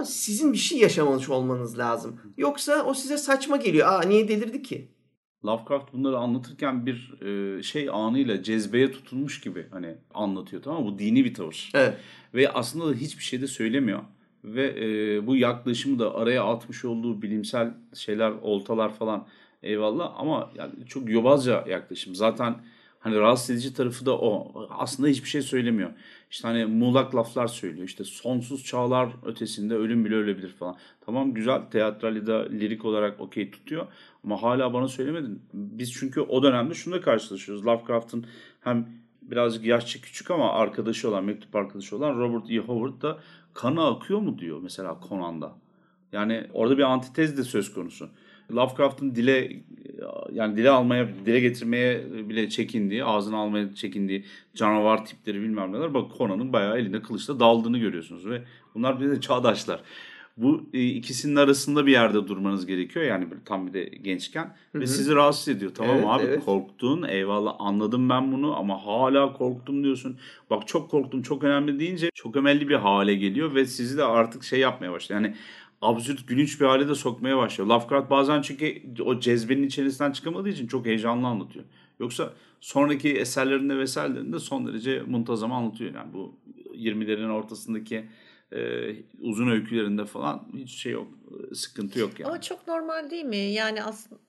sizin 0.05 0.53
bir 0.53 0.57
şey 0.57 0.79
yaşamış 0.79 1.29
olmanız 1.29 1.77
lazım. 1.77 2.19
Yoksa 2.37 2.83
o 2.83 2.93
size 2.93 3.17
saçma 3.17 3.57
geliyor. 3.57 3.87
Aa 3.87 4.01
niye 4.01 4.27
delirdi 4.27 4.63
ki? 4.63 4.91
Lovecraft 5.45 5.93
bunları 5.93 6.17
anlatırken 6.17 6.85
bir 6.85 7.21
e, 7.21 7.63
şey 7.63 7.89
anıyla 7.89 8.43
cezbeye 8.43 8.91
tutulmuş 8.91 9.41
gibi 9.41 9.67
hani 9.71 9.95
anlatıyor 10.13 10.63
tamam 10.63 10.83
mı? 10.83 10.91
Bu 10.93 10.99
dini 10.99 11.25
bir 11.25 11.33
tavır. 11.33 11.71
Evet. 11.73 11.97
Ve 12.33 12.51
aslında 12.51 12.89
da 12.89 12.93
hiçbir 12.93 13.23
şey 13.23 13.41
de 13.41 13.47
söylemiyor. 13.47 13.99
Ve 14.43 14.75
e, 14.79 15.27
bu 15.27 15.35
yaklaşımı 15.35 15.99
da 15.99 16.15
araya 16.15 16.43
atmış 16.43 16.85
olduğu 16.85 17.21
bilimsel 17.21 17.73
şeyler, 17.93 18.31
oltalar 18.31 18.93
falan 18.93 19.27
eyvallah 19.63 20.13
ama 20.17 20.51
yani 20.55 20.71
çok 20.87 21.09
yobazca 21.09 21.65
yaklaşım. 21.69 22.15
Zaten 22.15 22.55
hani 22.99 23.19
rahatsız 23.19 23.49
edici 23.49 23.73
tarafı 23.73 24.05
da 24.05 24.17
o. 24.17 24.53
Aslında 24.69 25.09
hiçbir 25.09 25.29
şey 25.29 25.41
söylemiyor. 25.41 25.89
İşte 26.31 26.47
hani 26.47 26.65
muğlak 26.65 27.15
laflar 27.15 27.47
söylüyor. 27.47 27.87
İşte 27.87 28.03
sonsuz 28.03 28.63
çağlar 28.63 29.09
ötesinde 29.25 29.75
ölüm 29.75 30.05
bile 30.05 30.15
ölebilir 30.15 30.49
falan. 30.49 30.75
Tamam 31.05 31.33
güzel 31.33 31.61
teatral 31.61 32.27
da 32.27 32.47
lirik 32.49 32.85
olarak 32.85 33.19
okey 33.19 33.51
tutuyor. 33.51 33.87
Ama 34.23 34.43
hala 34.43 34.73
bana 34.73 34.87
söylemedin. 34.87 35.41
Biz 35.53 35.93
çünkü 35.93 36.21
o 36.21 36.43
dönemde 36.43 36.73
şunu 36.73 36.93
da 36.93 37.01
karşılaşıyoruz. 37.01 37.65
Lovecraft'ın 37.65 38.25
hem 38.61 38.87
birazcık 39.21 39.65
yaşça 39.65 40.01
küçük 40.01 40.31
ama 40.31 40.53
arkadaşı 40.53 41.09
olan, 41.09 41.23
mektup 41.23 41.55
arkadaşı 41.55 41.97
olan 41.97 42.19
Robert 42.19 42.51
E. 42.51 42.57
Howard 42.57 43.01
da 43.01 43.17
kanı 43.53 43.85
akıyor 43.85 44.19
mu 44.19 44.39
diyor 44.39 44.59
mesela 44.61 44.99
Conan'da. 45.09 45.55
Yani 46.11 46.47
orada 46.53 46.77
bir 46.77 46.83
antitez 46.83 47.37
de 47.37 47.43
söz 47.43 47.73
konusu. 47.73 48.09
Lovecraft'ın 48.51 49.15
dile 49.15 49.63
yani 50.31 50.57
dile 50.57 50.69
almaya, 50.69 51.07
dile 51.25 51.39
getirmeye 51.39 52.11
bile 52.29 52.49
çekindiği, 52.49 53.03
ağzına 53.03 53.37
almaya 53.37 53.75
çekindiği 53.75 54.25
canavar 54.55 55.05
tipleri 55.05 55.41
bilmem 55.41 55.73
neler. 55.73 55.93
Bak 55.93 56.11
Conan'ın 56.17 56.53
bayağı 56.53 56.77
elinde 56.77 57.01
kılıçla 57.01 57.39
daldığını 57.39 57.77
görüyorsunuz 57.77 58.29
ve 58.29 58.43
bunlar 58.75 58.99
bir 58.99 59.09
de 59.09 59.21
çağdaşlar. 59.21 59.81
Bu 60.37 60.69
e, 60.73 60.85
ikisinin 60.85 61.35
arasında 61.35 61.85
bir 61.85 61.91
yerde 61.91 62.27
durmanız 62.27 62.65
gerekiyor 62.65 63.05
yani 63.05 63.31
böyle 63.31 63.43
tam 63.45 63.67
bir 63.67 63.73
de 63.73 63.83
gençken 63.83 64.55
ve 64.75 64.87
sizi 64.87 65.15
rahatsız 65.15 65.47
ediyor. 65.47 65.71
Tamam 65.75 65.95
Evet, 65.95 66.07
abi 66.07 66.23
evet. 66.23 66.45
korktun 66.45 67.03
eyvallah 67.03 67.55
anladım 67.59 68.09
ben 68.09 68.31
bunu 68.31 68.55
ama 68.55 68.85
hala 68.85 69.33
korktum 69.33 69.83
diyorsun. 69.83 70.17
Bak 70.49 70.67
çok 70.67 70.91
korktum 70.91 71.21
çok 71.21 71.43
önemli 71.43 71.79
deyince 71.79 72.09
çok 72.15 72.35
önemli 72.35 72.69
bir 72.69 72.75
hale 72.75 73.15
geliyor 73.15 73.55
ve 73.55 73.65
sizi 73.65 73.97
de 73.97 74.03
artık 74.03 74.43
şey 74.43 74.59
yapmaya 74.59 74.91
başlıyor. 74.91 75.21
Yani 75.21 75.35
absürt 75.81 76.27
gülünç 76.27 76.61
bir 76.61 76.65
hale 76.65 76.87
de 76.89 76.95
sokmaya 76.95 77.37
başlıyor. 77.37 77.69
Lovecraft 77.69 78.09
bazen 78.09 78.41
çünkü 78.41 78.81
o 79.05 79.19
cezbenin 79.19 79.63
içerisinden 79.63 80.11
çıkamadığı 80.11 80.49
için 80.49 80.67
çok 80.67 80.85
heyecanlı 80.85 81.27
anlatıyor. 81.27 81.65
Yoksa 81.99 82.33
sonraki 82.61 83.13
eserlerinde 83.13 83.77
vesairelerinde 83.77 84.39
son 84.39 84.67
derece 84.67 85.03
muntazam 85.07 85.51
anlatıyor. 85.51 85.95
Yani 85.95 86.13
bu 86.13 86.35
20'lerin 86.75 87.29
ortasındaki 87.31 88.05
e, 88.55 88.59
uzun 89.19 89.47
öykülerinde 89.51 90.05
falan 90.05 90.47
hiç 90.53 90.71
şey 90.81 90.91
yok. 90.91 91.07
e, 91.51 91.55
Sıkıntı 91.55 91.99
yok 91.99 92.19
yani. 92.19 92.29
Ama 92.29 92.41
çok 92.41 92.67
normal 92.67 93.09
değil 93.09 93.25
mi? 93.25 93.37
Yani 93.37 93.83
aslında 93.83 94.21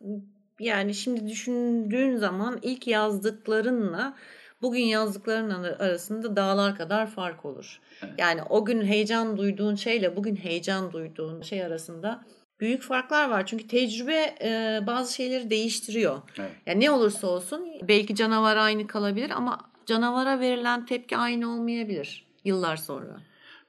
yani 0.61 0.95
şimdi 0.95 1.29
düşündüğün 1.29 2.17
zaman 2.17 2.59
ilk 2.63 2.87
yazdıklarınla 2.87 4.17
bugün 4.63 4.83
yazdıkların 4.83 5.51
ar- 5.51 5.81
arasında 5.81 6.37
dağlar 6.37 6.77
kadar 6.77 7.07
fark 7.11 7.45
olur. 7.45 7.81
Evet. 8.03 8.15
Yani 8.19 8.43
o 8.43 8.65
gün 8.65 8.83
heyecan 8.83 9.37
duyduğun 9.37 9.75
şeyle 9.75 10.17
bugün 10.17 10.37
heyecan 10.37 10.93
duyduğun 10.93 11.43
şey 11.43 11.65
arasında 11.65 12.25
büyük 12.61 12.83
farklar 12.83 13.31
var. 13.31 13.47
Çünkü 13.47 13.67
tecrübe 13.69 14.35
e, 14.43 14.81
bazı 14.87 15.15
şeyleri 15.15 15.51
değiştiriyor. 15.51 16.23
Evet. 16.39 16.51
Yani 16.67 16.81
ne 16.81 16.91
olursa 16.91 17.27
olsun 17.27 17.69
belki 17.89 18.15
canavar 18.15 18.57
aynı 18.57 18.87
kalabilir 18.87 19.31
ama 19.31 19.59
canavara 19.87 20.41
verilen 20.41 20.87
tepki 20.87 21.17
aynı 21.17 21.55
olmayabilir 21.55 22.27
yıllar 22.45 22.77
sonra. 22.77 23.17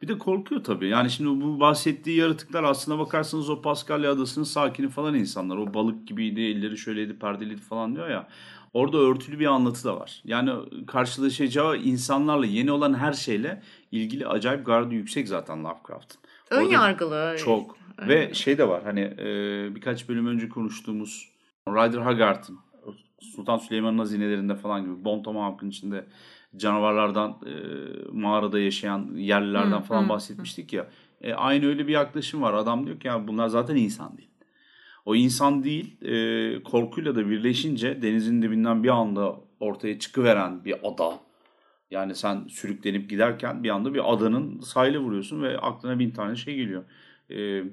Bir 0.01 0.07
de 0.07 0.17
korkuyor 0.17 0.63
tabii. 0.63 0.87
Yani 0.87 1.09
şimdi 1.09 1.45
bu 1.45 1.59
bahsettiği 1.59 2.17
yaratıklar 2.17 2.63
aslına 2.63 2.99
bakarsanız 2.99 3.49
o 3.49 3.61
Paskalya 3.61 4.11
adasının 4.11 4.45
sakini 4.45 4.89
falan 4.89 5.15
insanlar. 5.15 5.57
O 5.57 5.73
balık 5.73 6.07
gibiydi, 6.07 6.41
elleri 6.41 6.77
şöyleydi, 6.77 7.19
perdeliydi 7.19 7.61
falan 7.61 7.95
diyor 7.95 8.09
ya. 8.09 8.27
Orada 8.73 8.97
örtülü 8.97 9.39
bir 9.39 9.45
anlatı 9.45 9.83
da 9.83 9.99
var. 9.99 10.21
Yani 10.25 10.51
karşılaşacağı 10.87 11.77
insanlarla, 11.77 12.45
yeni 12.45 12.71
olan 12.71 12.93
her 12.93 13.13
şeyle 13.13 13.61
ilgili 13.91 14.27
acayip 14.27 14.65
gardı 14.65 14.93
yüksek 14.93 15.27
zaten 15.27 15.63
Lovecraft'ın. 15.63 16.21
Ön 16.49 16.61
Orada 16.61 16.73
yargılı. 16.73 17.35
Çok. 17.37 17.77
Ve 17.99 18.33
şey 18.33 18.57
de 18.57 18.67
var 18.67 18.83
hani 18.83 19.01
e, 19.01 19.25
birkaç 19.75 20.09
bölüm 20.09 20.27
önce 20.27 20.49
konuştuğumuz 20.49 21.29
Ryder 21.67 22.01
Haggard'ın 22.01 22.59
Sultan 23.19 23.57
Süleyman'ın 23.57 23.97
hazinelerinde 23.97 24.55
falan 24.55 24.81
gibi 24.81 25.05
Bon 25.05 25.23
Tomahawk'ın 25.23 25.69
içinde 25.69 26.05
canavarlardan 26.58 27.30
e, 27.30 27.53
mağarada 28.12 28.60
yaşayan 28.60 29.10
yerlilerden 29.16 29.80
Hı, 29.80 29.84
falan 29.84 30.03
hı, 30.03 30.10
bahsetmiştik 30.10 30.74
ya. 30.74 30.88
E, 31.22 31.34
aynı 31.34 31.66
öyle 31.66 31.88
bir 31.88 31.93
yaklaşım 31.93 32.41
var. 32.41 32.53
Adam 32.53 32.86
diyor 32.86 32.99
ki 32.99 33.08
ya 33.08 33.28
bunlar 33.28 33.47
zaten 33.47 33.76
insan 33.76 34.18
değil. 34.18 34.30
O 35.06 35.16
insan 35.16 35.64
değil 35.64 36.01
e, 36.01 36.64
korkuyla 36.64 37.16
da 37.16 37.30
birleşince 37.30 38.01
denizin 38.01 38.41
dibinden 38.41 38.84
bir 38.84 38.89
anda 38.89 39.36
ortaya 39.60 39.99
çıkıveren 39.99 40.66
bir 40.66 40.76
ada. 40.84 41.20
Yani 41.91 42.16
sen 42.16 42.47
sürüklenip 42.47 43.10
giderken 43.10 43.64
bir 43.64 43.70
anda 43.70 43.93
bir 43.93 44.14
adanın 44.14 44.60
sahile 44.60 44.97
vuruyorsun 44.97 45.43
ve 45.43 45.58
aklına 45.58 45.99
bin 45.99 46.12
tane 46.12 46.36
şey 46.36 46.56
geliyor. 46.56 46.84
E, 47.32 47.64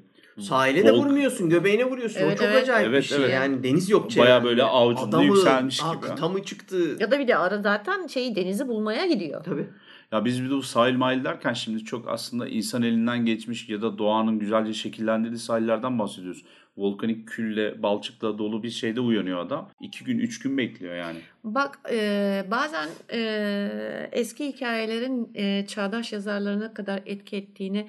Sahile 0.40 0.84
de 0.86 0.90
Volk- 0.90 0.98
vurmuyorsun, 0.98 1.50
göbeğine 1.50 1.84
vuruyorsun. 1.84 2.20
Evet, 2.20 2.32
o 2.32 2.36
çok 2.44 2.46
evet. 2.52 2.62
acayip 2.62 2.88
Evet, 2.88 3.02
bir 3.02 3.08
şey. 3.08 3.18
evet. 3.18 3.30
Yani 3.34 3.62
deniz 3.62 3.90
yok 3.90 4.02
Baya 4.04 4.10
çevrende. 4.10 4.44
böyle 4.44 4.62
avucunda 4.62 5.16
Adamı- 5.16 5.24
yükselmiş 5.24 5.78
gibi. 5.80 6.00
Kıta 6.00 6.28
mı 6.28 6.42
çıktı? 6.44 6.96
Ya 7.00 7.10
da 7.10 7.18
bir 7.18 7.28
de 7.28 7.36
ara 7.36 7.62
zaten 7.62 8.06
şeyi 8.06 8.36
denizi 8.36 8.68
bulmaya 8.68 9.06
gidiyor. 9.06 9.44
Tabii. 9.44 9.66
Ya 10.12 10.24
biz 10.24 10.44
bir 10.44 10.50
de 10.50 10.54
bu 10.54 10.62
sahil 10.62 10.94
mahil 10.96 11.24
derken 11.24 11.52
şimdi 11.52 11.84
çok 11.84 12.08
aslında 12.08 12.48
insan 12.48 12.82
elinden 12.82 13.24
geçmiş 13.24 13.68
ya 13.68 13.82
da 13.82 13.98
doğanın 13.98 14.38
güzelce 14.38 14.72
şekillendirdiği 14.72 15.38
sahillerden 15.38 15.98
bahsediyoruz. 15.98 16.44
Volkanik 16.76 17.28
külle, 17.28 17.82
balçıkla 17.82 18.38
dolu 18.38 18.62
bir 18.62 18.70
şeyde 18.70 19.00
uyanıyor 19.00 19.38
adam. 19.46 19.70
İki 19.80 20.04
gün, 20.04 20.18
üç 20.18 20.38
gün 20.38 20.58
bekliyor 20.58 20.94
yani. 20.96 21.18
Bak 21.44 21.78
e, 21.90 22.44
bazen 22.50 22.88
e, 23.12 24.08
eski 24.12 24.46
hikayelerin 24.46 25.30
e, 25.34 25.66
çağdaş 25.66 26.12
yazarlarına 26.12 26.74
kadar 26.74 27.00
etki 27.06 27.36
ettiğini 27.36 27.88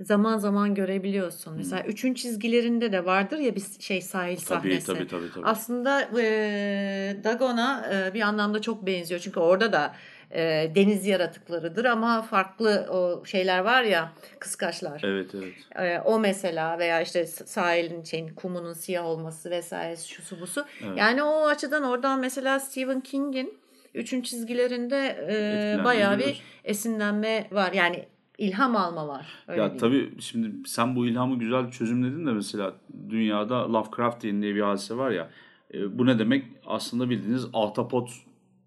zaman 0.00 0.38
zaman 0.38 0.74
görebiliyorsun. 0.74 1.56
Mesela 1.56 1.82
üçün 1.84 2.14
çizgilerinde 2.14 2.92
de 2.92 3.04
vardır 3.04 3.38
ya 3.38 3.56
bir 3.56 3.62
şey 3.80 4.02
sahil 4.02 4.36
Tabii 4.36 4.46
sahnesi. 4.46 4.86
tabii 4.86 5.08
tabii. 5.08 5.30
tabii. 5.34 5.46
Aslında 5.46 6.02
e, 6.20 7.16
Dagon'a 7.24 7.90
e, 7.92 8.14
bir 8.14 8.20
anlamda 8.20 8.60
çok 8.62 8.86
benziyor. 8.86 9.20
Çünkü 9.20 9.40
orada 9.40 9.72
da 9.72 9.94
e, 10.30 10.70
deniz 10.74 11.06
yaratıklarıdır 11.06 11.84
ama 11.84 12.22
farklı 12.22 12.86
o 12.90 13.24
şeyler 13.24 13.58
var 13.58 13.82
ya 13.82 14.12
kıskaçlar. 14.38 15.02
Evet 15.04 15.30
evet. 15.34 15.54
E, 15.76 16.00
o 16.00 16.18
mesela 16.18 16.78
veya 16.78 17.00
işte 17.00 17.26
sahilin 17.26 18.02
şeyin 18.02 18.28
kumunun 18.28 18.72
siyah 18.72 19.04
olması 19.04 19.50
vesaire 19.50 19.96
şusu 19.96 20.40
busu. 20.40 20.64
Evet. 20.86 20.98
Yani 20.98 21.22
o 21.22 21.46
açıdan 21.46 21.82
oradan 21.82 22.20
mesela 22.20 22.60
Stephen 22.60 23.00
King'in 23.00 23.58
üçün 23.94 24.22
çizgilerinde 24.22 25.26
e, 25.30 25.84
bayağı 25.84 26.18
bir 26.18 26.42
esinlenme 26.64 27.46
var. 27.50 27.72
Yani 27.72 28.04
ilham 28.38 28.76
alma 28.76 29.08
var. 29.08 29.26
Öyle 29.48 29.60
ya 29.62 29.66
diyeyim. 29.80 29.80
tabii 30.08 30.20
şimdi 30.22 30.68
sen 30.68 30.96
bu 30.96 31.06
ilhamı 31.06 31.38
güzel 31.38 31.70
çözümledin 31.70 32.26
de 32.26 32.32
mesela 32.32 32.72
dünyada 33.10 33.72
Lovecraftian 33.72 34.42
diye 34.42 34.54
bir 34.54 34.60
hadise 34.60 34.96
var 34.96 35.10
ya. 35.10 35.30
e, 35.74 35.98
bu 35.98 36.06
ne 36.06 36.18
demek? 36.18 36.44
Aslında 36.66 37.10
bildiğiniz 37.10 37.46
ahtapot 37.52 38.10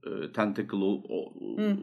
e, 0.03 0.31
tentacle 0.31 0.77
o- 0.77 1.01
o- 1.09 1.31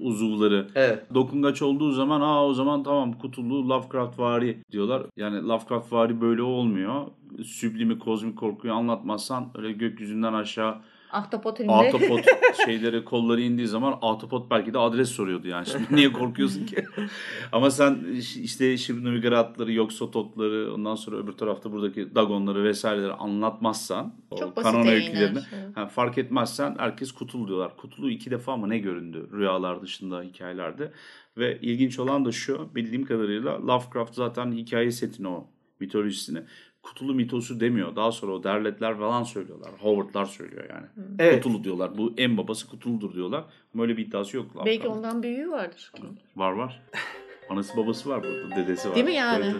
uzuvları 0.00 0.66
Evet. 0.74 1.14
dokungaç 1.14 1.62
olduğu 1.62 1.92
zaman 1.92 2.20
aa 2.20 2.46
o 2.46 2.54
zaman 2.54 2.82
tamam 2.82 3.12
kutulu 3.12 3.68
Lovecraft 3.68 4.18
vari 4.18 4.58
diyorlar. 4.72 5.02
Yani 5.16 5.42
Lovecraft 5.48 5.92
vari 5.92 6.20
böyle 6.20 6.42
olmuyor. 6.42 7.06
Süblimi 7.44 7.98
kozmik 7.98 8.38
korkuyu 8.38 8.72
anlatmazsan 8.74 9.50
öyle 9.54 9.72
gökyüzünden 9.72 10.32
aşağı 10.32 10.74
Ahtapot 11.12 11.60
elinde. 11.60 11.72
Ahtapot 11.72 12.20
şeyleri 12.66 13.04
kolları 13.04 13.40
indiği 13.40 13.66
zaman 13.66 13.98
Ahtapot 14.02 14.50
belki 14.50 14.74
de 14.74 14.78
adres 14.78 15.08
soruyordu 15.08 15.48
yani. 15.48 15.66
Şimdi 15.66 15.86
niye 15.90 16.12
korkuyorsun 16.12 16.66
ki? 16.66 16.84
Ama 17.52 17.70
sen 17.70 17.98
işte 18.42 18.76
Shibnugaratları, 18.76 19.72
Yoksototları 19.72 20.74
ondan 20.74 20.94
sonra 20.94 21.16
öbür 21.16 21.32
tarafta 21.32 21.72
buradaki 21.72 22.14
Dagonları 22.14 22.64
vesaireleri 22.64 23.12
anlatmazsan 23.12 24.14
o 24.30 24.36
Çok 24.36 24.56
basit 24.56 24.72
kanon 24.72 24.86
öykülerini 24.86 25.38
ha, 25.74 25.86
fark 25.86 26.18
etmezsen 26.18 26.76
herkes 26.78 27.12
Kutulu 27.12 27.48
diyorlar. 27.48 27.76
Kutulu 27.76 28.10
iki 28.10 28.30
defa 28.30 28.56
mı 28.56 28.68
ne 28.68 28.78
göründü 28.78 29.28
rüyalar 29.32 29.82
dışında 29.82 30.22
hikayelerde. 30.22 30.92
Ve 31.36 31.58
ilginç 31.60 31.98
olan 31.98 32.24
da 32.24 32.32
şu 32.32 32.74
bildiğim 32.74 33.04
kadarıyla 33.04 33.66
Lovecraft 33.66 34.14
zaten 34.14 34.52
hikaye 34.52 34.90
setini 34.90 35.28
o 35.28 35.46
mitolojisini 35.80 36.42
Kutulu 36.86 37.14
mitosu 37.14 37.60
demiyor. 37.60 37.96
Daha 37.96 38.12
sonra 38.12 38.32
o 38.32 38.42
derletler 38.44 38.98
falan 38.98 39.22
söylüyorlar. 39.22 39.70
Howard'lar 39.78 40.24
söylüyor 40.24 40.64
yani. 40.70 40.86
Evet. 41.18 41.34
Kutulu 41.44 41.64
diyorlar. 41.64 41.98
Bu 41.98 42.14
en 42.16 42.36
babası 42.36 42.68
Kutulu'dur 42.68 43.14
diyorlar. 43.14 43.44
Ama 43.74 43.82
öyle 43.82 43.96
bir 43.96 44.06
iddiası 44.06 44.36
yok. 44.36 44.46
Belki 44.54 44.68
Lovecraft'ın. 44.68 44.98
ondan 44.98 45.22
büyüğü 45.22 45.50
vardır. 45.50 45.92
Var 46.36 46.52
var. 46.52 46.82
Anası 47.50 47.76
babası 47.76 48.08
var 48.08 48.22
burada. 48.22 48.56
Dedesi 48.56 48.88
var. 48.88 48.94
Değil 48.94 49.06
mi 49.06 49.14
yani? 49.14 49.54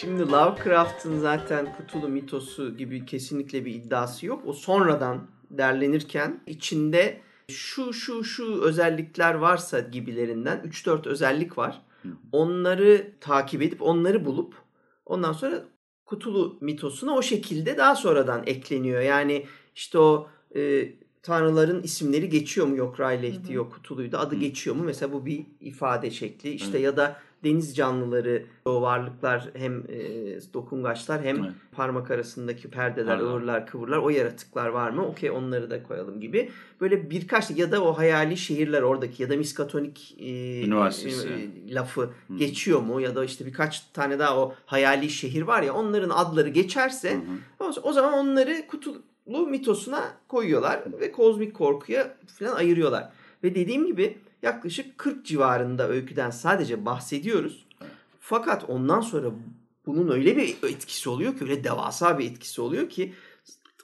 Şimdi 0.00 0.22
Lovecraft'ın 0.32 1.18
zaten 1.18 1.66
Cthulhu 1.88 2.08
mitosu 2.08 2.76
gibi 2.76 3.06
kesinlikle 3.06 3.64
bir 3.64 3.74
iddiası 3.74 4.26
yok. 4.26 4.42
O 4.46 4.52
sonradan 4.52 5.26
derlenirken 5.50 6.40
içinde 6.46 7.20
şu 7.52 7.92
şu 7.92 8.24
şu 8.24 8.62
özellikler 8.62 9.34
varsa 9.34 9.80
gibilerinden 9.80 10.58
3-4 10.58 11.08
özellik 11.08 11.58
var. 11.58 11.82
Onları 12.32 13.12
takip 13.20 13.62
edip 13.62 13.82
onları 13.82 14.24
bulup 14.24 14.54
ondan 15.06 15.32
sonra 15.32 15.64
Cthulhu 16.10 16.58
mitosuna 16.60 17.14
o 17.14 17.22
şekilde 17.22 17.76
daha 17.76 17.96
sonradan 17.96 18.42
ekleniyor. 18.46 19.00
Yani 19.00 19.46
işte 19.74 19.98
o 19.98 20.28
e, 20.56 20.92
tanrıların 21.22 21.82
isimleri 21.82 22.28
geçiyor 22.28 22.66
mu? 22.66 22.76
Yok 22.76 23.00
Raylehti 23.00 23.52
yok 23.52 23.80
Cthulhu'ydu 23.82 24.18
adı 24.18 24.34
geçiyor 24.34 24.76
mu? 24.76 24.82
Mesela 24.84 25.12
bu 25.12 25.26
bir 25.26 25.46
ifade 25.60 26.10
şekli. 26.10 26.50
İşte 26.50 26.70
Evet. 26.70 26.84
ya 26.84 26.96
da 26.96 27.20
deniz 27.44 27.76
canlıları 27.76 28.42
o 28.64 28.82
varlıklar 28.82 29.50
hem 29.54 29.78
e, 29.88 29.98
dokungaçlar 30.54 31.24
hem 31.24 31.36
Evet. 31.44 31.52
parmak 31.72 32.10
arasındaki 32.10 32.70
perdeler, 32.70 33.06
Perdeler. 33.06 33.30
ıvırlar, 33.30 33.66
kıvırlar 33.66 33.98
o 33.98 34.10
yaratıklar 34.10 34.68
var 34.68 34.90
mı? 34.90 35.06
Okey 35.06 35.30
onları 35.30 35.70
da 35.70 35.82
koyalım 35.82 36.20
gibi. 36.20 36.50
Böyle 36.80 37.10
birkaç 37.10 37.50
ya 37.50 37.72
da 37.72 37.84
o 37.84 37.98
hayali 37.98 38.36
şehirler 38.36 38.82
oradaki 38.82 39.22
ya 39.22 39.30
da 39.30 39.36
Miskatonik 39.36 40.16
e, 40.18 40.26
e, 40.28 41.74
lafı 41.74 42.10
geçiyor 42.38 42.80
mu? 42.80 43.00
Ya 43.00 43.16
da 43.16 43.24
işte 43.24 43.46
birkaç 43.46 43.80
tane 43.80 44.18
daha 44.18 44.38
o 44.40 44.54
hayali 44.66 45.10
şehir 45.10 45.42
var 45.42 45.62
ya 45.62 45.74
onların 45.74 46.10
adları 46.10 46.48
geçerse 46.48 47.12
Hı 47.58 47.64
hı. 47.64 47.70
o, 47.82 47.92
zaman 47.92 48.12
onları 48.14 48.66
kutulu 48.68 49.46
mitosuna 49.46 50.12
koyuyorlar 50.28 50.80
ve 51.00 51.12
kozmik 51.12 51.54
korkuya 51.54 52.16
falan 52.38 52.54
ayırıyorlar. 52.56 53.08
Ve 53.44 53.54
dediğim 53.54 53.86
gibi 53.86 54.18
yaklaşık 54.42 54.98
40 54.98 55.26
civarında 55.26 55.88
öyküden 55.88 56.30
sadece 56.30 56.84
bahsediyoruz. 56.84 57.66
Fakat 58.20 58.70
ondan 58.70 59.00
sonra 59.00 59.30
bunun 59.86 60.10
öyle 60.10 60.36
bir 60.36 60.56
etkisi 60.62 61.08
oluyor 61.08 61.38
ki 61.38 61.44
öyle 61.44 61.64
devasa 61.64 62.18
bir 62.18 62.30
etkisi 62.30 62.60
oluyor 62.60 62.88
ki 62.88 63.12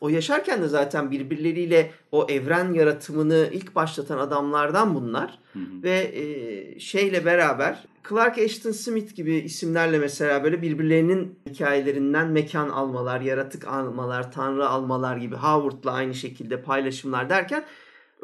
o 0.00 0.08
yaşarken 0.08 0.62
de 0.62 0.68
zaten 0.68 1.10
birbirleriyle 1.10 1.90
o 2.12 2.26
evren 2.28 2.72
yaratımını 2.72 3.50
ilk 3.52 3.74
başlatan 3.74 4.18
adamlardan 4.18 4.94
bunlar. 4.94 5.38
Hı 5.52 5.58
hı. 5.58 5.82
Ve 5.82 6.12
e, 6.14 6.80
şeyle 6.80 7.24
beraber 7.24 7.84
Clark 8.08 8.38
Ashton 8.38 8.70
Smith 8.70 9.14
gibi 9.14 9.34
isimlerle 9.34 9.98
mesela 9.98 10.44
böyle 10.44 10.62
birbirlerinin 10.62 11.38
hikayelerinden 11.50 12.28
mekan 12.28 12.68
almalar, 12.68 13.20
yaratık 13.20 13.68
almalar, 13.68 14.32
tanrı 14.32 14.68
almalar 14.68 15.16
gibi 15.16 15.36
Howard'la 15.36 15.92
aynı 15.92 16.14
şekilde 16.14 16.62
paylaşımlar 16.62 17.30
derken 17.30 17.64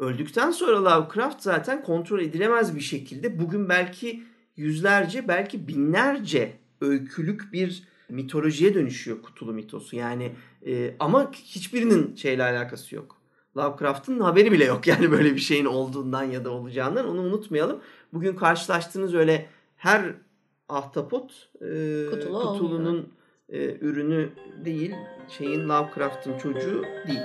öldükten 0.01 0.51
sonra 0.51 0.83
Lovecraft 0.83 1.41
zaten 1.41 1.83
kontrol 1.83 2.19
edilemez 2.19 2.75
bir 2.75 2.81
şekilde 2.81 3.39
bugün 3.39 3.69
belki 3.69 4.23
yüzlerce 4.55 5.27
belki 5.27 5.67
binlerce 5.67 6.53
öykülük 6.81 7.53
bir 7.53 7.83
mitolojiye 8.09 8.73
dönüşüyor 8.73 9.17
Cthulhu 9.17 9.53
mitosu. 9.53 9.95
Yani 9.95 10.31
e, 10.65 10.95
ama 10.99 11.31
hiçbirinin 11.31 12.15
şeyle 12.15 12.43
alakası 12.43 12.95
yok. 12.95 13.17
Lovecraft'ın 13.57 14.19
haberi 14.19 14.51
bile 14.51 14.65
yok 14.65 14.87
yani 14.87 15.11
böyle 15.11 15.35
bir 15.35 15.41
şeyin 15.41 15.65
olduğundan 15.65 16.23
ya 16.23 16.45
da 16.45 16.49
olacağından 16.51 17.07
onu 17.07 17.21
unutmayalım. 17.21 17.79
Bugün 18.13 18.35
karşılaştığınız 18.35 19.15
öyle 19.15 19.49
her 19.77 20.13
ahtapot 20.69 21.49
e, 21.55 21.67
Cthulhu 22.11 22.57
Cthulhu'nun 22.57 23.09
e, 23.49 23.77
ürünü 23.81 24.29
değil, 24.65 24.95
şeyin 25.37 25.69
Lovecraft'ın 25.69 26.37
çocuğu 26.37 26.83
değil. 27.07 27.19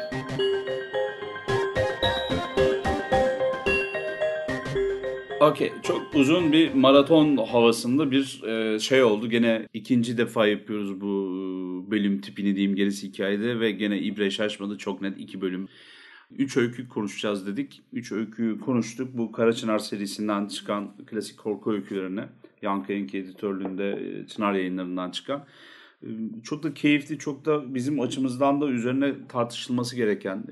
Okey. 5.50 5.72
Çok 5.82 6.14
uzun 6.14 6.52
bir 6.52 6.74
maraton 6.74 7.36
havasında 7.36 8.10
bir 8.10 8.42
e, 8.44 8.78
şey 8.78 9.02
oldu. 9.02 9.30
Gene 9.30 9.68
ikinci 9.74 10.18
defa 10.18 10.46
yapıyoruz 10.46 11.00
bu 11.00 11.06
e, 11.06 11.90
bölüm 11.90 12.20
tipini 12.20 12.56
diyeyim 12.56 12.76
gerisi 12.76 13.08
hikayede 13.08 13.60
ve 13.60 13.70
gene 13.70 13.98
ibre 14.00 14.30
şaşmadı. 14.30 14.78
Çok 14.78 15.02
net 15.02 15.18
iki 15.18 15.40
bölüm. 15.40 15.68
Üç 16.30 16.56
öykü 16.56 16.88
konuşacağız 16.88 17.46
dedik. 17.46 17.82
Üç 17.92 18.12
öyküyı 18.12 18.58
konuştuk. 18.58 19.08
Bu 19.18 19.32
Karaçınar 19.32 19.78
serisinden 19.78 20.46
çıkan 20.46 20.96
klasik 21.06 21.38
korku 21.38 21.72
öykülerine. 21.72 22.28
Yankı 22.62 22.92
Enki 22.92 23.18
editörlüğünde 23.18 23.90
e, 23.90 24.26
Çınar 24.26 24.54
yayınlarından 24.54 25.10
çıkan. 25.10 25.44
E, 26.02 26.06
Çok 26.44 26.62
da 26.62 26.74
keyifli, 26.74 27.18
çok 27.18 27.44
da 27.44 27.74
bizim 27.74 28.00
açımızdan 28.00 28.60
da 28.60 28.68
üzerine 28.68 29.14
tartışılması 29.28 29.96
gereken 29.96 30.44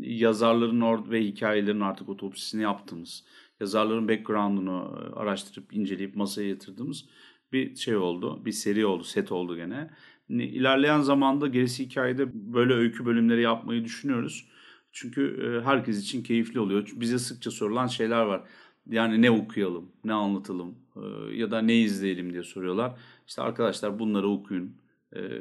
yazarların 0.00 0.80
or- 0.80 1.10
ve 1.10 1.24
hikayelerin 1.24 1.80
artık 1.80 2.08
otopsisini 2.08 2.62
yaptığımız, 2.62 3.24
yazarların 3.64 4.08
background'unu 4.08 4.98
e, 4.98 5.14
araştırıp 5.20 5.72
inceleyip 5.74 6.16
masaya 6.16 6.48
yatırdığımız 6.48 7.04
bir 7.52 7.76
şey 7.76 7.96
oldu. 7.96 8.44
Bir 8.44 8.52
seri 8.52 8.86
oldu, 8.86 9.04
set 9.04 9.32
oldu 9.32 9.56
gene. 9.56 9.90
Ne- 10.28 10.44
İlerleyen 10.48 11.00
zamanda 11.00 11.46
gerisi 11.46 11.84
hikayede 11.84 12.28
böyle 12.54 12.74
öykü 12.74 13.06
bölümleri 13.06 13.42
yapmayı 13.42 13.84
düşünüyoruz. 13.84 14.48
Çünkü 14.92 15.22
e, 15.44 15.66
herkes 15.66 16.02
için 16.02 16.22
keyifli 16.22 16.60
oluyor. 16.60 16.88
Bize 16.96 17.18
sıkça 17.18 17.50
sorulan 17.50 17.86
şeyler 17.86 18.22
var. 18.22 18.42
Yani 18.90 19.22
ne 19.22 19.30
okuyalım, 19.30 19.92
ne 20.04 20.12
anlatalım 20.12 20.74
e, 20.96 21.34
ya 21.36 21.50
da 21.50 21.62
ne 21.62 21.76
izleyelim 21.76 22.32
diye 22.32 22.42
soruyorlar. 22.42 22.92
İşte 23.26 23.42
arkadaşlar 23.42 23.98
bunları 23.98 24.28
okuyun. 24.28 24.84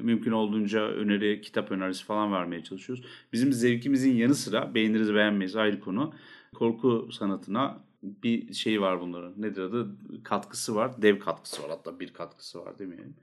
Mümkün 0.02 0.32
olduğunca 0.32 0.88
öneri, 0.88 1.42
kitap 1.42 1.72
önerisi 1.72 2.06
falan 2.06 2.32
vermeye 2.32 2.64
çalışıyoruz. 2.64 3.06
Bizim 3.34 3.54
zevkimizin 3.54 4.16
yanı 4.16 4.36
sıra 4.36 4.76
beğeniriz 4.76 5.14
beğenmeyiz 5.14 5.56
ayrı 5.56 5.80
konu. 5.80 6.14
Korku 6.56 7.10
sanatına 7.12 7.84
bir 8.04 8.54
şey 8.54 8.82
var 8.82 9.02
bunların. 9.02 9.34
Nedir 9.38 9.62
adı? 9.62 9.88
Katkısı 10.24 10.76
var. 10.76 11.02
Dev 11.02 11.20
katkısı 11.20 11.64
var. 11.64 11.70
Hatta 11.70 12.00
bir 12.00 12.14
katkısı 12.14 12.60
var 12.60 12.80
demeyelim. 12.80 13.16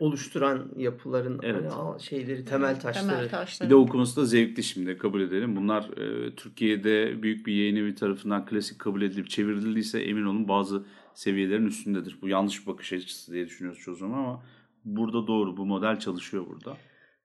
Oluşturan 0.00 0.70
yapıların 0.76 1.40
Evet. 1.42 1.72
hani 1.72 2.02
şeyleri, 2.02 2.44
temel 2.44 2.80
taşları. 2.80 3.08
Temel 3.08 3.28
taşları. 3.28 3.68
Bir 3.68 3.70
de 3.70 3.76
okuması 3.76 4.20
da 4.20 4.24
zevkli 4.24 4.62
şimdi 4.62 4.98
kabul 4.98 5.20
edelim. 5.20 5.56
Bunlar 5.56 5.98
e, 5.98 6.34
Türkiye'de 6.34 7.22
büyük 7.22 7.46
bir 7.46 7.54
yayın 7.54 7.76
evi 7.76 7.94
tarafından 7.94 8.46
klasik 8.46 8.78
kabul 8.78 9.02
edilip 9.02 9.30
çevrildiyse 9.30 10.00
emin 10.00 10.24
olun 10.24 10.48
bazı 10.48 10.84
seviyelerin 11.14 11.66
üstündedir. 11.66 12.18
Bu 12.22 12.28
yanlış 12.28 12.62
bir 12.62 12.72
bakış 12.72 12.92
açısı 12.92 13.32
diye 13.32 13.46
düşünüyoruz 13.46 13.80
çoğu 13.82 13.94
zaman 13.94 14.18
ama 14.18 14.42
burada 14.84 15.26
doğru 15.26 15.56
bu 15.56 15.66
model 15.66 15.98
çalışıyor 15.98 16.46
burada. 16.46 16.76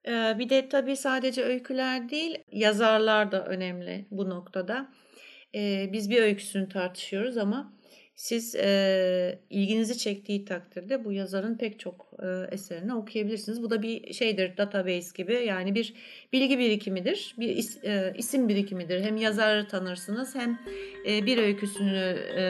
Ee, 0.08 0.38
Bir 0.38 0.48
de 0.48 0.68
tabii 0.68 0.96
sadece 0.96 1.44
öyküler 1.44 2.10
değil, 2.10 2.38
yazarlar 2.52 3.32
da 3.32 3.46
önemli 3.46 4.06
bu 4.10 4.30
noktada. 4.30 4.92
Ee, 5.54 5.90
Biz 5.92 6.10
bir 6.10 6.22
öyküsünü 6.22 6.68
tartışıyoruz 6.68 7.36
ama 7.36 7.72
siz 8.14 8.54
e, 8.56 9.38
ilginizi 9.50 9.98
çektiği 9.98 10.44
takdirde 10.44 11.04
bu 11.04 11.12
yazarın 11.12 11.58
pek 11.58 11.78
çok 11.80 12.06
e, 12.22 12.54
eserini 12.54 12.94
okuyabilirsiniz. 12.94 13.62
Bu 13.62 13.70
da 13.70 13.82
bir 13.82 14.12
şeydir, 14.12 14.56
database 14.56 15.08
gibi 15.16 15.34
yani 15.34 15.74
bir 15.74 15.94
bilgi 16.32 16.58
birikimidir, 16.58 17.34
bir 17.38 17.56
is- 17.56 17.86
e, 17.86 18.14
isim 18.18 18.48
birikimidir. 18.48 19.00
Hem 19.00 19.16
yazarı 19.16 19.68
tanırsınız 19.68 20.34
hem 20.34 20.58
e, 21.08 21.26
bir 21.26 21.38
öyküsünü 21.38 22.16
e, 22.36 22.42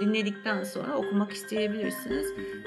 dinledikten 0.00 0.62
sonra 0.64 0.96
okumak 0.96 1.32
isteyebilirsiniz. 1.32 2.26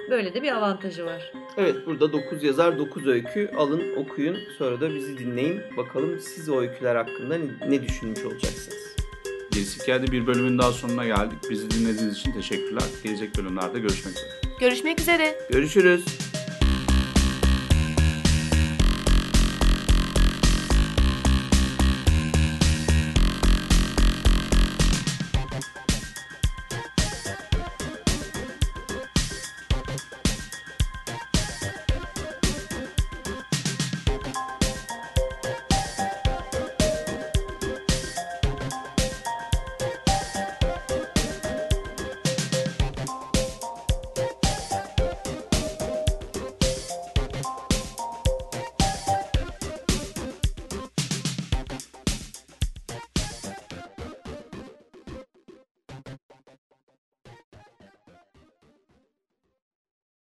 Böyle 0.09 0.33
de 0.33 0.41
bir 0.43 0.51
avantajı 0.57 1.05
var. 1.05 1.33
Evet 1.57 1.75
burada 1.85 2.11
9 2.13 2.43
yazar 2.43 2.77
9 2.79 3.07
öykü 3.07 3.49
alın 3.57 3.95
okuyun 3.95 4.37
sonra 4.57 4.81
da 4.81 4.95
bizi 4.95 5.17
dinleyin. 5.17 5.61
Bakalım 5.77 6.19
siz 6.19 6.49
o 6.49 6.61
öyküler 6.61 6.95
hakkında 6.95 7.37
ne, 7.37 7.45
ne 7.69 7.83
düşünmüş 7.83 8.25
olacaksınız. 8.25 8.80
Hikayede 9.61 10.11
bir 10.11 10.27
bölümün 10.27 10.57
daha 10.57 10.71
sonuna 10.71 11.05
geldik. 11.05 11.37
Bizi 11.49 11.71
dinlediğiniz 11.71 12.17
için 12.17 12.31
teşekkürler. 12.31 12.83
Gelecek 13.03 13.37
bölümlerde 13.37 13.79
görüşmek 13.79 14.15
üzere. 14.15 14.29
Görüşmek 14.59 14.99
üzere. 14.99 15.35
Görüşürüz. 15.51 16.30